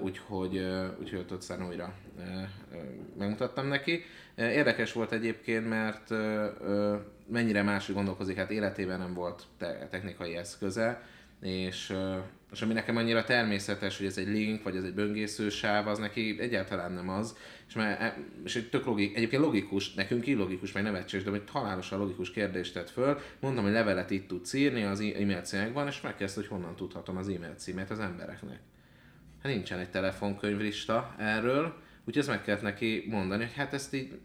úgyhogy, 0.00 0.66
úgyhogy 1.00 1.18
ott 1.18 1.30
aztán 1.30 1.66
újra 1.66 1.94
megmutattam 3.18 3.66
neki. 3.66 4.02
Érdekes 4.36 4.92
volt 4.92 5.12
egyébként, 5.12 5.68
mert 5.68 6.10
mennyire 7.26 7.62
máshogy 7.62 7.94
gondolkozik, 7.94 8.36
hát 8.36 8.50
életében 8.50 8.98
nem 8.98 9.14
volt 9.14 9.42
te- 9.58 9.88
technikai 9.90 10.36
eszköze, 10.36 11.02
és, 11.40 11.94
és 12.52 12.62
ami 12.62 12.72
nekem 12.72 12.96
annyira 12.96 13.24
természetes, 13.24 13.96
hogy 13.96 14.06
ez 14.06 14.18
egy 14.18 14.28
link, 14.28 14.62
vagy 14.62 14.76
ez 14.76 14.84
egy 14.84 14.94
böngésző 14.94 15.48
sáv, 15.48 15.86
az 15.86 15.98
neki 15.98 16.36
egyáltalán 16.40 16.92
nem 16.92 17.08
az. 17.08 17.36
És, 17.68 17.74
már, 17.74 18.18
és 18.44 18.56
egy 18.56 18.68
tök 18.68 18.84
logik, 18.84 19.16
egyébként 19.16 19.42
logikus, 19.42 19.94
nekünk 19.94 20.26
illogikus, 20.26 20.72
meg 20.72 20.82
nevetséges, 20.82 21.26
de 21.26 21.32
egy 21.32 21.50
halálosan 21.50 21.98
logikus 21.98 22.30
kérdést 22.30 22.74
tett 22.74 22.90
föl. 22.90 23.18
Mondtam, 23.40 23.64
hogy 23.64 23.72
levelet 23.72 24.10
itt 24.10 24.28
tudsz 24.28 24.52
írni, 24.52 24.82
az 24.82 25.00
e-mail 25.00 25.40
címekben, 25.40 25.86
és 25.86 26.00
megkezdte, 26.00 26.40
hogy 26.40 26.48
honnan 26.48 26.76
tudhatom 26.76 27.16
az 27.16 27.28
e-mail 27.28 27.54
címet 27.56 27.90
az 27.90 27.98
embereknek. 27.98 28.60
Hát 29.42 29.52
nincsen 29.52 29.78
egy 29.78 29.90
telefonkönyvrista 29.90 31.14
erről, 31.18 31.64
úgyhogy 31.98 32.18
ezt 32.18 32.28
meg 32.28 32.42
kellett 32.42 32.62
neki 32.62 33.06
mondani, 33.08 33.44
hogy 33.44 33.54
hát 33.54 33.72
ezt 33.72 33.94
így 33.94 34.18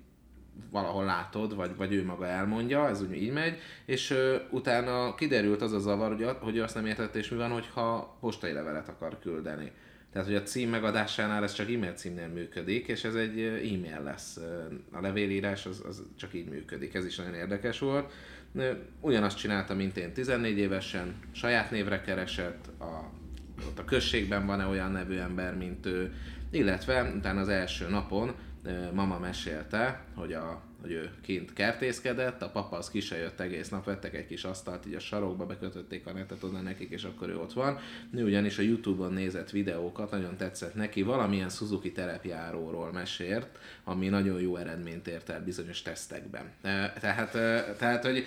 valahol 0.71 1.05
látod, 1.05 1.55
vagy, 1.55 1.75
vagy 1.75 1.93
ő 1.93 2.05
maga 2.05 2.27
elmondja, 2.27 2.89
ez 2.89 3.01
úgy 3.01 3.15
így 3.15 3.31
megy, 3.31 3.57
és 3.85 4.09
ö, 4.09 4.35
utána 4.51 5.15
kiderült 5.15 5.61
az 5.61 5.73
a 5.73 5.79
zavar, 5.79 6.15
hogy, 6.15 6.37
hogy 6.39 6.55
ő 6.55 6.63
azt 6.63 6.75
nem 6.75 6.85
értette, 6.85 7.19
és 7.19 7.29
mi 7.29 7.37
van, 7.37 7.51
hogyha 7.51 8.17
postai 8.19 8.51
levelet 8.51 8.89
akar 8.89 9.19
küldeni. 9.19 9.71
Tehát, 10.15 10.29
hogy 10.29 10.37
a 10.37 10.43
cím 10.43 10.69
megadásánál 10.69 11.43
ez 11.43 11.53
csak 11.53 11.71
e-mail 11.71 11.93
címnél 11.93 12.27
működik, 12.27 12.87
és 12.87 13.03
ez 13.03 13.15
egy 13.15 13.39
e-mail 13.39 14.01
lesz. 14.03 14.39
A 14.91 15.01
levélírás 15.01 15.65
az, 15.65 15.83
az 15.87 16.03
csak 16.17 16.33
így 16.33 16.49
működik, 16.49 16.93
ez 16.93 17.05
is 17.05 17.15
nagyon 17.15 17.33
érdekes 17.33 17.79
volt. 17.79 18.11
Ugyanazt 19.01 19.37
csinálta, 19.37 19.75
mint 19.75 19.97
én 19.97 20.13
14 20.13 20.57
évesen, 20.57 21.15
saját 21.31 21.71
névre 21.71 22.01
keresett, 22.01 22.67
a, 22.79 23.11
ott 23.67 23.79
a 23.79 23.85
községben 23.85 24.45
van-e 24.45 24.65
olyan 24.65 24.91
nevű 24.91 25.17
ember, 25.17 25.57
mint 25.57 25.85
ő, 25.85 26.13
illetve 26.49 27.13
utána 27.15 27.39
az 27.39 27.49
első 27.49 27.89
napon 27.89 28.35
mama 28.93 29.19
mesélte, 29.19 30.03
hogy, 30.15 30.33
a, 30.33 30.61
hogy 30.81 30.91
ő 30.91 31.09
kint 31.21 31.53
kertészkedett, 31.53 32.41
a 32.41 32.49
papa 32.49 32.77
az 32.77 32.89
ki 32.89 32.99
se 32.99 33.17
jött 33.17 33.39
egész 33.39 33.69
nap, 33.69 33.85
vettek 33.85 34.15
egy 34.15 34.27
kis 34.27 34.43
asztalt 34.43 34.85
így 34.85 34.93
a 34.93 34.99
sarokba, 34.99 35.45
bekötötték 35.45 36.07
a 36.07 36.11
netet 36.11 36.43
oda 36.43 36.59
nekik, 36.59 36.89
és 36.89 37.03
akkor 37.03 37.29
ő 37.29 37.37
ott 37.37 37.53
van. 37.53 37.79
Ő 38.13 38.23
ugyanis 38.23 38.57
a 38.57 38.61
Youtube-on 38.61 39.13
nézett 39.13 39.49
videókat, 39.49 40.11
nagyon 40.11 40.37
tetszett 40.37 40.75
neki, 40.75 41.01
valamilyen 41.01 41.49
Suzuki 41.49 41.91
terepjáróról 41.91 42.91
mesélt, 42.91 43.47
ami 43.83 44.07
nagyon 44.07 44.41
jó 44.41 44.55
eredményt 44.55 45.07
ért 45.07 45.29
el 45.29 45.43
bizonyos 45.43 45.81
tesztekben. 45.81 46.51
E, 46.61 46.93
Tehát, 46.99 47.35
e, 47.35 47.75
tehát 47.77 48.05
hogy 48.05 48.25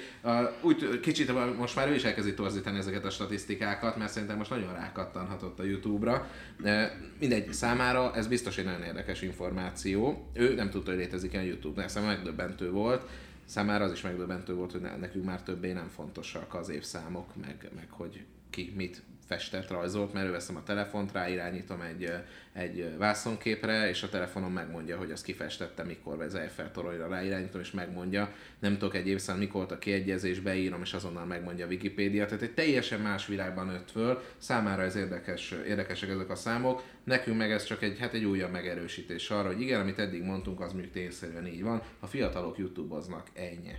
úgy 0.63 1.01
kicsit 1.01 1.57
most 1.57 1.77
már 1.77 1.89
ő 1.89 1.95
is 1.95 2.05
elkezdi 2.05 2.35
torzítani 2.35 2.79
ezeket 2.79 3.05
a 3.05 3.11
statisztikákat, 3.11 3.97
mert 3.97 4.13
szerintem 4.13 4.37
most 4.37 4.51
nagyon 4.51 4.73
rákattanhatott 4.73 5.59
a 5.59 5.65
YouTube-ra. 5.65 6.31
E, 6.63 6.97
Mindegy, 7.19 7.53
számára 7.53 8.15
ez 8.15 8.27
biztos 8.27 8.59
egy 8.59 8.65
nagyon 8.65 8.83
érdekes 8.83 9.23
információ. 9.23 10.29
Ő 10.33 10.55
nem 10.55 10.71
tudta, 10.71 10.91
hogy 10.91 10.99
létezik 10.99 11.33
ilyen 11.33 11.45
YouTube, 11.45 11.83
de 11.83 11.89
szerintem 11.89 12.17
megdöbbentő 12.39 12.71
volt. 12.71 13.09
Számára 13.45 13.85
az 13.85 13.93
is 13.93 14.01
megdöbbentő 14.01 14.55
volt, 14.55 14.73
hogy 14.73 14.81
ne- 14.81 14.97
nekünk 14.97 15.25
már 15.25 15.43
többé 15.43 15.73
nem 15.73 15.89
fontosak 15.89 16.55
az 16.55 16.69
évszámok, 16.69 17.37
meg, 17.37 17.71
meg 17.75 17.87
hogy 17.91 18.25
ki 18.51 18.73
mit 18.77 19.03
festett, 19.29 19.71
rajzolt, 19.71 20.13
mert 20.13 20.31
veszem 20.31 20.57
a 20.57 20.63
telefont, 20.63 21.13
ráirányítom 21.13 21.81
egy, 21.81 22.13
egy 22.53 22.97
vászonképre, 22.99 23.89
és 23.89 24.03
a 24.03 24.09
telefonom 24.09 24.53
megmondja, 24.53 24.97
hogy 24.97 25.11
azt 25.11 25.25
kifestette, 25.25 25.85
mikor, 25.85 26.23
az 26.23 26.35
Eiffel 26.35 26.71
toronyra 26.71 27.09
ráirányítom, 27.09 27.61
és 27.61 27.71
megmondja, 27.71 28.33
nem 28.59 28.79
tudok 28.79 28.95
egy 28.95 29.09
évszám, 29.09 29.39
mikor 29.39 29.57
volt 29.59 29.71
a 29.71 29.79
kiegyezés, 29.79 30.41
beírom, 30.41 30.83
és 30.83 30.93
azonnal 30.93 31.25
megmondja 31.25 31.65
a 31.65 31.69
Wikipédia. 31.69 32.27
Tehát 32.27 32.43
egy 32.43 32.55
teljesen 32.55 33.01
más 33.01 33.27
világban 33.27 33.67
nőtt 33.67 33.91
föl, 33.91 34.23
számára 34.39 34.83
ez 34.83 34.97
érdekes, 34.97 35.55
érdekesek 35.67 36.09
ezek 36.09 36.31
a 36.31 36.35
számok, 36.35 36.83
nekünk 37.05 37.37
meg 37.37 37.51
ez 37.51 37.65
csak 37.65 37.83
egy, 37.83 37.99
hát 37.99 38.15
egy 38.15 38.25
újabb 38.25 38.51
megerősítés 38.51 39.31
arra, 39.31 39.49
hogy 39.49 39.61
igen, 39.61 39.81
amit 39.81 39.99
eddig 39.99 40.23
mondtunk, 40.23 40.61
az 40.61 40.73
mondjuk 40.73 40.93
tényszerűen 40.93 41.47
így 41.47 41.63
van, 41.63 41.83
a 42.01 42.07
fiatalok 42.07 42.59
YouTube-oznak, 42.59 43.27
ennyi. 43.35 43.73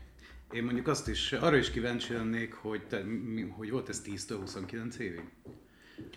Én 0.52 0.64
mondjuk 0.64 0.88
azt 0.88 1.08
is, 1.08 1.32
arra 1.32 1.58
is 1.58 1.72
kíváncsi 1.72 2.14
lennék, 2.14 2.54
hogy, 2.54 2.82
te, 2.88 3.04
mi, 3.04 3.42
hogy 3.42 3.72
volt 3.72 3.90
ez 3.90 4.02
10-től 4.06 4.38
29 4.40 4.98
évig? 4.98 5.24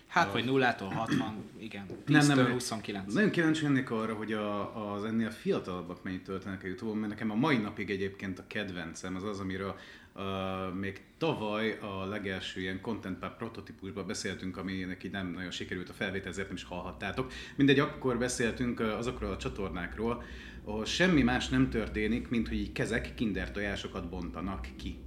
Hát, 0.07 0.31
vagy 0.31 0.45
nullától 0.45 0.87
60, 0.87 1.43
igen. 1.57 1.85
10 1.85 1.95
Nem, 2.05 2.25
nem, 2.25 2.35
től 2.35 2.43
nem. 2.43 2.53
29. 2.53 3.13
Nagyon 3.13 3.29
kíváncsi 3.29 3.63
lennék 3.63 3.89
arra, 3.89 4.13
hogy 4.13 4.33
a, 4.33 4.93
az 4.93 5.03
ennél 5.03 5.29
fiatalabbak 5.29 6.03
mennyit 6.03 6.23
töltenek 6.23 6.63
a 6.63 6.67
Youtube-on, 6.67 6.97
mert 6.97 7.11
nekem 7.11 7.31
a 7.31 7.35
mai 7.35 7.57
napig 7.57 7.89
egyébként 7.89 8.39
a 8.39 8.47
kedvencem 8.47 9.15
az 9.15 9.23
az, 9.23 9.39
amiről 9.39 9.75
uh, 10.15 10.73
még 10.79 11.01
tavaly 11.17 11.77
a 11.81 12.05
legelső 12.05 12.61
ilyen 12.61 12.81
Content 12.81 13.19
Pub 13.19 13.35
prototípusban 13.37 14.07
beszéltünk, 14.07 14.57
aminek 14.57 15.03
így 15.03 15.11
nem 15.11 15.31
nagyon 15.31 15.51
sikerült 15.51 15.89
a 15.89 15.93
felvétel, 15.93 16.29
ezért 16.29 16.47
nem 16.47 16.55
is 16.55 16.63
hallhattátok. 16.63 17.31
Mindegy, 17.55 17.79
akkor 17.79 18.17
beszéltünk 18.17 18.79
azokról 18.79 19.31
a 19.31 19.37
csatornákról, 19.37 20.23
ahol 20.65 20.85
semmi 20.85 21.21
más 21.21 21.49
nem 21.49 21.69
történik, 21.69 22.29
mint 22.29 22.47
hogy 22.47 22.57
így 22.57 22.71
kezek 22.71 23.13
kinder 23.15 23.51
tojásokat 23.51 24.09
bontanak 24.09 24.67
ki 24.77 24.97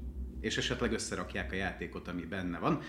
és 0.41 0.57
esetleg 0.57 0.93
összerakják 0.93 1.53
a 1.53 1.55
játékot, 1.55 2.09
ami 2.09 2.23
benne 2.23 2.59
van. 2.59 2.81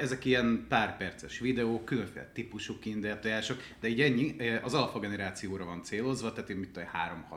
Ezek 0.00 0.24
ilyen 0.24 0.66
pár 0.68 0.96
perces 0.96 1.38
videók, 1.38 1.84
különféle 1.84 2.30
típusú 2.34 2.78
kinder 2.78 3.20
tojások, 3.20 3.62
de 3.80 3.88
így 3.88 4.00
ennyi, 4.00 4.36
az 4.62 4.74
alfa 4.74 4.98
generációra 4.98 5.64
van 5.64 5.82
célozva, 5.82 6.32
tehát 6.32 6.50
én 6.50 6.56
mit 6.56 6.70
tudom, 6.70 6.88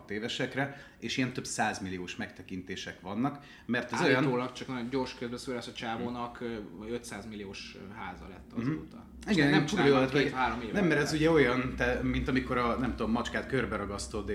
3-6 0.06 0.10
évesekre, 0.10 0.88
és 1.00 1.18
ilyen 1.18 1.34
több 1.34 1.46
százmilliós 1.46 2.16
megtekintések 2.16 3.02
vannak, 3.02 3.44
mert 3.66 3.92
olyan... 4.02 4.16
Állítólag 4.16 4.52
csak 4.52 4.68
nagyon 4.68 4.90
gyors 4.90 5.16
közbeszólás 5.16 5.68
a 5.68 5.72
csávónak 5.72 6.42
ö, 6.42 6.58
500 6.92 7.26
milliós 7.26 7.76
ö, 7.76 7.94
háza 7.94 8.28
lett 8.30 8.52
azóta. 8.56 9.08
És 9.28 9.36
Igen, 9.36 9.50
nem 9.50 9.66
csinálnak 9.66 10.10
tudom, 10.10 10.24
két-három 10.24 10.62
éve. 10.62 10.80
Nem, 10.80 10.88
mert 10.88 11.02
ez 11.02 11.14
ugye 11.14 11.32
olyan, 11.32 11.74
te, 11.76 12.00
mint 12.04 12.28
amikor 12.28 12.58
a, 12.58 12.76
nem 12.76 12.96
tudom, 12.96 13.12
macskát 13.12 13.48
körbe 13.48 13.76
ragasztod, 13.76 14.32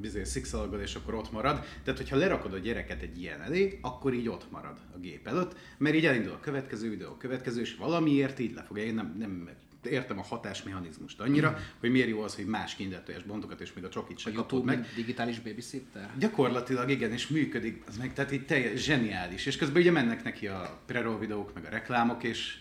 bizony 0.00 0.24
szikszalagod, 0.24 0.80
és 0.80 0.94
akkor 0.94 1.14
ott 1.14 1.32
marad. 1.32 1.64
Tehát, 1.84 2.00
hogyha 2.00 2.16
lerakod 2.16 2.52
a 2.52 2.58
gyereket 2.58 3.02
egy 3.02 3.20
ilyen 3.20 3.42
elé, 3.42 3.78
akkor 3.82 4.14
így 4.14 4.28
ott 4.28 4.50
marad 4.50 4.65
a 4.94 4.98
gép 4.98 5.26
előtt, 5.26 5.56
mert 5.78 5.96
így 5.96 6.06
elindul 6.06 6.32
a 6.32 6.40
következő 6.40 6.88
videó, 6.88 7.08
a 7.08 7.16
következő, 7.16 7.60
és 7.60 7.76
valamiért 7.76 8.38
így 8.38 8.54
lefogja. 8.54 8.84
Én 8.84 8.94
nem, 8.94 9.14
nem 9.18 9.50
értem 9.90 10.18
a 10.18 10.22
hatásmechanizmust 10.22 11.20
annyira, 11.20 11.48
Hmm. 11.48 11.58
hogy 11.80 11.90
miért 11.90 12.08
jó 12.08 12.20
az, 12.20 12.34
hogy 12.34 12.44
más 12.44 12.74
kindertojás 12.74 13.22
bontokat, 13.22 13.60
és 13.60 13.72
még 13.72 13.84
a 13.84 13.88
csokit 13.88 14.16
A 14.16 14.20
se 14.20 14.32
kapod 14.32 14.64
meg 14.64 14.86
digitális 14.94 15.40
babysitter? 15.40 16.10
Gyakorlatilag 16.18 16.90
igen, 16.90 17.12
és 17.12 17.28
működik, 17.28 17.82
az 17.88 17.96
meg, 17.96 18.12
tehát 18.12 18.32
így 18.32 18.46
teljes, 18.46 18.84
zseniális. 18.84 19.46
És 19.46 19.56
közben 19.56 19.82
ugye 19.82 19.90
mennek 19.90 20.24
neki 20.24 20.46
a 20.46 20.80
pre 20.86 21.16
videók, 21.18 21.54
meg 21.54 21.64
a 21.64 21.68
reklámok, 21.68 22.22
és 22.22 22.58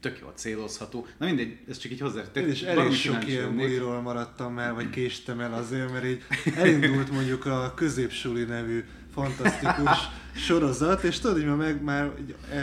tök 0.00 0.18
jól 0.20 0.32
célozható. 0.34 1.06
Na 1.18 1.26
mindegy, 1.26 1.58
ez 1.68 1.78
csak 1.78 1.92
így 1.92 2.00
hozzá. 2.00 2.22
Én 2.34 2.48
is 2.48 2.62
elég 2.62 2.92
sok 2.92 3.26
ilyen 3.26 3.56
buliról 3.56 4.00
maradtam 4.00 4.58
el, 4.58 4.74
vagy 4.74 4.90
késtem 4.90 5.40
el 5.40 5.54
azért, 5.54 5.92
mert 5.92 6.04
így 6.04 6.22
elindult 6.56 7.10
mondjuk 7.10 7.46
a 7.46 7.72
Középsuli 7.76 8.44
nevű 8.44 8.84
fantasztikus 9.12 9.98
sorozat, 10.46 11.02
és 11.02 11.18
tudod, 11.18 11.36
hogy 11.36 11.46
már 11.46 11.56
meg 11.56 11.82
már 11.82 12.12
e, 12.52 12.58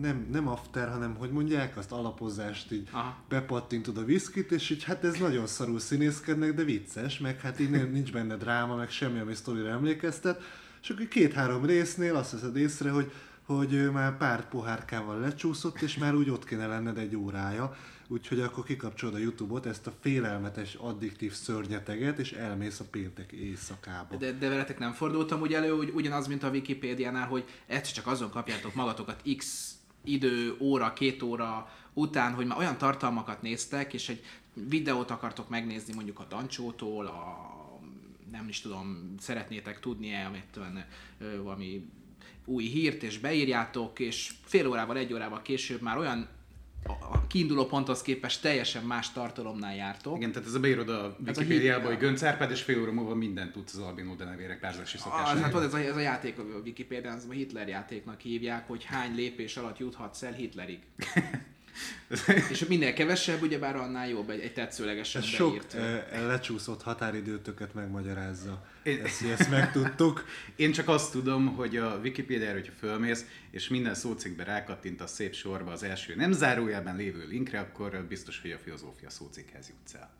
nem, 0.00 0.26
nem 0.32 0.48
after, 0.48 0.88
hanem 0.88 1.14
hogy 1.14 1.30
mondják, 1.30 1.76
azt 1.76 1.92
alapozást 1.92 2.72
így 2.72 2.88
Aha. 2.90 3.16
bepattintod 3.28 3.96
a 3.96 4.04
viszkit, 4.04 4.52
és 4.52 4.70
így 4.70 4.84
hát 4.84 5.04
ez 5.04 5.18
nagyon 5.18 5.46
szarul 5.46 5.78
színészkednek, 5.78 6.54
de 6.54 6.64
vicces, 6.64 7.18
meg 7.18 7.40
hát 7.40 7.60
így 7.60 7.70
nem, 7.70 7.90
nincs 7.90 8.12
benne 8.12 8.36
dráma, 8.36 8.74
meg 8.74 8.90
semmi, 8.90 9.18
ami 9.18 9.34
sztorira 9.34 9.68
emlékeztet, 9.68 10.42
és 10.82 10.90
akkor 10.90 11.08
két-három 11.08 11.64
résznél 11.64 12.16
azt 12.16 12.32
veszed 12.32 12.56
észre, 12.56 12.90
hogy 12.90 13.12
hogy 13.54 13.90
már 13.92 14.16
pár 14.16 14.48
pohárkával 14.48 15.20
lecsúszott, 15.20 15.80
és 15.80 15.96
már 15.96 16.14
úgy 16.14 16.30
ott 16.30 16.44
kéne 16.44 16.66
lenned 16.66 16.98
egy 16.98 17.16
órája, 17.16 17.76
úgyhogy 18.10 18.40
akkor 18.40 18.64
kikapcsolod 18.64 19.14
a 19.14 19.18
Youtube-ot, 19.18 19.66
ezt 19.66 19.86
a 19.86 19.92
félelmetes, 20.00 20.74
addiktív 20.74 21.32
szörnyeteget, 21.32 22.18
és 22.18 22.32
elmész 22.32 22.80
a 22.80 22.84
péntek 22.90 23.32
éjszakába. 23.32 24.16
De, 24.16 24.32
de 24.32 24.48
veletek 24.48 24.78
nem 24.78 24.92
fordultam 24.92 25.40
úgy 25.40 25.54
elő, 25.54 25.70
hogy 25.70 25.90
ugyanaz, 25.94 26.26
mint 26.26 26.42
a 26.42 26.50
Wikipédiánál, 26.50 27.26
hogy 27.26 27.44
egyszer 27.66 27.92
csak 27.92 28.06
azon 28.06 28.30
kapjátok 28.30 28.74
magatokat 28.74 29.22
x 29.36 29.74
idő, 30.04 30.56
óra, 30.58 30.92
két 30.92 31.22
óra 31.22 31.70
után, 31.92 32.32
hogy 32.32 32.46
már 32.46 32.58
olyan 32.58 32.78
tartalmakat 32.78 33.42
néztek, 33.42 33.94
és 33.94 34.08
egy 34.08 34.24
videót 34.68 35.10
akartok 35.10 35.48
megnézni 35.48 35.94
mondjuk 35.94 36.18
a 36.18 36.26
Dancsótól, 36.28 37.06
a 37.06 37.48
nem 38.30 38.48
is 38.48 38.60
tudom, 38.60 39.14
szeretnétek 39.18 39.80
tudni-e, 39.80 40.26
amit 40.26 40.58
valami 41.42 41.90
új 42.44 42.64
hírt, 42.64 43.02
és 43.02 43.18
beírjátok, 43.18 43.98
és 43.98 44.32
fél 44.44 44.66
órával, 44.66 44.96
egy 44.96 45.12
órával 45.12 45.42
később 45.42 45.80
már 45.80 45.98
olyan 45.98 46.28
a 46.84 47.26
kiinduló 47.26 47.66
ponthoz 47.66 48.02
képest 48.02 48.42
teljesen 48.42 48.84
más 48.84 49.12
tartalomnál 49.12 49.74
jártok. 49.74 50.16
Igen, 50.16 50.32
tehát 50.32 50.48
ez 50.48 50.54
a 50.54 50.60
beírod 50.60 50.88
a 50.88 51.16
Wikipédiába, 51.26 51.86
hogy 51.86 51.98
Gönc 51.98 52.22
Árpád, 52.22 52.50
és 52.50 52.62
fél 52.62 52.80
óra 52.80 52.92
múlva 52.92 53.14
mindent 53.14 53.52
tudsz 53.52 53.74
az 53.74 53.80
albinó 53.80 54.14
denevérek 54.14 54.60
párzási 54.60 54.96
Az, 54.96 55.02
szokásról. 55.02 55.42
hát 55.42 55.54
ez 55.54 55.74
a, 55.74 55.78
ez 55.78 55.96
a 55.96 56.00
játék 56.00 56.38
a 56.38 56.42
Wikipédián, 56.42 57.16
ez 57.16 57.24
a 57.28 57.32
Hitler 57.32 57.68
játéknak 57.68 58.20
hívják, 58.20 58.66
hogy 58.66 58.84
hány 58.84 59.14
lépés 59.14 59.56
alatt 59.56 59.78
juthatsz 59.78 60.22
el 60.22 60.32
Hitlerig. 60.32 60.78
és 62.50 62.64
minél 62.66 62.92
kevesebb, 62.92 63.42
ugyebár 63.42 63.76
annál 63.76 64.08
jobb, 64.08 64.30
egy, 64.30 64.40
egy 64.40 64.52
tetszőlegesebb 64.52 65.22
Ez 65.22 65.28
sok 65.28 65.50
beírt. 65.50 65.74
e, 66.12 66.20
lecsúszott 66.26 66.82
határidőtöket 66.82 67.74
megmagyarázza. 67.74 68.66
Én- 68.82 69.04
Ezt, 69.04 69.22
ezt 69.22 69.50
megtudtuk. 69.50 70.24
Én 70.56 70.72
csak 70.72 70.88
azt 70.88 71.12
tudom, 71.12 71.46
hogy 71.56 71.76
a 71.76 71.98
Wikipédiára, 72.02 72.52
hogyha 72.58 72.72
fölmész, 72.78 73.24
és 73.50 73.68
minden 73.68 73.94
szócikkbe 73.94 74.44
rákattint 74.44 75.00
a 75.00 75.06
szép 75.06 75.34
sorba 75.34 75.70
az 75.72 75.82
első 75.82 76.14
nem 76.16 76.32
zárójelben 76.32 76.96
lévő 76.96 77.26
linkre, 77.28 77.60
akkor 77.60 78.04
biztos, 78.08 78.40
hogy 78.40 78.50
a 78.50 78.58
filozófia 78.58 79.10
szócikkhez 79.10 79.68
jutsz 79.68 79.94
el. 79.94 80.10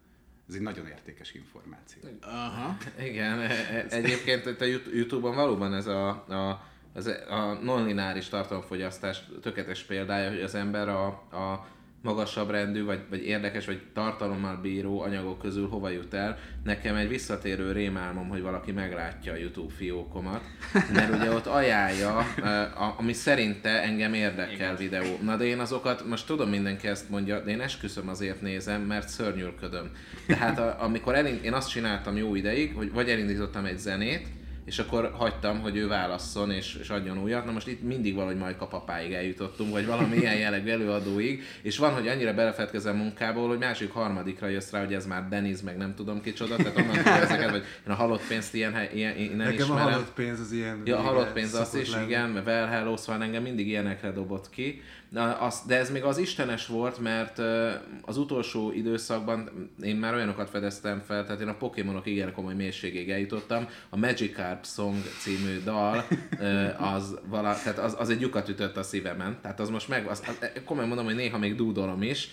Ez 0.49 0.55
egy 0.55 0.61
nagyon 0.63 0.87
értékes 0.87 1.33
információ. 1.35 2.03
Aha. 2.21 2.77
Igen, 3.01 3.41
e- 3.41 3.45
e- 3.51 3.87
egyébként 3.89 4.47
itt 4.47 4.61
a 4.61 4.65
Yout- 4.65 4.93
Youtube-on 4.95 5.35
valóban 5.35 5.75
ez 5.75 5.87
a, 5.87 6.09
a, 6.09 6.70
az, 6.95 7.07
a 7.31 7.59
non-lineáris 7.63 8.29
tartalomfogyasztás 8.29 9.23
tökéletes 9.43 9.83
példája, 9.83 10.29
hogy 10.31 10.41
az 10.43 10.55
ember 10.55 10.89
a, 10.89 11.07
a 11.07 11.67
magasabb 12.03 12.51
rendű, 12.51 12.85
vagy, 12.85 13.01
vagy 13.11 13.27
érdekes, 13.27 13.67
vagy 13.67 13.81
tartalommal 13.95 14.57
bíró 14.57 15.01
anyagok 15.01 15.39
közül 15.39 15.69
hova 15.69 15.89
jut 15.89 16.15
el. 16.15 16.39
Nekem 16.65 16.95
egy 16.97 17.09
visszatérő 17.09 17.73
rémálmom, 17.73 18.29
hogy 18.29 18.43
valaki 18.43 18.73
meglátja 18.73 19.33
a 19.33 19.37
YouTube 19.37 19.73
fiókomat, 19.75 20.41
mert 20.93 21.15
ugye 21.15 21.31
ott 21.31 21.47
ajánlja, 21.47 22.17
a- 22.17 22.95
ami 22.99 23.13
szerinte 23.13 23.83
engem 23.83 24.15
érdekel 24.15 24.77
videó. 24.77 25.19
Na 25.23 25.37
de 25.37 25.45
én 25.45 25.59
azokat, 25.59 26.09
most 26.09 26.27
tudom 26.27 26.49
mindenki 26.49 26.89
ezt 26.89 27.11
mondja, 27.11 27.41
de 27.41 27.51
én 27.51 27.61
esküszöm 27.61 28.09
azért 28.09 28.41
nézem, 28.41 28.83
mert 28.83 29.09
szörnyűködöm. 29.09 29.91
Tehát 30.27 30.59
a, 30.59 30.77
amikor 30.79 31.15
elind, 31.15 31.45
én 31.45 31.53
azt 31.53 31.71
csináltam 31.71 32.17
jó 32.17 32.35
ideig, 32.35 32.75
hogy 32.75 32.93
vagy 32.93 33.11
elindítottam 33.11 33.65
egy 33.65 33.79
zenét, 33.79 34.27
és 34.65 34.79
akkor 34.79 35.13
hagytam, 35.17 35.61
hogy 35.61 35.77
ő 35.77 35.89
válasszon 35.89 36.51
és, 36.51 36.75
és 36.81 36.89
adjon 36.89 37.23
újat. 37.23 37.45
Na 37.45 37.53
most 37.53 37.67
itt 37.67 37.83
mindig 37.83 38.15
valahogy 38.15 38.37
majd 38.37 38.57
kapapáig 38.57 39.13
eljutottunk, 39.13 39.73
vagy 39.73 39.87
valami 39.87 40.17
ilyen 40.17 40.37
jellegű 40.45 40.71
előadóig, 40.71 41.43
és 41.63 41.79
van, 41.79 41.93
hogy 41.93 42.09
annyira 42.09 42.35
belefetkezem 42.35 42.97
munkából, 42.97 43.49
hogy 43.49 43.59
másik 43.59 43.93
harmadikra 43.93 44.49
jössz 44.49 44.71
rá, 44.71 44.85
hogy 44.85 44.95
ez 44.95 45.07
már 45.07 45.29
Deniz, 45.29 45.63
meg 45.63 45.77
nem 45.77 45.95
tudom 45.95 46.21
kicsoda, 46.21 46.57
tehát 46.57 46.77
onnan 46.79 46.97
ezeket, 47.23 47.51
vagy 47.51 47.65
én 47.87 47.93
a 47.93 47.95
halott 47.95 48.27
pénzt 48.27 48.55
ilyen, 48.55 48.75
ilyen, 48.95 49.17
ilyen 49.17 49.37
nem 49.37 49.47
Nekem 49.47 49.53
a 49.61 49.63
ismerem. 49.63 49.93
halott 49.93 50.13
pénz 50.13 50.41
az 50.41 50.53
ilyen... 50.53 50.83
Ja, 50.85 50.99
a 50.99 51.01
halott 51.01 51.33
pénz 51.33 51.51
szokott 51.51 51.81
is, 51.81 51.91
lenni. 51.91 52.07
igen, 52.07 52.31
mert 52.31 52.47
Well 52.47 52.67
Hello, 52.67 52.97
szóval 52.97 53.23
engem 53.23 53.43
mindig 53.43 53.67
ilyenekre 53.69 54.13
dobott 54.13 54.51
ki. 54.51 54.83
Na, 55.11 55.39
az, 55.39 55.63
de 55.67 55.79
ez 55.79 55.91
még 55.91 56.03
az 56.03 56.19
istenes 56.19 56.67
volt, 56.67 56.99
mert 56.99 57.39
az 58.03 58.17
utolsó 58.17 58.73
időszakban 58.73 59.71
én 59.83 59.97
már 59.97 60.15
olyanokat 60.15 60.51
fedeztem 60.51 61.01
fel, 61.07 61.25
tehát 61.25 61.41
én 61.41 61.49
a 61.49 61.55
Pokémonok 61.55 62.07
igen 62.07 62.33
komoly 62.33 62.55
mélységig 62.55 63.11
eljutottam. 63.11 63.69
A 63.89 63.97
Magikarp 64.51 64.65
Song 64.65 64.97
című 65.19 65.63
dal, 65.65 66.07
az, 66.95 67.19
vala, 67.27 67.55
tehát 67.63 67.79
az, 67.79 67.97
az 67.99 68.11
egy 68.11 68.21
lyukat 68.21 68.49
ütött 68.49 68.77
a 68.77 68.83
szívemen. 68.83 69.39
Tehát 69.43 69.61
az 69.61 69.69
most 69.69 69.89
meg, 69.89 70.07
az, 70.07 70.23
az, 70.27 70.63
komolyan 70.65 70.89
mondom, 70.89 71.07
hogy 71.07 71.15
néha 71.15 71.39
még 71.39 71.57
dúdolom 71.57 72.03
is, 72.03 72.29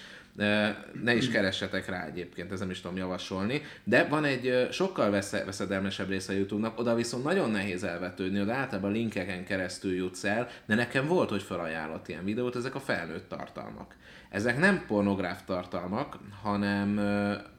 ne 1.04 1.16
is 1.16 1.30
keressetek 1.30 1.90
rá 1.90 2.06
egyébként, 2.06 2.52
ez 2.52 2.60
nem 2.60 2.70
is 2.70 2.82
tudom 2.82 2.98
javasolni. 2.98 3.62
De 3.84 4.08
van 4.08 4.26
egy 4.26 4.68
sokkal 4.72 5.10
vesze- 5.10 5.46
veszedelmesebb 5.46 6.10
része 6.10 6.34
a 6.34 6.36
YouTube-nak, 6.36 6.80
oda 6.80 6.96
viszont 6.96 7.24
nagyon 7.24 7.52
nehéz 7.52 7.84
elvetődni, 7.84 8.42
oda 8.42 8.54
általában 8.54 8.92
linkeken 8.92 9.46
keresztül 9.46 9.94
jutsz 9.94 10.24
el, 10.24 10.48
de 10.66 10.76
nekem 10.76 11.08
volt, 11.08 11.30
hogy 11.30 11.42
felajánlott 11.42 12.08
ilyen 12.08 12.24
videót, 12.24 12.56
ezek 12.56 12.76
a 12.76 12.80
felnőtt 12.80 13.30
tartalmak. 13.30 13.96
Ezek 14.30 14.60
nem 14.60 14.86
pornográf 14.88 15.46
tartalmak, 15.46 16.18
hanem, 16.42 17.00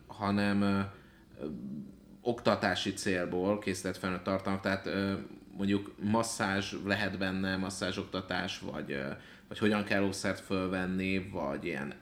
hanem 0.06 0.88
oktatási 2.28 2.92
célból 2.92 3.58
készített 3.58 3.96
felnőtt 3.96 4.22
tartalmak, 4.22 4.62
tehát 4.62 4.88
mondjuk 5.56 5.94
masszázs 6.02 6.74
lehet 6.84 7.18
benne, 7.18 7.56
masszázsoktatás, 7.56 8.58
vagy, 8.58 9.02
vagy 9.48 9.58
hogyan 9.58 9.84
kell 9.84 10.02
ószert 10.02 10.40
fölvenni, 10.40 11.28
vagy 11.32 11.64
ilyen 11.64 11.94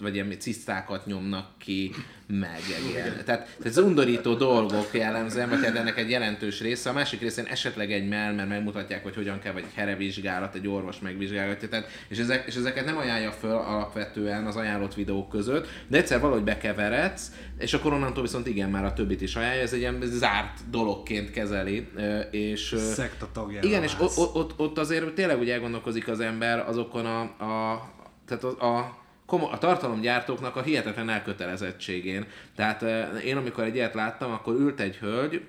vagy 0.00 0.14
ilyen 0.14 0.38
cisztákat 0.38 1.06
nyomnak 1.06 1.46
ki, 1.58 1.94
meg 2.26 2.60
ilyen. 2.90 3.10
Tehát, 3.10 3.24
tehát 3.24 3.48
ez 3.64 3.78
undorító 3.78 4.34
dolgok 4.34 4.88
jellemzően, 4.92 5.48
vagy 5.48 5.64
hát 5.64 5.76
ennek 5.76 5.98
egy 5.98 6.10
jelentős 6.10 6.60
része. 6.60 6.90
A 6.90 6.92
másik 6.92 7.20
részén 7.20 7.44
esetleg 7.44 7.92
egy 7.92 8.08
mell, 8.08 8.32
mert 8.32 8.48
megmutatják, 8.48 9.02
hogy 9.02 9.14
hogyan 9.14 9.38
kell, 9.38 9.52
vagy 9.52 9.64
egy 9.66 9.74
herevizsgálat, 9.74 10.54
egy 10.54 10.68
orvos 10.68 10.98
megvizsgálgatja. 10.98 11.68
Tehát, 11.68 11.88
és, 12.08 12.18
ezek, 12.18 12.46
és 12.46 12.54
ezeket 12.54 12.84
nem 12.84 12.96
ajánlja 12.96 13.32
föl 13.32 13.56
alapvetően 13.56 14.46
az 14.46 14.56
ajánlott 14.56 14.94
videók 14.94 15.28
között, 15.28 15.68
de 15.86 15.98
egyszer 15.98 16.20
valahogy 16.20 16.44
bekeveredsz, 16.44 17.32
és 17.58 17.74
akkor 17.74 17.92
onnantól 17.92 18.22
viszont 18.22 18.46
igen, 18.46 18.70
már 18.70 18.84
a 18.84 18.92
többit 18.92 19.20
is 19.20 19.36
ajánlja, 19.36 19.62
ez 19.62 19.72
egy 19.72 19.80
ilyen 19.80 19.98
zárt 20.02 20.70
dologként 20.70 21.30
kezeli, 21.30 21.88
és... 22.30 22.74
Szekta 22.78 23.28
tagjává 23.32 23.66
igen, 23.66 23.82
és 23.82 23.92
ott, 23.98 24.34
ott, 24.34 24.58
ott 24.58 24.78
azért 24.78 25.12
tényleg 25.14 25.38
úgy 25.38 25.50
elgondolkozik 25.50 26.08
az 26.08 26.20
ember 26.20 26.58
azokon 26.58 27.06
a, 27.06 27.20
a 27.20 27.88
tehát 28.26 28.44
a, 28.44 28.76
a 28.76 28.99
a 29.32 29.58
tartalomgyártóknak 29.58 30.56
a 30.56 30.62
hihetetlen 30.62 31.08
elkötelezettségén. 31.08 32.26
Tehát 32.56 32.82
én 33.24 33.36
amikor 33.36 33.64
egy 33.64 33.74
ilyet 33.74 33.94
láttam, 33.94 34.32
akkor 34.32 34.54
ült 34.54 34.80
egy 34.80 34.96
hölgy, 34.96 35.42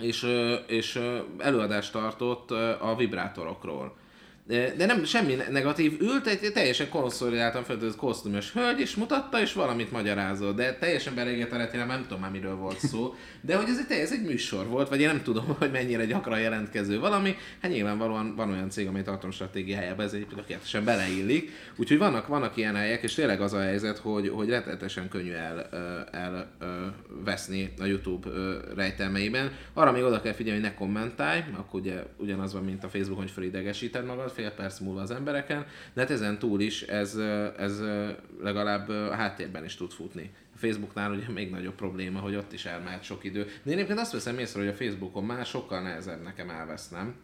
és, 0.00 0.26
és 0.66 1.00
előadást 1.38 1.92
tartott 1.92 2.50
a 2.80 2.94
vibrátorokról. 2.96 3.96
De, 4.46 4.86
nem 4.86 5.04
semmi 5.04 5.36
negatív. 5.50 6.00
Ült 6.00 6.26
egy 6.26 6.52
teljesen 6.52 6.88
konszolidáltan 6.88 7.64
feltöltött 7.64 7.96
kosztümös 7.96 8.52
hölgy, 8.52 8.80
és 8.80 8.94
mutatta, 8.94 9.40
és 9.40 9.52
valamit 9.52 9.92
magyarázott. 9.92 10.56
De 10.56 10.74
teljesen 10.74 11.14
belégett 11.14 11.52
a 11.52 11.56
retinám, 11.56 11.86
nem 11.86 12.02
tudom 12.02 12.20
már 12.20 12.30
miről 12.30 12.56
volt 12.56 12.78
szó. 12.78 13.14
De 13.40 13.56
hogy 13.56 13.68
ez 13.68 13.86
egy, 13.88 13.96
ez 13.96 14.12
egy 14.12 14.22
műsor 14.22 14.66
volt, 14.66 14.88
vagy 14.88 15.00
én 15.00 15.06
nem 15.06 15.22
tudom, 15.22 15.44
hogy 15.58 15.70
mennyire 15.70 16.04
gyakran 16.04 16.40
jelentkező 16.40 16.98
valami. 16.98 17.36
Hát 17.62 17.70
nyilvánvalóan 17.70 18.34
van 18.36 18.50
olyan 18.50 18.70
cég, 18.70 18.86
amely 18.86 19.02
tartalomstratégiájába 19.02 20.02
ez 20.02 20.12
egy 20.12 20.26
tökéletesen 20.36 20.84
beleillik. 20.84 21.50
Úgyhogy 21.76 21.98
vannak, 21.98 22.26
vannak 22.26 22.56
ilyen 22.56 22.74
helyek, 22.74 23.02
és 23.02 23.14
tényleg 23.14 23.40
az 23.40 23.52
a 23.52 23.60
helyzet, 23.60 23.98
hogy, 23.98 24.28
hogy 24.28 24.48
rettenetesen 24.48 25.08
könnyű 25.08 25.32
el, 25.32 25.68
el, 25.70 26.08
el 26.12 26.56
veszni 27.24 27.72
a 27.78 27.84
YouTube 27.84 28.28
rejtelmeiben. 28.74 29.52
Arra 29.72 29.92
még 29.92 30.02
oda 30.02 30.20
kell 30.20 30.32
figyelni, 30.32 30.60
hogy 30.60 30.70
ne 30.70 30.76
kommentálj, 30.76 31.40
akkor 31.56 31.80
ugye 31.80 32.02
ugyanaz 32.16 32.52
van, 32.52 32.64
mint 32.64 32.84
a 32.84 32.88
Facebookon, 32.88 33.22
hogy 33.22 33.32
felidegesíted 33.32 34.04
magad, 34.04 34.29
fél 34.30 34.50
perc 34.50 34.78
múlva 34.78 35.00
az 35.00 35.10
embereken, 35.10 35.66
de 35.92 36.00
hát 36.00 36.10
ezen 36.10 36.38
túl 36.38 36.60
is 36.60 36.82
ez, 36.82 37.16
ez 37.56 37.80
legalább 38.40 38.88
a 38.88 39.14
háttérben 39.14 39.64
is 39.64 39.74
tud 39.74 39.90
futni. 39.90 40.30
A 40.54 40.58
Facebooknál 40.58 41.10
ugye 41.10 41.28
még 41.28 41.50
nagyobb 41.50 41.74
probléma, 41.74 42.20
hogy 42.20 42.34
ott 42.34 42.52
is 42.52 42.64
elmehet 42.64 43.02
sok 43.02 43.24
idő. 43.24 43.42
De 43.42 43.70
én 43.70 43.76
egyébként 43.76 43.98
azt 43.98 44.12
veszem 44.12 44.38
észre, 44.38 44.60
hogy 44.60 44.68
a 44.68 44.74
Facebookon 44.74 45.24
már 45.24 45.46
sokkal 45.46 45.82
nehezebb 45.82 46.22
nekem 46.22 46.50
elvesznem 46.50 47.14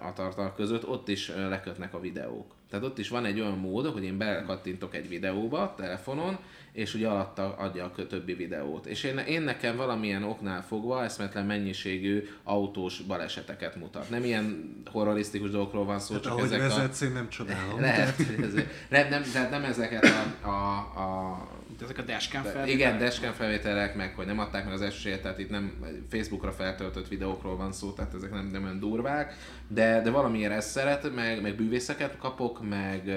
a 0.00 0.12
tartalmak 0.12 0.54
között, 0.54 0.88
ott 0.88 1.08
is 1.08 1.28
lekötnek 1.28 1.94
a 1.94 2.00
videók. 2.00 2.54
Tehát 2.70 2.84
ott 2.84 2.98
is 2.98 3.08
van 3.08 3.24
egy 3.24 3.40
olyan 3.40 3.58
mód, 3.58 3.86
hogy 3.86 4.04
én 4.04 4.18
bekattintok 4.18 4.94
egy 4.94 5.08
videóba 5.08 5.74
telefonon, 5.76 6.38
és 6.72 6.94
ugye 6.94 7.08
alatta 7.08 7.54
adja 7.56 7.84
a 7.84 8.06
többi 8.06 8.34
videót. 8.34 8.86
És 8.86 9.04
én, 9.04 9.18
én 9.18 9.42
nekem 9.42 9.76
valamilyen 9.76 10.22
oknál 10.22 10.62
fogva 10.62 11.04
eszmetlen 11.04 11.46
mennyiségű 11.46 12.28
autós 12.42 13.00
baleseteket 13.00 13.76
mutat. 13.76 14.10
Nem 14.10 14.24
ilyen 14.24 14.76
horrorisztikus 14.90 15.50
dolgokról 15.50 15.84
van 15.84 15.98
szó, 15.98 16.14
hát 16.14 16.22
csak 16.22 16.32
ahogy 16.32 16.44
ezek 16.44 16.60
vezetsz, 16.60 17.00
a... 17.00 17.04
én 17.04 17.12
nem 17.12 17.28
csodálom. 17.28 17.80
Lehet, 17.88 18.18
ez, 18.18 18.54
nem, 18.88 19.08
nem, 19.08 19.22
tehát 19.32 19.50
nem 19.50 19.64
ezeket 19.64 20.04
a, 20.04 20.48
a, 20.48 20.76
a 20.78 21.48
ezek 21.82 21.98
a 21.98 22.02
dashcam 22.02 22.42
felvételek? 22.42 22.68
Igen, 22.68 22.98
dashcam 22.98 23.32
felvételek, 23.32 23.94
meg 23.94 24.14
hogy 24.14 24.26
nem 24.26 24.38
adták 24.38 24.64
meg 24.64 24.72
az 24.72 24.82
esélyt, 24.82 25.22
tehát 25.22 25.38
itt 25.38 25.50
nem 25.50 25.72
Facebookra 26.10 26.52
feltöltött 26.52 27.08
videókról 27.08 27.56
van 27.56 27.72
szó, 27.72 27.92
tehát 27.92 28.14
ezek 28.14 28.30
nem, 28.30 28.46
nem 28.46 28.62
olyan 28.62 28.78
durvák, 28.78 29.34
de, 29.68 30.02
de 30.02 30.10
valamiért 30.10 30.52
ezt 30.52 30.70
szeret, 30.70 31.14
meg, 31.14 31.42
meg 31.42 31.56
bűvészeket 31.56 32.18
kapok, 32.18 32.68
meg, 32.68 33.10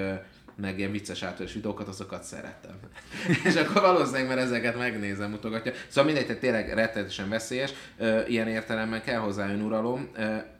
meg 0.62 0.78
ilyen 0.78 0.90
vicces 0.90 1.22
általános 1.22 1.52
videókat, 1.52 1.88
azokat 1.88 2.22
szeretem. 2.22 2.78
és 3.48 3.54
akkor 3.54 3.82
valószínűleg, 3.82 4.26
mert 4.26 4.40
ezeket 4.40 4.78
megnézem, 4.78 5.30
mutogatja. 5.30 5.72
Szóval 5.88 6.04
mindegy, 6.04 6.26
tehát 6.26 6.40
tényleg 6.40 6.74
rettenetesen 6.74 7.28
veszélyes. 7.28 7.72
Ilyen 8.26 8.48
értelemben 8.48 9.02
kell 9.02 9.18
hozzá 9.18 9.52
önuralom. 9.52 10.08
E, 10.14 10.50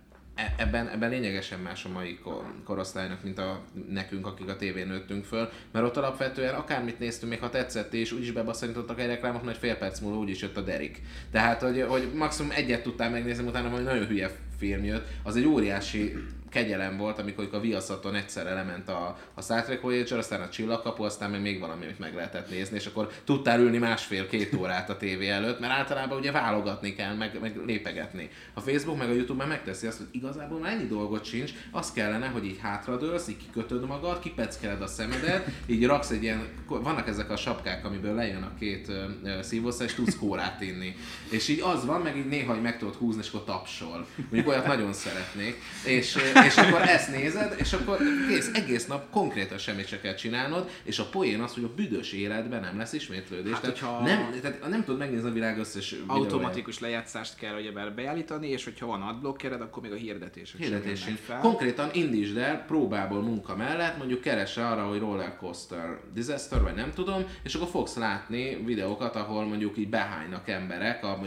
ebben, 0.57 0.89
ebben 0.89 1.11
lényegesen 1.11 1.61
más 1.61 1.85
a 1.85 1.89
mai 1.89 2.19
korosztálynak, 2.65 3.23
mint 3.23 3.39
a 3.39 3.61
nekünk, 3.89 4.27
akik 4.27 4.49
a 4.49 4.57
tévén 4.57 4.87
nőttünk 4.87 5.25
föl, 5.25 5.49
mert 5.73 5.87
ott 5.87 5.97
alapvetően 5.97 6.55
akármit 6.55 6.99
néztünk, 6.99 7.33
még 7.33 7.41
ha 7.41 7.51
tetszett, 7.51 7.95
és 7.95 8.13
úgyis 8.13 8.31
bebaszorítottak 8.31 9.01
egy 9.01 9.07
reklámot, 9.07 9.45
hogy 9.45 9.57
fél 9.57 9.77
perc 9.77 10.01
múlva 10.01 10.19
úgyis 10.19 10.41
jött 10.41 10.57
a 10.57 10.61
Derek. 10.61 11.01
Tehát, 11.31 11.63
hogy, 11.63 11.85
hogy 11.89 12.11
maximum 12.15 12.51
egyet 12.55 12.83
tudtál 12.83 13.11
megnézni, 13.11 13.47
utána 13.47 13.69
hogy 13.69 13.83
nagyon 13.83 14.07
hülye 14.07 14.31
film 14.59 14.85
jött, 14.85 15.07
az 15.23 15.37
egy 15.37 15.47
óriási 15.47 16.15
kegyelem 16.53 16.97
volt, 16.97 17.19
amikor 17.19 17.49
a 17.53 17.61
Viaszaton 17.61 18.15
egyszer 18.15 18.47
element 18.47 18.89
a, 18.89 19.19
a 19.35 19.43
Star 19.43 19.63
Trek 19.63 19.81
Voyager, 19.81 20.19
aztán 20.19 20.41
a 20.41 20.49
Csillagkapu, 20.49 21.03
aztán 21.03 21.31
még, 21.31 21.41
még 21.41 21.61
valami, 21.61 21.85
amit 21.85 21.99
meg 21.99 22.15
lehetett 22.15 22.51
nézni, 22.51 22.77
és 22.77 22.87
akkor 22.87 23.11
tudtál 23.25 23.61
ülni 23.61 23.79
másfél-két 23.79 24.55
órát 24.55 24.91
a 24.91 24.97
tévé 24.97 25.29
előtt, 25.29 25.61
mert 25.61 25.73
általában 25.73 26.19
ugye 26.19 26.33
válogatni 26.33 26.95
kell, 26.95 27.15
meg, 27.15 27.39
meg 27.41 27.61
lépegetni. 27.67 28.29
A 28.55 28.61
Facebook 28.61 28.99
meg 28.99 29.09
a 29.09 29.13
YouTube 29.13 29.39
már 29.39 29.49
megteszi 29.49 29.87
azt, 29.87 29.99
hogy 29.99 30.07
igazából 30.11 30.59
már 30.59 30.73
ennyi 30.73 30.87
dolgot 30.87 31.25
sincs, 31.25 31.53
az 31.71 31.93
kellene, 31.93 32.27
hogy 32.27 32.45
így 32.45 32.59
hátradőlsz, 32.63 33.29
így 33.29 33.37
kikötöd 33.37 33.87
magad, 33.87 34.19
kipeckeled 34.19 34.83
a 34.83 34.87
szemedet, 34.87 35.49
így 35.67 35.87
raksz 35.87 36.11
egy 36.11 36.23
ilyen, 36.23 36.49
vannak 36.67 37.09
ezek 37.09 37.31
a 37.31 37.37
sapkák, 37.37 37.85
amiből 37.85 38.15
lejön 38.15 38.43
a 38.43 38.55
két 38.59 38.93
szívószer, 39.41 39.87
és 39.87 39.95
tudsz 39.95 40.17
kórát 40.17 40.61
inni. 40.61 40.97
És 41.31 41.49
így 41.49 41.61
az 41.61 41.85
van, 41.85 42.01
meg 42.01 42.17
így 42.17 42.29
néha, 42.29 42.53
hogy 42.53 42.63
meg 42.63 42.79
tudod 42.79 42.95
húzni, 42.95 43.23
és 43.23 43.29
akkor 43.29 43.45
tapsol. 43.45 44.07
Mondjuk 44.17 44.49
olyat 44.49 44.67
nagyon 44.67 44.93
szeretnék. 44.93 45.63
És, 45.85 46.17
és 46.45 46.57
akkor 46.57 46.83
ezt 46.83 47.11
nézed, 47.11 47.55
és 47.59 47.73
akkor 47.73 47.99
kész, 48.29 48.51
egész 48.55 48.87
nap 48.87 49.11
konkrétan 49.11 49.59
semmit 49.59 49.89
se 49.89 50.01
kell 50.01 50.15
csinálnod, 50.15 50.71
és 50.83 50.99
a 50.99 51.05
poén 51.05 51.41
az, 51.41 51.55
hogy 51.55 51.65
a 51.65 51.75
büdös 51.77 52.13
életben 52.13 52.61
nem 52.61 52.79
lesz 52.79 52.93
ismétlődés. 52.93 53.53
Hát, 53.53 53.61
tehát, 53.61 53.79
hogyha 53.79 54.01
nem, 54.01 54.41
tehát 54.43 54.69
nem 54.69 54.85
tudod 54.85 54.99
megnézni 55.01 55.29
a 55.29 55.33
világ 55.33 55.59
összes 55.59 55.95
Automatikus 56.07 56.81
lejátszást 56.81 57.37
kell 57.37 57.57
ugye 57.57 57.71
beállítani, 57.91 58.49
és 58.49 58.65
hogyha 58.65 58.87
van 58.87 59.03
adblockered, 59.03 59.61
akkor 59.61 59.83
még 59.83 59.93
a 59.93 59.97
hirdetések 59.97 60.61
Hirdetés 60.61 61.01
sem 61.01 61.19
fel. 61.27 61.39
Konkrétan 61.41 61.89
indítsd 61.93 62.37
el 62.37 62.65
próbából 62.67 63.23
munka 63.23 63.57
mellett, 63.57 63.99
mondjuk 63.99 64.21
keresse 64.21 64.67
arra, 64.67 64.83
hogy 64.83 64.99
roller 64.99 65.37
coaster 65.37 65.99
disaster, 66.15 66.63
vagy 66.63 66.75
nem 66.75 66.93
tudom, 66.95 67.25
és 67.43 67.55
akkor 67.55 67.69
fogsz 67.69 67.97
látni 67.97 68.63
videókat, 68.65 69.17
ahol 69.17 69.45
mondjuk 69.45 69.79
így 69.79 69.89
behánynak 69.89 70.49
emberek, 70.49 71.05
a, 71.05 71.21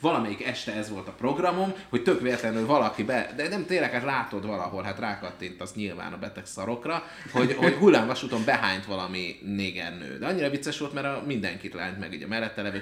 valamelyik 0.00 0.46
este 0.46 0.72
ez 0.74 0.90
volt 0.90 1.08
a 1.08 1.12
programom, 1.12 1.72
hogy 1.88 2.02
tök 2.02 2.20
véletlenül 2.20 2.66
valaki 2.66 3.02
be, 3.02 3.32
de 3.36 3.48
nem 3.48 3.66
tényleg, 3.66 3.90
hát 3.90 4.04
látod 4.04 4.46
valahol, 4.56 4.82
hát 4.82 4.98
rákattint 4.98 5.60
az 5.60 5.72
nyilván 5.74 6.12
a 6.12 6.18
beteg 6.18 6.46
szarokra, 6.46 7.02
hogy, 7.32 7.52
hogy 7.52 7.74
hullámvasúton 7.74 8.44
behányt 8.44 8.84
valami 8.84 9.36
négernő. 9.42 10.18
De 10.18 10.26
annyira 10.26 10.50
vicces 10.50 10.78
volt, 10.78 10.92
mert 10.92 11.06
a 11.06 11.22
mindenkit 11.26 11.74
lányt 11.74 11.98
meg 11.98 12.12
így 12.12 12.22
a 12.22 12.26
mellette 12.26 12.62
nem 12.62 12.72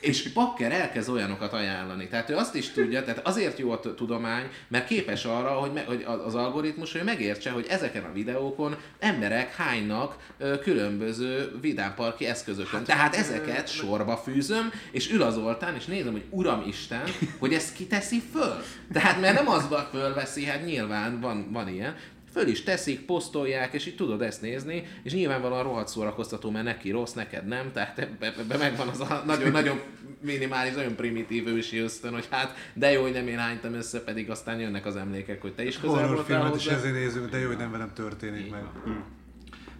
És 0.00 0.32
Bakker 0.32 0.72
elkezd 0.72 1.08
olyanokat 1.08 1.52
ajánlani. 1.52 2.08
Tehát 2.08 2.30
ő 2.30 2.36
azt 2.36 2.54
is 2.54 2.70
tudja, 2.70 3.04
tehát 3.04 3.26
azért 3.26 3.58
jó 3.58 3.70
a 3.70 3.80
tudomány, 3.80 4.48
mert 4.68 4.86
képes 4.86 5.24
arra, 5.24 5.50
hogy, 5.50 5.72
me, 5.72 5.84
hogy 5.86 6.04
az 6.24 6.34
algoritmus, 6.34 6.92
hogy 6.92 7.04
megértse, 7.04 7.50
hogy 7.50 7.66
ezeken 7.68 8.04
a 8.04 8.12
videókon 8.12 8.76
emberek 8.98 9.56
hánynak 9.56 10.16
különböző 10.62 11.58
vidámparki 11.60 12.26
eszközökön. 12.26 12.78
Hát, 12.78 12.84
tehát 12.84 13.14
ezeket 13.14 13.68
sorba 13.68 14.16
fűzöm, 14.16 14.72
és 14.90 15.12
ül 15.12 15.22
az 15.22 15.36
oltán, 15.36 15.74
és 15.74 15.84
nézem, 15.84 16.12
hogy 16.12 16.24
Uram 16.30 16.64
Isten, 16.68 17.04
hogy 17.38 17.54
ezt 17.54 17.74
kiteszi 17.74 18.22
föl. 18.32 18.62
Tehát 18.92 19.20
mert 19.20 19.34
nem 19.34 19.48
az 19.48 19.68
fölveszi, 19.90 20.44
hát 20.44 20.64
nyilván 20.64 21.01
van, 21.10 21.52
van 21.52 21.68
ilyen, 21.68 21.94
föl 22.32 22.46
is 22.46 22.62
teszik, 22.62 23.00
posztolják, 23.00 23.72
és 23.72 23.86
így 23.86 23.96
tudod 23.96 24.22
ezt 24.22 24.42
nézni, 24.42 24.86
és 25.02 25.12
nyilvánvalóan 25.12 25.62
rohadt 25.62 25.88
szórakoztató, 25.88 26.50
mert 26.50 26.64
neki 26.64 26.90
rossz, 26.90 27.12
neked 27.12 27.46
nem, 27.46 27.72
tehát 27.72 27.98
ebbe, 27.98 28.34
ebbe 28.38 28.56
megvan 28.56 28.88
az 28.88 29.00
a 29.00 29.22
nagyon-nagyon 29.26 29.80
minimális, 30.20 30.74
nagyon 30.74 30.94
primitív 30.94 31.46
ősi 31.46 31.78
ösztön, 31.78 32.12
hogy 32.12 32.26
hát 32.30 32.54
de 32.74 32.92
jó, 32.92 33.02
hogy 33.02 33.12
nem 33.12 33.28
én 33.28 33.38
hánytam 33.38 33.74
össze, 33.74 34.00
pedig 34.00 34.30
aztán 34.30 34.60
jönnek 34.60 34.86
az 34.86 34.96
emlékek, 34.96 35.42
hogy 35.42 35.54
te 35.54 35.64
is 35.64 35.78
közel 35.78 36.06
voltál 36.06 36.24
filmet 36.24 36.56
is 36.56 36.66
ezért 36.66 36.94
nézünk, 36.94 37.30
de 37.30 37.38
jó, 37.38 37.46
hogy 37.46 37.56
nem 37.56 37.70
velem 37.70 37.92
történik 37.94 38.50
meg. 38.50 38.62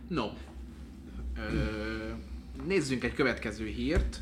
No. 0.08 0.26
Ö, 1.36 1.62
nézzünk 2.66 3.04
egy 3.04 3.14
következő 3.14 3.66
hírt. 3.66 4.20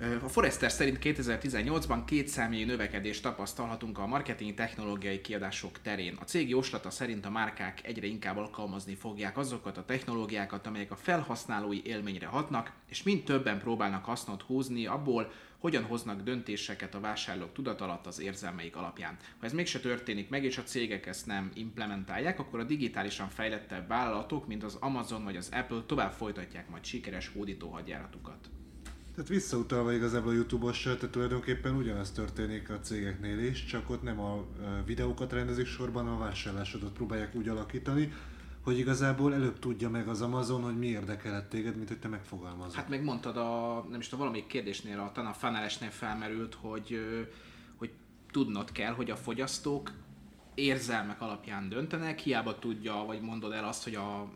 A 0.00 0.28
Forrester 0.28 0.72
szerint 0.72 0.98
2018-ban 1.02 2.02
két 2.06 2.28
számjegyű 2.28 2.64
növekedést 2.64 3.22
tapasztalhatunk 3.22 3.98
a 3.98 4.06
marketing 4.06 4.54
technológiai 4.54 5.20
kiadások 5.20 5.80
terén. 5.82 6.16
A 6.20 6.24
cég 6.24 6.48
jóslata 6.48 6.90
szerint 6.90 7.26
a 7.26 7.30
márkák 7.30 7.86
egyre 7.86 8.06
inkább 8.06 8.36
alkalmazni 8.36 8.94
fogják 8.94 9.38
azokat 9.38 9.76
a 9.76 9.84
technológiákat, 9.84 10.66
amelyek 10.66 10.90
a 10.90 10.96
felhasználói 10.96 11.80
élményre 11.84 12.26
hatnak, 12.26 12.72
és 12.88 13.02
mind 13.02 13.24
többen 13.24 13.58
próbálnak 13.58 14.04
hasznot 14.04 14.42
húzni 14.42 14.86
abból, 14.86 15.32
hogyan 15.58 15.84
hoznak 15.84 16.22
döntéseket 16.22 16.94
a 16.94 17.00
vásárlók 17.00 17.52
tudat 17.52 17.80
alatt 17.80 18.06
az 18.06 18.20
érzelmeik 18.20 18.76
alapján. 18.76 19.16
Ha 19.38 19.46
ez 19.46 19.52
mégse 19.52 19.80
történik 19.80 20.28
meg, 20.28 20.44
és 20.44 20.58
a 20.58 20.62
cégek 20.62 21.06
ezt 21.06 21.26
nem 21.26 21.50
implementálják, 21.54 22.38
akkor 22.38 22.60
a 22.60 22.64
digitálisan 22.64 23.28
fejlettebb 23.28 23.88
vállalatok, 23.88 24.46
mint 24.46 24.62
az 24.62 24.76
Amazon 24.80 25.24
vagy 25.24 25.36
az 25.36 25.48
Apple 25.52 25.82
tovább 25.86 26.12
folytatják 26.12 26.68
majd 26.68 26.84
sikeres 26.84 27.28
hódító 27.34 27.70
hadjáratukat. 27.70 28.50
Tehát 29.16 29.30
visszautalva 29.30 29.92
igazából 29.92 30.30
a 30.30 30.34
YouTube-os, 30.34 30.82
tehát 30.82 31.10
tulajdonképpen 31.10 31.76
ugyanaz 31.76 32.10
történik 32.10 32.70
a 32.70 32.80
cégeknél 32.80 33.38
is, 33.38 33.64
csak 33.64 33.90
ott 33.90 34.02
nem 34.02 34.20
a 34.20 34.44
videókat 34.84 35.32
rendezik 35.32 35.66
sorban, 35.66 36.08
a 36.08 36.18
vásárlásodat 36.18 36.92
próbálják 36.92 37.34
úgy 37.34 37.48
alakítani, 37.48 38.12
hogy 38.62 38.78
igazából 38.78 39.34
előbb 39.34 39.58
tudja 39.58 39.90
meg 39.90 40.08
az 40.08 40.22
Amazon, 40.22 40.62
hogy 40.62 40.78
mi 40.78 40.86
érdekelett 40.86 41.48
téged, 41.48 41.76
mint 41.76 41.88
hogy 41.88 41.98
te 41.98 42.08
megfogalmazod. 42.08 42.74
Hát 42.74 42.88
megmondtad 42.88 43.36
a, 43.36 43.84
nem 43.90 44.00
is 44.00 44.04
tudom, 44.04 44.18
valamelyik 44.18 44.46
kérdésnél, 44.46 44.98
a 44.98 45.12
talán 45.12 45.30
a 45.30 45.34
Fanelesnél 45.34 45.90
felmerült, 45.90 46.54
hogy, 46.54 47.00
hogy 47.76 47.90
tudnod 48.30 48.72
kell, 48.72 48.92
hogy 48.92 49.10
a 49.10 49.16
fogyasztók 49.16 49.92
érzelmek 50.54 51.20
alapján 51.20 51.68
döntenek, 51.68 52.18
hiába 52.18 52.58
tudja, 52.58 53.04
vagy 53.06 53.20
mondod 53.20 53.52
el 53.52 53.64
azt, 53.64 53.84
hogy 53.84 53.94
a 53.94 54.28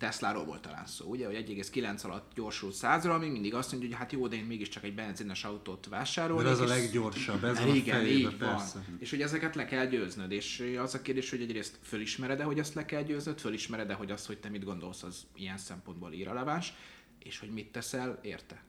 Tesláról 0.00 0.44
volt 0.44 0.62
talán 0.62 0.86
szó, 0.86 1.06
ugye, 1.10 1.26
hogy 1.26 1.34
1,9 1.34 2.04
alatt 2.04 2.32
gyorsult 2.34 2.74
100-ra, 2.80 3.20
még 3.20 3.30
mindig 3.30 3.54
azt 3.54 3.70
mondja, 3.70 3.88
hogy 3.88 3.98
hát 3.98 4.12
jó, 4.12 4.28
de 4.28 4.36
én 4.36 4.44
mégiscsak 4.44 4.84
egy 4.84 4.94
benzines 4.94 5.44
autót 5.44 5.86
vásárolnék. 5.88 6.46
Mert 6.46 6.60
az 6.60 6.70
a 6.70 6.74
leggyorsabb, 6.74 7.44
ez 7.44 7.58
a 7.58 7.66
igen, 7.66 7.96
fejében, 7.96 8.32
így 8.32 8.36
persze. 8.36 8.78
van. 8.86 8.96
És 8.98 9.10
hogy 9.10 9.22
ezeket 9.22 9.54
le 9.54 9.64
kell 9.64 9.86
győznöd, 9.86 10.30
és 10.30 10.76
az 10.82 10.94
a 10.94 11.02
kérdés, 11.02 11.30
hogy 11.30 11.40
egyrészt 11.40 11.78
fölismered-e, 11.82 12.42
hogy 12.42 12.58
azt 12.58 12.74
le 12.74 12.84
kell 12.84 13.02
győznöd, 13.02 13.38
fölismered-e, 13.38 13.94
hogy 13.94 14.10
az, 14.10 14.26
hogy 14.26 14.38
te 14.38 14.48
mit 14.48 14.64
gondolsz, 14.64 15.02
az 15.02 15.26
ilyen 15.34 15.58
szempontból 15.58 16.12
irreleváns, 16.12 16.72
és 17.18 17.38
hogy 17.38 17.50
mit 17.50 17.72
teszel 17.72 18.18
érte. 18.22 18.62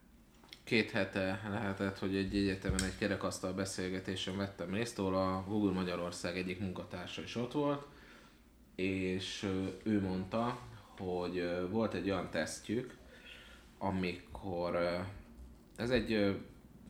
Két 0.64 0.92
hete 0.92 1.48
lehetett, 1.50 2.00
hogy 2.00 2.16
egy 2.16 2.36
egyetemen 2.36 2.84
egy 2.84 2.98
kerekasztal 2.98 3.54
beszélgetésen 3.54 4.38
vettem 4.38 4.74
részt, 4.74 5.00
ahol 5.00 5.16
a 5.16 5.44
Google 5.48 5.72
Magyarország 5.72 6.38
egyik 6.38 6.60
munkatársa 6.60 7.22
is 7.22 7.36
ott 7.36 7.52
volt, 7.52 7.86
és 8.76 9.48
ő 9.84 10.02
mondta, 10.02 10.70
hogy 11.06 11.68
volt 11.70 11.94
egy 11.94 12.10
olyan 12.10 12.30
tesztjük, 12.30 12.96
amikor 13.78 15.04
ez 15.76 15.90
egy 15.90 16.40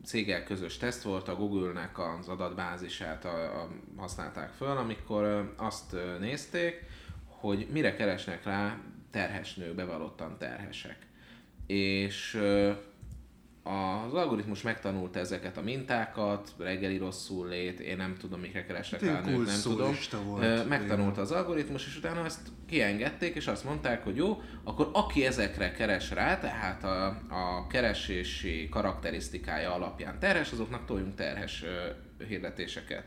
céggel 0.04 0.44
közös 0.44 0.76
teszt 0.76 1.02
volt, 1.02 1.28
a 1.28 1.36
Google-nek 1.36 1.98
az 1.98 2.28
adatbázisát 2.28 3.24
a, 3.24 3.68
használták 3.96 4.50
föl, 4.50 4.76
amikor 4.76 5.54
azt 5.56 5.96
nézték, 6.20 6.84
hogy 7.26 7.66
mire 7.70 7.94
keresnek 7.94 8.44
rá 8.44 8.78
terhes 9.10 9.54
nők, 9.54 9.74
bevallottan 9.74 10.38
terhesek. 10.38 11.06
És 11.66 12.40
az 13.62 14.14
algoritmus 14.14 14.62
megtanulta 14.62 15.18
ezeket 15.18 15.56
a 15.56 15.62
mintákat, 15.62 16.52
reggeli 16.58 16.96
rosszul 16.96 17.48
lét, 17.48 17.80
én 17.80 17.96
nem 17.96 18.16
tudom, 18.16 18.40
mikre 18.40 18.64
keresek 18.64 19.00
Hát 19.00 19.10
rá 19.10 19.32
a 19.32 19.36
nem 19.36 19.60
tudom. 19.62 19.94
volt, 20.24 20.68
Megtanulta 20.68 21.20
az 21.20 21.30
algoritmus, 21.30 21.86
és 21.86 21.96
utána 21.96 22.24
ezt 22.24 22.40
kiengedték, 22.66 23.34
és 23.34 23.46
azt 23.46 23.64
mondták, 23.64 24.04
hogy 24.04 24.16
jó, 24.16 24.42
akkor 24.64 24.90
aki 24.92 25.26
ezekre 25.26 25.72
keres 25.72 26.10
rá, 26.10 26.38
tehát 26.38 26.84
a, 26.84 27.06
a 27.28 27.66
keresési 27.66 28.68
karakterisztikája 28.70 29.74
alapján 29.74 30.18
terhes, 30.18 30.52
azoknak 30.52 30.86
toljunk 30.86 31.14
terhes 31.14 31.64
hirdetéseket. 32.28 33.04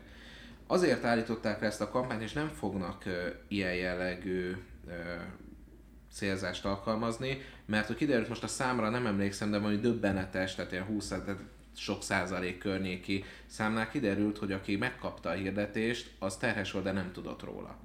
Azért 0.66 1.04
állították 1.04 1.60
le 1.60 1.66
ezt 1.66 1.80
a 1.80 1.90
kampányt, 1.90 2.22
és 2.22 2.32
nem 2.32 2.48
fognak 2.48 3.04
ilyen 3.48 3.74
jellegű 3.74 4.52
célzást 6.16 6.64
alkalmazni, 6.64 7.40
mert 7.66 7.86
hogy 7.86 7.96
kiderült 7.96 8.28
most 8.28 8.42
a 8.42 8.46
számra 8.46 8.90
nem 8.90 9.06
emlékszem, 9.06 9.50
de 9.50 9.58
valami 9.58 9.76
döbbenetes, 9.76 10.54
tehát 10.54 10.72
ilyen 10.72 10.84
20 10.84 11.08
tehát 11.08 11.38
sok 11.76 12.02
százalék 12.02 12.58
környéki 12.58 13.24
számnál 13.46 13.90
kiderült, 13.90 14.38
hogy 14.38 14.52
aki 14.52 14.76
megkapta 14.76 15.28
a 15.28 15.32
hirdetést, 15.32 16.10
az 16.18 16.36
terhes 16.36 16.72
volt, 16.72 16.84
de 16.84 16.92
nem 16.92 17.12
tudott 17.12 17.42
róla. 17.42 17.78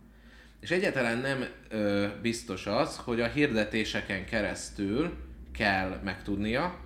És 0.60 0.72
egyáltalán 0.72 1.18
nem 1.18 1.46
ö, 1.70 2.08
biztos 2.22 2.68
az, 2.68 2.98
hogy 2.98 3.22
a 3.22 3.28
hirdetéseken 3.28 4.26
keresztül 4.26 5.14
kell 5.54 6.00
megtudnia, 6.04 6.80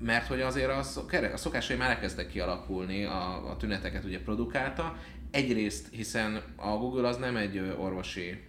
mert 0.00 0.26
hogy 0.26 0.40
azért 0.40 0.70
a, 0.70 0.78
a 1.32 1.36
szokásai 1.36 1.76
már 1.76 1.90
elkezdtek 1.90 2.28
kialakulni, 2.28 3.04
a, 3.04 3.50
a 3.50 3.56
tüneteket 3.56 4.04
ugye 4.04 4.20
produkálta. 4.20 4.96
Egyrészt, 5.30 5.88
hiszen 5.90 6.42
a 6.56 6.68
Google 6.68 7.08
az 7.08 7.16
nem 7.16 7.36
egy 7.36 7.74
orvosi 7.78 8.45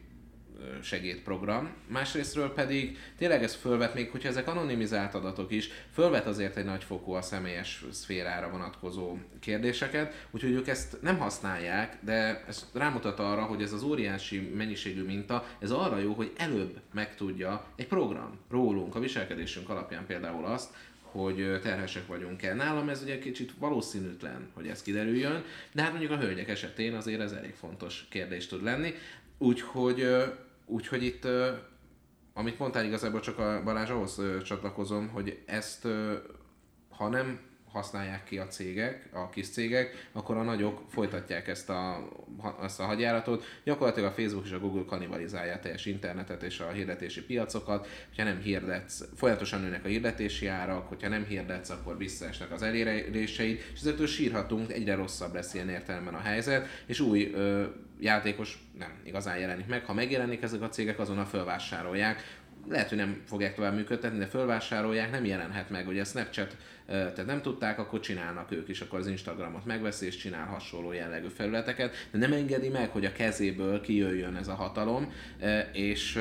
segédprogram, 0.82 1.70
másrésztről 1.88 2.54
pedig 2.54 2.98
tényleg 3.18 3.44
ez 3.44 3.56
fölvet, 3.56 3.94
még 3.94 4.10
hogyha 4.10 4.30
ezek 4.30 4.48
anonimizált 4.48 5.14
adatok 5.14 5.52
is, 5.52 5.70
fölvet 5.94 6.26
azért 6.26 6.58
egy 6.58 6.66
nagyfokú 6.66 7.12
a 7.12 7.22
személyes 7.22 7.86
szférára 7.92 8.50
vonatkozó 8.50 9.18
kérdéseket, 9.40 10.28
úgyhogy 10.32 10.52
ők 10.52 10.68
ezt 10.68 11.02
nem 11.02 11.18
használják, 11.18 11.98
de 12.02 12.44
ez 12.48 12.66
rámutat 12.74 13.20
arra, 13.20 13.42
hogy 13.42 13.62
ez 13.62 13.74
az 13.74 13.84
óriási 13.84 14.40
mennyiségű 14.40 15.04
minta, 15.04 15.48
ez 15.60 15.72
arra 15.72 15.98
jó, 15.98 16.14
hogy 16.14 16.32
előbb 16.38 16.80
megtudja 16.94 17.66
egy 17.76 17.88
program 17.88 18.40
rólunk, 18.50 18.96
a 18.96 19.00
viselkedésünk 19.00 19.70
alapján 19.70 20.06
például 20.06 20.46
azt, 20.46 20.74
hogy 21.02 21.60
terhesek 21.62 22.08
vagyunk-e. 22.08 22.54
Nálam 22.54 22.90
ez 22.90 23.02
ugye 23.02 23.20
kicsit 23.20 23.52
valószínűtlen, 23.60 24.50
hogy 24.54 24.68
ez 24.68 24.82
kiderüljön, 24.82 25.44
de 25.72 25.82
hát 25.82 25.92
mondjuk 25.92 26.12
a 26.12 26.18
hölgyek 26.18 26.50
esetén 26.50 26.94
azért 26.94 27.22
ez 27.22 27.32
elég 27.32 27.54
fontos 27.54 28.06
kérdés 28.10 28.48
tud 28.48 28.64
lenni. 28.64 28.94
Úgyhogy, 29.38 30.08
úgyhogy 30.68 31.04
itt, 31.04 31.28
amit 32.34 32.60
mondtál 32.60 32.86
igazából 32.86 33.20
csak 33.20 33.40
a 33.40 33.62
Balázs, 33.64 33.90
ahhoz 33.90 34.22
csatlakozom, 34.44 35.08
hogy 35.10 35.44
ezt, 35.46 35.88
ha 36.90 37.08
nem 37.10 37.40
használják 37.78 38.24
ki 38.24 38.38
a 38.38 38.48
cégek, 38.48 39.10
a 39.14 39.30
kis 39.30 39.50
cégek, 39.50 40.10
akkor 40.12 40.38
a 40.38 40.44
nagyok 40.44 40.82
folytatják 40.90 41.48
ezt 41.48 41.70
a, 41.70 42.08
ezt 42.64 42.80
a 42.80 42.84
hadjáratot. 42.84 43.44
Gyakorlatilag 43.64 44.10
a 44.10 44.14
Facebook 44.14 44.46
és 44.46 44.52
a 44.52 44.60
Google 44.60 44.84
kanibalizálja 44.88 45.54
a 45.54 45.60
teljes 45.60 45.86
internetet 45.86 46.44
és 46.44 46.60
a 46.60 46.70
hirdetési 46.70 47.24
piacokat. 47.24 47.88
Ha 48.16 48.24
nem 48.24 48.40
hirdetsz, 48.40 49.04
folyamatosan 49.16 49.62
nőnek 49.62 49.86
a 49.86 49.88
hirdetési 49.88 50.48
árak, 50.48 50.88
hogyha 50.88 51.10
nem 51.10 51.26
hirdetsz, 51.26 51.70
akkor 51.70 51.98
visszaesnek 51.98 52.52
az 52.52 52.62
eléréseid, 52.62 53.64
és 53.74 53.80
ezzel 53.80 54.06
sírhatunk, 54.06 54.72
egyre 54.72 54.96
rosszabb 54.96 55.34
lesz 55.34 55.54
ilyen 55.54 55.70
értelemben 55.70 56.14
a 56.14 56.20
helyzet, 56.20 56.68
és 56.86 57.00
új 57.00 57.32
ö, 57.34 57.66
játékos 58.00 58.60
nem 58.78 58.92
igazán 59.04 59.38
jelenik 59.38 59.68
meg. 59.68 59.86
Ha 59.86 59.94
megjelenik 59.94 60.42
ezek 60.42 60.62
a 60.62 60.70
cégek, 60.70 61.00
azonnal 61.00 61.26
felvásárolják, 61.26 62.37
lehet, 62.70 62.90
hogy 62.90 62.98
nem 62.98 63.22
fogják 63.26 63.56
tovább 63.56 63.76
működtetni, 63.76 64.18
de 64.18 64.26
fölvásárolják, 64.26 65.12
nem 65.12 65.26
jelenhet 65.26 65.70
meg, 65.70 65.86
hogy 65.86 66.00
a 66.00 66.04
Snapchat 66.04 66.58
tehát 66.88 67.26
nem 67.26 67.42
tudták, 67.42 67.80
akkor 67.80 68.00
csinálnak 68.00 68.52
ők 68.52 68.68
is, 68.68 68.82
akkor 68.82 69.00
az 69.00 69.08
Instagramot 69.08 69.66
megveszi 69.66 70.06
és 70.06 70.16
csinál 70.16 70.46
hasonló 70.46 70.92
jellegű 70.92 71.28
felületeket, 71.28 71.96
de 72.12 72.18
nem 72.18 72.34
engedi 72.34 72.70
meg, 72.70 72.90
hogy 72.90 73.06
a 73.06 73.12
kezéből 73.12 73.82
kijöjjön 73.82 74.36
ez 74.36 74.48
a 74.48 74.54
hatalom, 74.54 75.12
és 75.72 76.20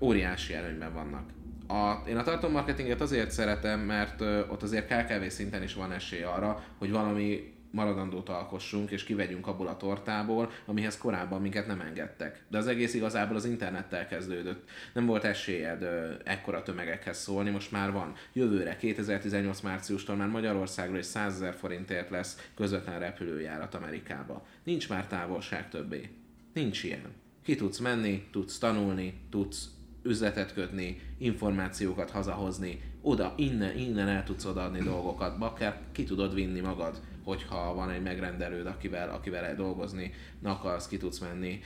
óriási 0.00 0.54
előnyben 0.54 0.92
vannak. 0.92 1.30
A, 1.68 2.08
én 2.08 2.16
a 2.16 2.22
tartalommarketinget 2.22 3.00
azért 3.00 3.30
szeretem, 3.30 3.80
mert 3.80 4.20
ott 4.50 4.62
azért 4.62 4.86
KKV 4.86 5.26
szinten 5.26 5.62
is 5.62 5.74
van 5.74 5.92
esély 5.92 6.22
arra, 6.22 6.64
hogy 6.78 6.90
valami 6.90 7.57
maradandót 7.70 8.28
alkossunk, 8.28 8.90
és 8.90 9.04
kivegyünk 9.04 9.46
abból 9.46 9.66
a 9.66 9.76
tortából, 9.76 10.50
amihez 10.66 10.98
korábban 10.98 11.40
minket 11.40 11.66
nem 11.66 11.80
engedtek. 11.80 12.44
De 12.48 12.58
az 12.58 12.66
egész 12.66 12.94
igazából 12.94 13.36
az 13.36 13.44
internettel 13.44 14.06
kezdődött. 14.06 14.68
Nem 14.92 15.06
volt 15.06 15.24
esélyed 15.24 15.82
ö, 15.82 16.12
ekkora 16.24 16.62
tömegekhez 16.62 17.18
szólni, 17.18 17.50
most 17.50 17.72
már 17.72 17.92
van. 17.92 18.14
Jövőre, 18.32 18.76
2018 18.76 19.60
márciustól 19.60 20.16
már 20.16 20.28
Magyarországról 20.28 20.96
egy 20.96 21.02
100 21.02 21.34
ezer 21.34 21.54
forintért 21.54 22.10
lesz 22.10 22.50
közvetlen 22.56 22.98
repülőjárat 22.98 23.74
Amerikába. 23.74 24.46
Nincs 24.64 24.88
már 24.88 25.06
távolság 25.06 25.68
többé. 25.68 26.08
Nincs 26.52 26.82
ilyen. 26.84 27.12
Ki 27.44 27.54
tudsz 27.54 27.78
menni, 27.78 28.28
tudsz 28.32 28.58
tanulni, 28.58 29.20
tudsz 29.30 29.68
üzletet 30.02 30.52
kötni, 30.52 31.00
információkat 31.18 32.10
hazahozni, 32.10 32.80
oda, 33.00 33.34
innen, 33.36 33.78
innen 33.78 34.08
el 34.08 34.24
tudsz 34.24 34.44
odaadni 34.44 34.80
dolgokat, 34.80 35.36
akár 35.38 35.80
ki 35.92 36.04
tudod 36.04 36.34
vinni 36.34 36.60
magad, 36.60 37.00
hogyha 37.28 37.74
van 37.74 37.90
egy 37.90 38.02
megrendelőd, 38.02 38.66
akivel, 38.66 39.10
akivel 39.10 39.44
el 39.44 39.54
dolgozni 39.54 40.14
akarsz, 40.42 40.88
ki 40.88 40.96
tudsz 40.96 41.18
menni, 41.18 41.60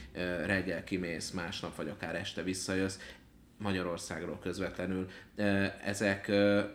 reggel 0.45 0.85
kimész, 0.85 1.31
másnap 1.31 1.77
vagy 1.77 1.89
akár 1.89 2.15
este 2.15 2.43
visszajössz, 2.43 2.99
Magyarországról 3.59 4.39
közvetlenül. 4.39 5.09
Ezek, 5.85 6.29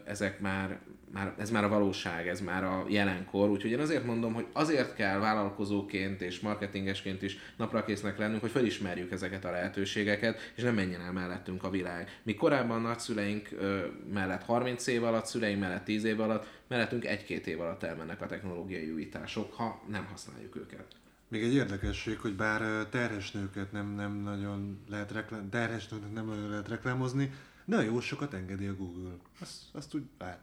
ezek 0.05 0.39
már, 0.39 0.79
már, 1.11 1.33
ez 1.37 1.51
már 1.51 1.63
a 1.63 1.67
valóság, 1.67 2.27
ez 2.27 2.41
már 2.41 2.63
a 2.63 2.85
jelenkor, 2.87 3.49
úgyhogy 3.49 3.71
én 3.71 3.79
azért 3.79 4.05
mondom, 4.05 4.33
hogy 4.33 4.45
azért 4.53 4.95
kell 4.95 5.19
vállalkozóként 5.19 6.21
és 6.21 6.39
marketingesként 6.39 7.21
is 7.21 7.37
naprakésznek 7.57 8.17
lennünk, 8.17 8.41
hogy 8.41 8.51
felismerjük 8.51 9.11
ezeket 9.11 9.45
a 9.45 9.51
lehetőségeket, 9.51 10.51
és 10.55 10.63
nem 10.63 10.75
menjen 10.75 11.01
el 11.01 11.11
mellettünk 11.11 11.63
a 11.63 11.69
világ. 11.69 12.19
Mi 12.23 12.33
korábban 12.33 12.81
nagyszüleink 12.81 13.49
ö, 13.51 13.85
mellett 14.13 14.43
30 14.43 14.87
év 14.87 15.03
alatt, 15.03 15.25
szüleink 15.25 15.59
mellett 15.59 15.83
10 15.83 16.03
év 16.03 16.19
alatt, 16.19 16.47
mellettünk 16.67 17.05
egy-két 17.05 17.47
év 17.47 17.61
alatt 17.61 17.83
elmennek 17.83 18.21
a 18.21 18.25
technológiai 18.25 18.91
újítások, 18.91 19.53
ha 19.53 19.81
nem 19.89 20.05
használjuk 20.05 20.55
őket. 20.55 20.85
Még 21.27 21.43
egy 21.43 21.53
érdekesség, 21.53 22.19
hogy 22.19 22.35
bár 22.35 22.85
terhes 22.85 23.31
nőket 23.31 23.71
nem, 23.71 23.95
nem 23.95 24.13
nagyon 24.13 24.79
lehet 24.89 25.11
reklám, 25.11 25.49
terhes 25.49 25.87
nőket 25.87 26.13
nem 26.13 26.25
nagyon 26.25 26.49
lehet 26.49 26.67
reklámozni, 26.67 27.31
de 27.65 27.83
jó 27.83 27.99
sokat 27.99 28.33
engedi 28.33 28.65
a 28.65 28.75
Google. 28.75 29.11
Azt, 29.39 29.61
azt 29.71 29.95
úgy 29.95 30.03
lehet. 30.17 30.39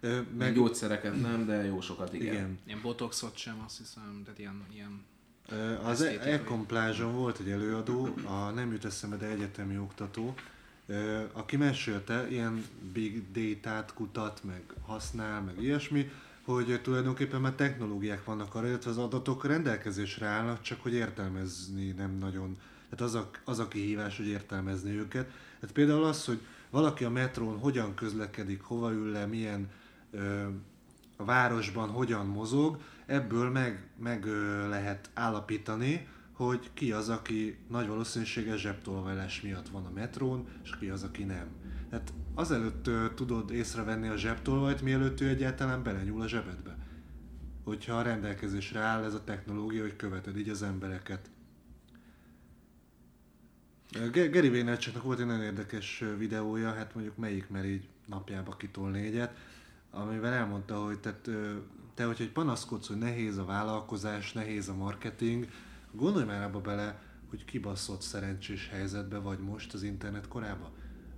Ö, 0.00 0.20
Meg 0.38 0.54
gyógyszereket 0.54 1.20
nem, 1.20 1.46
de 1.46 1.64
jó 1.64 1.80
sokat 1.80 2.12
igen. 2.14 2.32
igen. 2.34 2.58
Ilyen 2.66 2.80
botoxot 2.82 3.36
sem, 3.36 3.62
azt 3.64 3.78
hiszem, 3.78 4.20
tehát 4.24 4.38
ilyen, 4.38 4.64
ilyen 4.74 5.04
Ö, 5.48 5.74
Az 5.84 6.02
Esztétikai. 6.02 6.30
Econ 6.32 6.66
plázson 6.66 7.14
volt 7.14 7.38
egy 7.38 7.50
előadó, 7.50 8.14
a 8.24 8.50
nem 8.50 8.72
jut 8.72 8.84
eszembe, 8.84 9.16
de 9.16 9.26
egyetemi 9.26 9.78
oktató, 9.78 10.34
aki 11.32 11.56
mesélte, 11.56 12.26
ilyen 12.30 12.64
big 12.92 13.22
data-t 13.32 13.94
kutat, 13.94 14.40
meg 14.44 14.62
használ, 14.86 15.40
meg 15.42 15.62
ilyesmi, 15.62 16.10
hogy 16.44 16.80
tulajdonképpen 16.82 17.40
már 17.40 17.52
technológiák 17.52 18.24
vannak 18.24 18.54
arra, 18.54 18.66
illetve 18.66 18.90
az 18.90 18.98
adatok 18.98 19.44
rendelkezésre 19.44 20.26
állnak, 20.26 20.60
csak 20.60 20.82
hogy 20.82 20.92
értelmezni 20.92 21.90
nem 21.90 22.18
nagyon. 22.18 22.56
Tehát 22.90 23.04
az 23.04 23.14
a, 23.14 23.30
az 23.44 23.58
a 23.58 23.68
kihívás, 23.68 24.16
hogy 24.16 24.26
értelmezni 24.26 24.90
őket. 24.90 25.26
Tehát 25.60 25.74
például 25.74 26.04
az, 26.04 26.24
hogy 26.24 26.40
valaki 26.70 27.04
a 27.04 27.10
metrón 27.10 27.58
hogyan 27.58 27.94
közlekedik, 27.94 28.62
hova 28.62 28.92
ül 28.92 29.10
le, 29.10 29.26
milyen 29.26 29.70
a 31.16 31.24
városban 31.24 31.88
hogyan 31.88 32.26
mozog, 32.26 32.80
ebből 33.06 33.50
meg, 33.50 33.88
meg 33.96 34.26
lehet 34.68 35.10
állapítani, 35.14 36.08
hogy 36.32 36.70
ki 36.74 36.92
az, 36.92 37.08
aki 37.08 37.58
nagy 37.68 37.86
valószínűséggel 37.86 38.56
zsebtolvajlás 38.56 39.40
miatt 39.40 39.68
van 39.68 39.84
a 39.84 39.90
metrón, 39.90 40.48
és 40.62 40.76
ki 40.78 40.88
az, 40.88 41.02
aki 41.02 41.24
nem. 41.24 41.46
Tehát 41.90 42.12
azelőtt 42.34 42.90
tudod 43.14 43.50
észrevenni 43.50 44.08
a 44.08 44.16
zsebtolvajt, 44.16 44.82
mielőtt 44.82 45.20
ő 45.20 45.28
egyáltalán 45.28 45.82
belenyúl 45.82 46.20
a 46.20 46.28
zsebedbe. 46.28 46.76
Hogyha 47.64 47.94
a 47.94 48.02
rendelkezésre 48.02 48.80
áll 48.80 49.04
ez 49.04 49.14
a 49.14 49.24
technológia, 49.24 49.82
hogy 49.82 49.96
követed 49.96 50.38
így 50.38 50.48
az 50.48 50.62
embereket. 50.62 51.30
Gary 54.12 54.48
Vaynerchuknak 54.48 55.02
volt 55.02 55.20
egy 55.20 55.26
nagyon 55.26 55.42
érdekes 55.42 56.04
videója, 56.18 56.72
hát 56.72 56.94
mondjuk 56.94 57.16
melyik, 57.16 57.48
mert 57.48 57.66
így 57.66 57.88
napjába 58.06 58.56
kitol 58.56 58.90
négyet, 58.90 59.36
amivel 59.90 60.32
elmondta, 60.32 60.84
hogy 60.84 60.98
tehát, 60.98 61.30
te, 61.94 62.04
hogyha 62.04 62.24
egy 62.24 62.32
panaszkodsz, 62.32 62.88
hogy 62.88 62.98
nehéz 62.98 63.36
a 63.36 63.44
vállalkozás, 63.44 64.32
nehéz 64.32 64.68
a 64.68 64.74
marketing, 64.74 65.48
gondolj 65.92 66.24
már 66.24 66.42
abba 66.42 66.60
bele, 66.60 67.02
hogy 67.28 67.44
kibaszott 67.44 68.00
szerencsés 68.00 68.68
helyzetbe 68.68 69.18
vagy 69.18 69.38
most 69.38 69.74
az 69.74 69.82
internet 69.82 70.28
korában. 70.28 70.70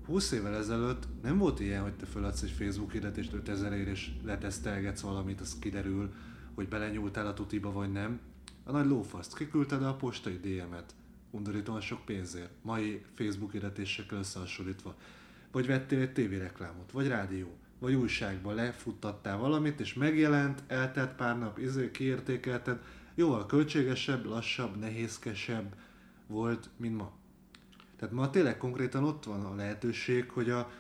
20 0.07 0.33
évvel 0.33 0.57
ezelőtt 0.57 1.07
nem 1.23 1.39
volt 1.39 1.61
ilyen, 1.61 1.83
hogy 1.83 1.95
te 1.95 2.07
föladsz 2.07 2.43
egy 2.43 2.51
Facebook 2.51 2.93
hirdetést 2.93 3.33
5000 3.33 3.73
ér 3.73 3.89
és 3.89 4.11
letesztelgetsz 4.25 5.01
valamit, 5.01 5.41
az 5.41 5.59
kiderül, 5.59 6.13
hogy 6.55 6.69
belenyúltál 6.69 7.27
a 7.27 7.35
tutiba 7.35 7.73
vagy 7.73 7.93
nem. 7.93 8.21
A 8.65 8.73
nagy 8.73 8.87
lófaszt, 8.87 9.37
kiküldted 9.37 9.83
a 9.83 9.95
postai 9.95 10.39
DM-et, 10.39 10.95
undorítóan 11.31 11.81
sok 11.81 12.05
pénzért, 12.05 12.51
mai 12.63 13.05
Facebook 13.15 13.53
hirdetésekkel 13.53 14.19
összehasonlítva. 14.19 14.97
Vagy 15.53 15.67
vettél 15.67 16.01
egy 16.01 16.13
tévéreklámot, 16.13 16.93
vagy 16.93 17.09
rádió, 17.09 17.57
vagy 17.81 17.95
újságban 17.95 18.55
lefuttattál 18.55 19.39
valamit, 19.39 19.81
és 19.81 19.95
megjelent, 19.95 20.63
eltelt 20.67 21.13
pár 21.13 21.39
nap, 21.39 21.59
izé, 21.59 21.91
kiértékelted, 21.91 22.79
jóval 23.15 23.47
költségesebb, 23.47 24.25
lassabb, 24.25 24.77
nehézkesebb 24.77 25.75
volt, 26.27 26.69
mint 26.77 26.97
ma. 26.97 27.13
Tehát 27.97 28.15
ma 28.15 28.31
tényleg 28.31 28.57
konkrétan 28.57 29.05
ott 29.05 29.25
van 29.25 29.45
a 29.45 29.55
lehetőség, 29.55 30.31
hogy 30.31 30.51
a 30.51 30.71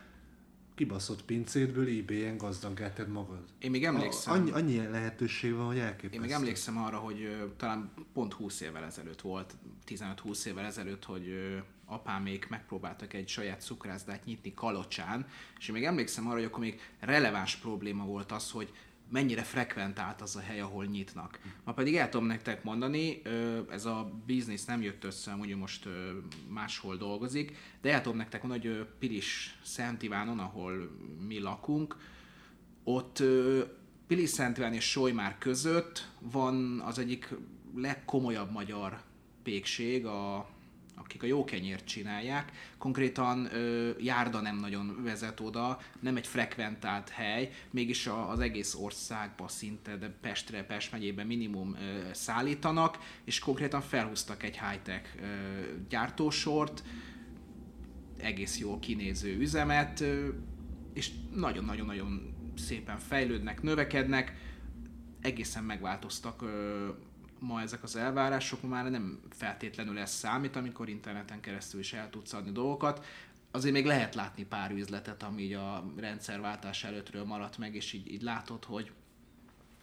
kibaszott 0.81 1.24
pincétből 1.24 1.99
eBay-en 1.99 2.37
gazdaggá 2.37 2.93
magad. 3.09 3.45
Én 3.59 3.70
még 3.70 3.85
emlékszem. 3.85 4.33
A, 4.33 4.37
annyi, 4.37 4.51
annyi 4.51 4.76
lehetőség 4.76 5.55
van, 5.55 5.66
hogy 5.66 5.78
elképesztő. 5.78 6.14
Én 6.14 6.20
még 6.20 6.31
emlékszem 6.31 6.78
arra, 6.78 6.97
hogy 6.97 7.22
ö, 7.22 7.45
talán 7.57 7.91
pont 8.12 8.33
20 8.33 8.61
évvel 8.61 8.85
ezelőtt 8.85 9.20
volt, 9.20 9.55
15-20 9.87 10.45
évvel 10.45 10.64
ezelőtt, 10.64 11.05
hogy 11.05 11.28
ö, 11.28 11.57
apámék 11.85 12.49
megpróbáltak 12.49 13.12
egy 13.12 13.28
saját 13.28 13.61
cukrászdát 13.61 14.24
nyitni 14.24 14.55
Kalocsán, 14.55 15.26
és 15.59 15.68
én 15.68 15.74
még 15.74 15.85
emlékszem 15.85 16.26
arra, 16.26 16.37
hogy 16.37 16.45
akkor 16.45 16.61
még 16.61 16.81
releváns 17.01 17.57
probléma 17.57 18.05
volt 18.05 18.33
az, 18.33 18.51
hogy 18.51 18.72
mennyire 19.11 19.42
frekventált 19.42 20.20
az 20.20 20.36
a 20.36 20.40
hely, 20.40 20.61
ahol 20.61 20.84
nyitnak. 20.84 21.40
Ma 21.64 21.72
pedig 21.72 21.96
el 21.96 22.08
tudom 22.08 22.26
nektek 22.26 22.64
mondani, 22.64 23.22
ez 23.70 23.84
a 23.84 24.12
biznisz 24.26 24.64
nem 24.64 24.82
jött 24.82 25.04
össze, 25.04 25.34
ugye 25.34 25.56
most 25.56 25.88
máshol 26.48 26.96
dolgozik, 26.96 27.56
de 27.80 27.92
el 27.92 28.00
tudom 28.00 28.18
nektek 28.18 28.42
mondani, 28.42 28.66
hogy 28.66 28.86
Pilis 28.98 29.58
Szent 29.62 30.02
Ivánon, 30.02 30.38
ahol 30.38 30.90
mi 31.26 31.38
lakunk, 31.38 31.96
ott 32.84 33.22
Pilis 34.06 34.30
Szent 34.30 34.58
Iván 34.58 34.72
és 34.72 34.90
Solymár 34.90 35.38
között 35.38 36.08
van 36.20 36.80
az 36.80 36.98
egyik 36.98 37.34
legkomolyabb 37.74 38.50
magyar 38.50 39.02
pékség, 39.42 40.06
a, 40.06 40.48
akik 41.01 41.22
a 41.22 41.26
jó 41.26 41.44
kenyért 41.44 41.84
csinálják. 41.84 42.53
Konkrétan 42.78 43.55
ö, 43.55 43.90
járda 43.98 44.40
nem 44.40 44.57
nagyon 44.57 45.01
vezet 45.03 45.40
oda, 45.40 45.80
nem 46.01 46.16
egy 46.16 46.26
frekventált 46.26 47.09
hely, 47.09 47.51
mégis 47.70 48.07
a, 48.07 48.30
az 48.30 48.40
egész 48.40 48.74
országba 48.74 49.48
szinte, 49.48 49.96
de 49.96 50.09
Pestre, 50.20 50.64
Pest 50.64 50.92
megyében 50.92 51.26
minimum 51.26 51.74
ö, 51.74 52.12
szállítanak, 52.12 52.98
és 53.24 53.38
konkrétan 53.38 53.80
felhúztak 53.80 54.42
egy 54.42 54.59
high-tech 54.59 55.09
ö, 55.20 55.24
gyártósort, 55.88 56.82
egész 58.16 58.59
jól 58.59 58.78
kinéző 58.78 59.36
üzemet, 59.38 60.01
ö, 60.01 60.28
és 60.94 61.11
nagyon-nagyon-nagyon 61.34 62.34
szépen 62.57 62.98
fejlődnek, 62.98 63.62
növekednek, 63.62 64.34
egészen 65.20 65.64
megváltoztak 65.64 66.42
ö, 66.42 66.88
ma 67.41 67.61
ezek 67.61 67.82
az 67.82 67.97
elvárások, 67.97 68.68
már 68.68 68.91
nem 68.91 69.20
feltétlenül 69.30 69.99
ez 69.99 70.11
számít, 70.11 70.57
amikor 70.57 70.88
interneten 70.88 71.41
keresztül 71.41 71.80
is 71.80 71.93
el 71.93 72.11
tudsz 72.11 72.32
adni 72.32 72.53
dolgokat. 72.53 73.05
Azért 73.51 73.74
még 73.74 73.86
lehet 73.86 74.14
látni 74.14 74.45
pár 74.45 74.70
üzletet, 74.70 75.22
ami 75.22 75.43
így 75.43 75.53
a 75.53 75.93
rendszerváltás 75.97 76.84
előttről 76.84 77.24
maradt 77.24 77.59
meg, 77.59 77.74
és 77.74 77.93
így, 77.93 78.12
így 78.12 78.22
látod, 78.22 78.64
hogy 78.64 78.91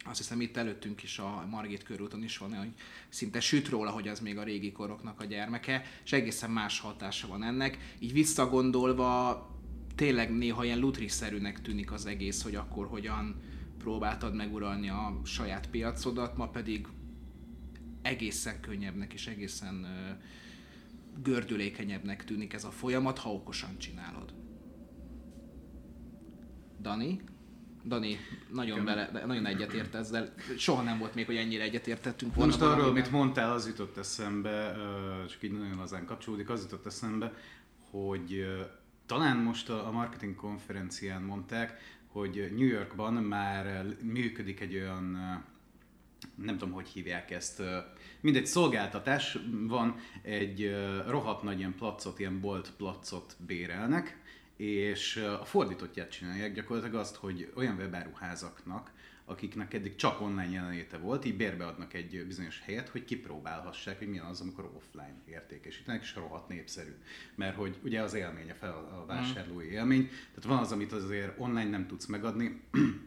azt 0.06 0.18
hiszem 0.18 0.42
itt 0.42 0.58
előttünk 0.58 1.04
is 1.04 1.20
a 1.20 1.46
Margit 1.50 1.84
körúton 1.84 2.24
is 2.24 2.38
van, 2.38 2.58
hogy 2.58 2.74
szinte 3.10 3.40
süt 3.40 3.70
róla, 3.70 3.92
hogy 3.92 4.08
az 4.08 4.20
még 4.20 4.38
a 4.38 4.44
régi 4.44 4.72
koroknak 4.72 5.20
a 5.20 5.26
gyermeke, 5.26 5.84
és 6.04 6.14
egészen 6.14 6.52
más 6.52 6.80
hatása 6.80 7.28
van 7.28 7.44
ennek. 7.44 7.96
Így 8.00 8.14
visszagondolva 8.14 9.46
tényleg 9.96 10.38
néha 10.38 10.64
ilyen 10.64 10.80
lutriszerűnek 10.80 11.62
tűnik 11.62 11.92
az 11.92 12.06
egész, 12.06 12.44
hogy 12.44 12.56
akkor 12.56 12.88
hogyan 12.88 13.42
próbáltad 13.78 14.36
meguralni 14.36 14.90
a 14.90 15.22
saját 15.24 15.70
piacodat, 15.70 16.38
ma 16.38 16.48
pedig 16.48 16.88
egészen 18.02 18.60
könnyebbnek 18.62 19.14
és 19.14 19.28
egészen 19.28 19.88
gördülékenyebbnek 21.24 22.24
tűnik 22.24 22.54
ez 22.54 22.64
a 22.64 22.72
folyamat, 22.72 23.18
ha 23.18 23.34
okosan 23.34 23.78
csinálod. 23.78 24.34
Dani? 26.82 27.22
Dani, 27.86 28.18
nagyon, 28.54 28.86
bele, 28.86 29.24
nagyon 29.26 29.46
egyetért 29.46 29.96
ezzel. 29.96 30.34
Soha 30.58 30.82
nem 30.82 30.98
volt 30.98 31.16
még, 31.16 31.26
hogy 31.26 31.36
ennyire 31.36 31.64
egyetértettünk 31.64 32.32
Na 32.32 32.38
volna. 32.38 32.52
most 32.52 32.64
arról, 32.66 32.90
amit 32.90 33.12
mondtál, 33.12 33.52
az 33.52 33.68
jutott 33.68 33.98
eszembe, 33.98 34.76
csak 35.30 35.44
így 35.44 35.52
nagyon 35.52 35.78
lazán 35.78 36.06
kapcsolódik, 36.06 36.50
az 36.50 36.62
jutott 36.62 36.86
eszembe, 36.86 37.34
hogy 37.92 38.46
talán 39.06 39.38
most 39.38 39.70
a 39.70 39.92
marketing 39.92 40.36
konferencián 40.36 41.22
mondták, 41.22 41.80
hogy 42.08 42.52
New 42.56 42.68
Yorkban 42.68 43.14
már 43.14 43.86
működik 44.02 44.60
egy 44.60 44.76
olyan, 44.76 45.18
nem 46.36 46.58
tudom, 46.58 46.74
hogy 46.74 46.88
hívják 46.88 47.32
ezt, 47.32 47.62
mindegy 48.22 48.46
szolgáltatás. 48.46 49.38
Van, 49.68 49.96
egy 50.22 50.76
rohadt 51.08 51.44
nagy 51.44 51.60
ilyen 51.60 51.76
placot, 51.76 52.20
ilyen 52.20 52.40
bolt 52.40 52.74
placot 52.78 53.36
bérelnek, 53.46 54.22
és 54.56 55.16
a 55.42 55.46
fordítottját 55.46 56.12
csinálják 56.12 56.54
gyakorlatilag 56.54 57.00
azt, 57.00 57.16
hogy 57.16 57.52
olyan 57.56 57.76
webáruházaknak, 57.76 58.92
akiknek 59.30 59.74
eddig 59.74 59.96
csak 59.96 60.22
online 60.22 60.50
jelenléte 60.50 60.98
volt, 60.98 61.26
így 61.26 61.38
bérbeadnak 61.38 61.94
egy 61.94 62.26
bizonyos 62.28 62.62
helyet, 62.66 62.90
hogy 62.90 63.06
kipróbálhassák, 63.06 63.98
hogy 63.98 64.08
milyen 64.08 64.26
az, 64.26 64.42
amikor 64.42 64.72
offline 64.76 65.16
értékesítenek, 65.26 66.02
és 66.02 66.16
rohadt 66.16 66.48
népszerű. 66.48 66.96
Mert 67.36 67.56
hogy 67.56 67.78
ugye 67.84 68.02
az 68.02 68.14
élménye 68.14 68.54
fel 68.54 68.72
a 68.74 69.06
vásárlói 69.06 69.72
élmény, 69.72 70.08
tehát 70.08 70.44
van 70.44 70.58
az, 70.58 70.72
amit 70.72 70.92
azért 70.92 71.40
online 71.40 71.70
nem 71.70 71.88
tudsz 71.88 72.06
megadni, 72.06 72.62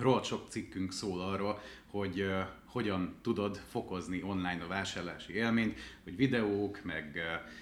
rohadt 0.00 0.24
sok 0.24 0.48
cikkünk 0.48 0.92
szól 0.92 1.20
arról, 1.20 1.60
hogy 1.86 2.20
uh, 2.20 2.40
hogyan 2.64 3.14
tudod 3.22 3.60
fokozni 3.70 4.22
online 4.22 4.62
a 4.64 4.66
vásárlási 4.66 5.32
élményt, 5.32 5.78
hogy 6.04 6.16
videók, 6.16 6.80
meg 6.84 7.12
uh, 7.14 7.54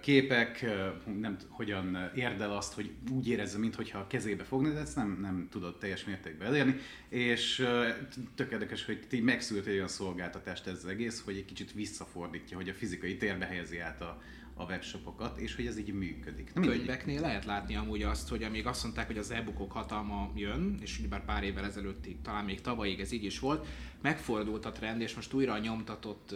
képek, 0.00 0.66
nem, 1.20 1.36
hogyan 1.48 2.10
érd 2.14 2.40
el 2.40 2.56
azt, 2.56 2.72
hogy 2.72 2.90
úgy 3.10 3.28
érezze, 3.28 3.58
mintha 3.58 3.98
a 3.98 4.06
kezébe 4.06 4.44
fognád, 4.44 4.76
ezt 4.76 4.96
nem, 4.96 5.18
nem 5.20 5.48
tudod 5.50 5.78
teljes 5.78 6.04
mértékben 6.04 6.48
elérni, 6.48 6.76
és 7.08 7.66
tök 8.34 8.52
érdekes, 8.52 8.84
hogy 8.84 9.00
ti 9.08 9.20
megszült 9.20 9.66
egy 9.66 9.74
olyan 9.74 9.88
szolgáltatást 9.88 10.66
ez 10.66 10.74
az 10.74 10.86
egész, 10.86 11.22
hogy 11.24 11.36
egy 11.36 11.44
kicsit 11.44 11.72
visszafordítja, 11.72 12.56
hogy 12.56 12.68
a 12.68 12.74
fizikai 12.74 13.16
térbe 13.16 13.46
helyezi 13.46 13.78
át 13.78 14.00
a, 14.00 14.22
a 14.54 14.64
webshopokat, 14.64 15.38
és 15.38 15.54
hogy 15.54 15.66
ez 15.66 15.78
így 15.78 15.92
működik. 15.92 16.50
Mindegy. 16.54 16.76
könyveknél 16.76 17.20
lehet 17.20 17.44
látni 17.44 17.76
amúgy 17.76 18.02
azt, 18.02 18.28
hogy 18.28 18.42
amíg 18.42 18.66
azt 18.66 18.82
mondták, 18.82 19.06
hogy 19.06 19.18
az 19.18 19.30
e-bookok 19.30 19.72
hatalma 19.72 20.30
jön, 20.34 20.78
és 20.80 20.98
ugyebár 20.98 21.24
pár 21.24 21.42
évvel 21.42 21.64
ezelőttig, 21.64 22.20
talán 22.22 22.44
még 22.44 22.60
tavalyig 22.60 23.00
ez 23.00 23.12
így 23.12 23.24
is 23.24 23.38
volt, 23.38 23.66
megfordult 24.00 24.64
a 24.64 24.72
trend, 24.72 25.00
és 25.00 25.14
most 25.14 25.32
újra 25.32 25.52
a 25.52 25.58
nyomtatott 25.58 26.34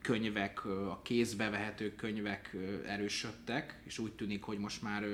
könyvek, 0.00 0.64
a 0.64 1.00
kézbe 1.02 1.50
vehető 1.50 1.94
könyvek 1.94 2.56
erősödtek, 2.86 3.80
és 3.84 3.98
úgy 3.98 4.12
tűnik, 4.12 4.42
hogy 4.42 4.58
most 4.58 4.82
már 4.82 5.04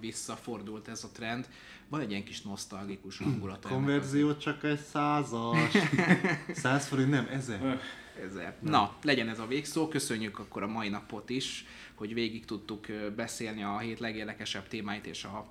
visszafordult 0.00 0.88
ez 0.88 1.04
a 1.04 1.10
trend. 1.12 1.48
Van 1.88 2.00
egy 2.00 2.10
ilyen 2.10 2.24
kis 2.24 2.42
nosztalgikus 2.42 3.18
hangulat. 3.18 3.66
Konverzió 3.66 4.36
csak 4.36 4.64
egy 4.64 4.80
százas. 4.80 5.72
Száz 6.52 6.86
forint, 6.86 7.10
nem, 7.10 7.28
ezer. 7.30 7.80
Ezer. 8.24 8.56
Na, 8.60 8.96
legyen 9.02 9.28
ez 9.28 9.38
a 9.38 9.46
végszó. 9.46 9.88
Köszönjük 9.88 10.38
akkor 10.38 10.62
a 10.62 10.66
mai 10.66 10.88
napot 10.88 11.30
is, 11.30 11.66
hogy 11.94 12.14
végig 12.14 12.44
tudtuk 12.44 12.86
beszélni 13.16 13.62
a 13.62 13.78
hét 13.78 13.98
legérdekesebb 13.98 14.68
témáit 14.68 15.06
és 15.06 15.24
a, 15.24 15.46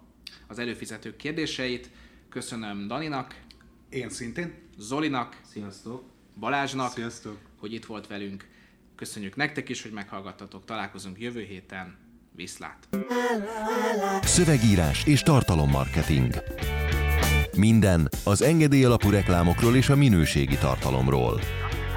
az 0.47 0.59
előfizetők 0.59 1.15
kérdéseit. 1.15 1.89
Köszönöm 2.29 2.87
Daninak, 2.87 3.35
Én 3.89 4.09
szintén. 4.09 4.53
Zolinak, 4.77 5.39
Sziasztok! 5.51 6.03
Balázsnak, 6.39 6.91
Sziasztok! 6.91 7.37
hogy 7.59 7.73
itt 7.73 7.85
volt 7.85 8.07
velünk. 8.07 8.47
Köszönjük 8.95 9.35
nektek 9.35 9.69
is, 9.69 9.81
hogy 9.81 9.91
meghallgattatok. 9.91 10.65
Találkozunk 10.65 11.19
jövő 11.19 11.41
héten. 11.41 11.97
Viszlát! 12.35 12.87
Szövegírás 14.21 15.05
és 15.05 15.21
tartalommarketing. 15.21 16.33
Minden 17.57 18.09
az 18.23 18.41
engedély 18.41 18.83
alapú 18.83 19.09
reklámokról 19.09 19.75
és 19.75 19.89
a 19.89 19.95
minőségi 19.95 20.57
tartalomról. 20.57 21.39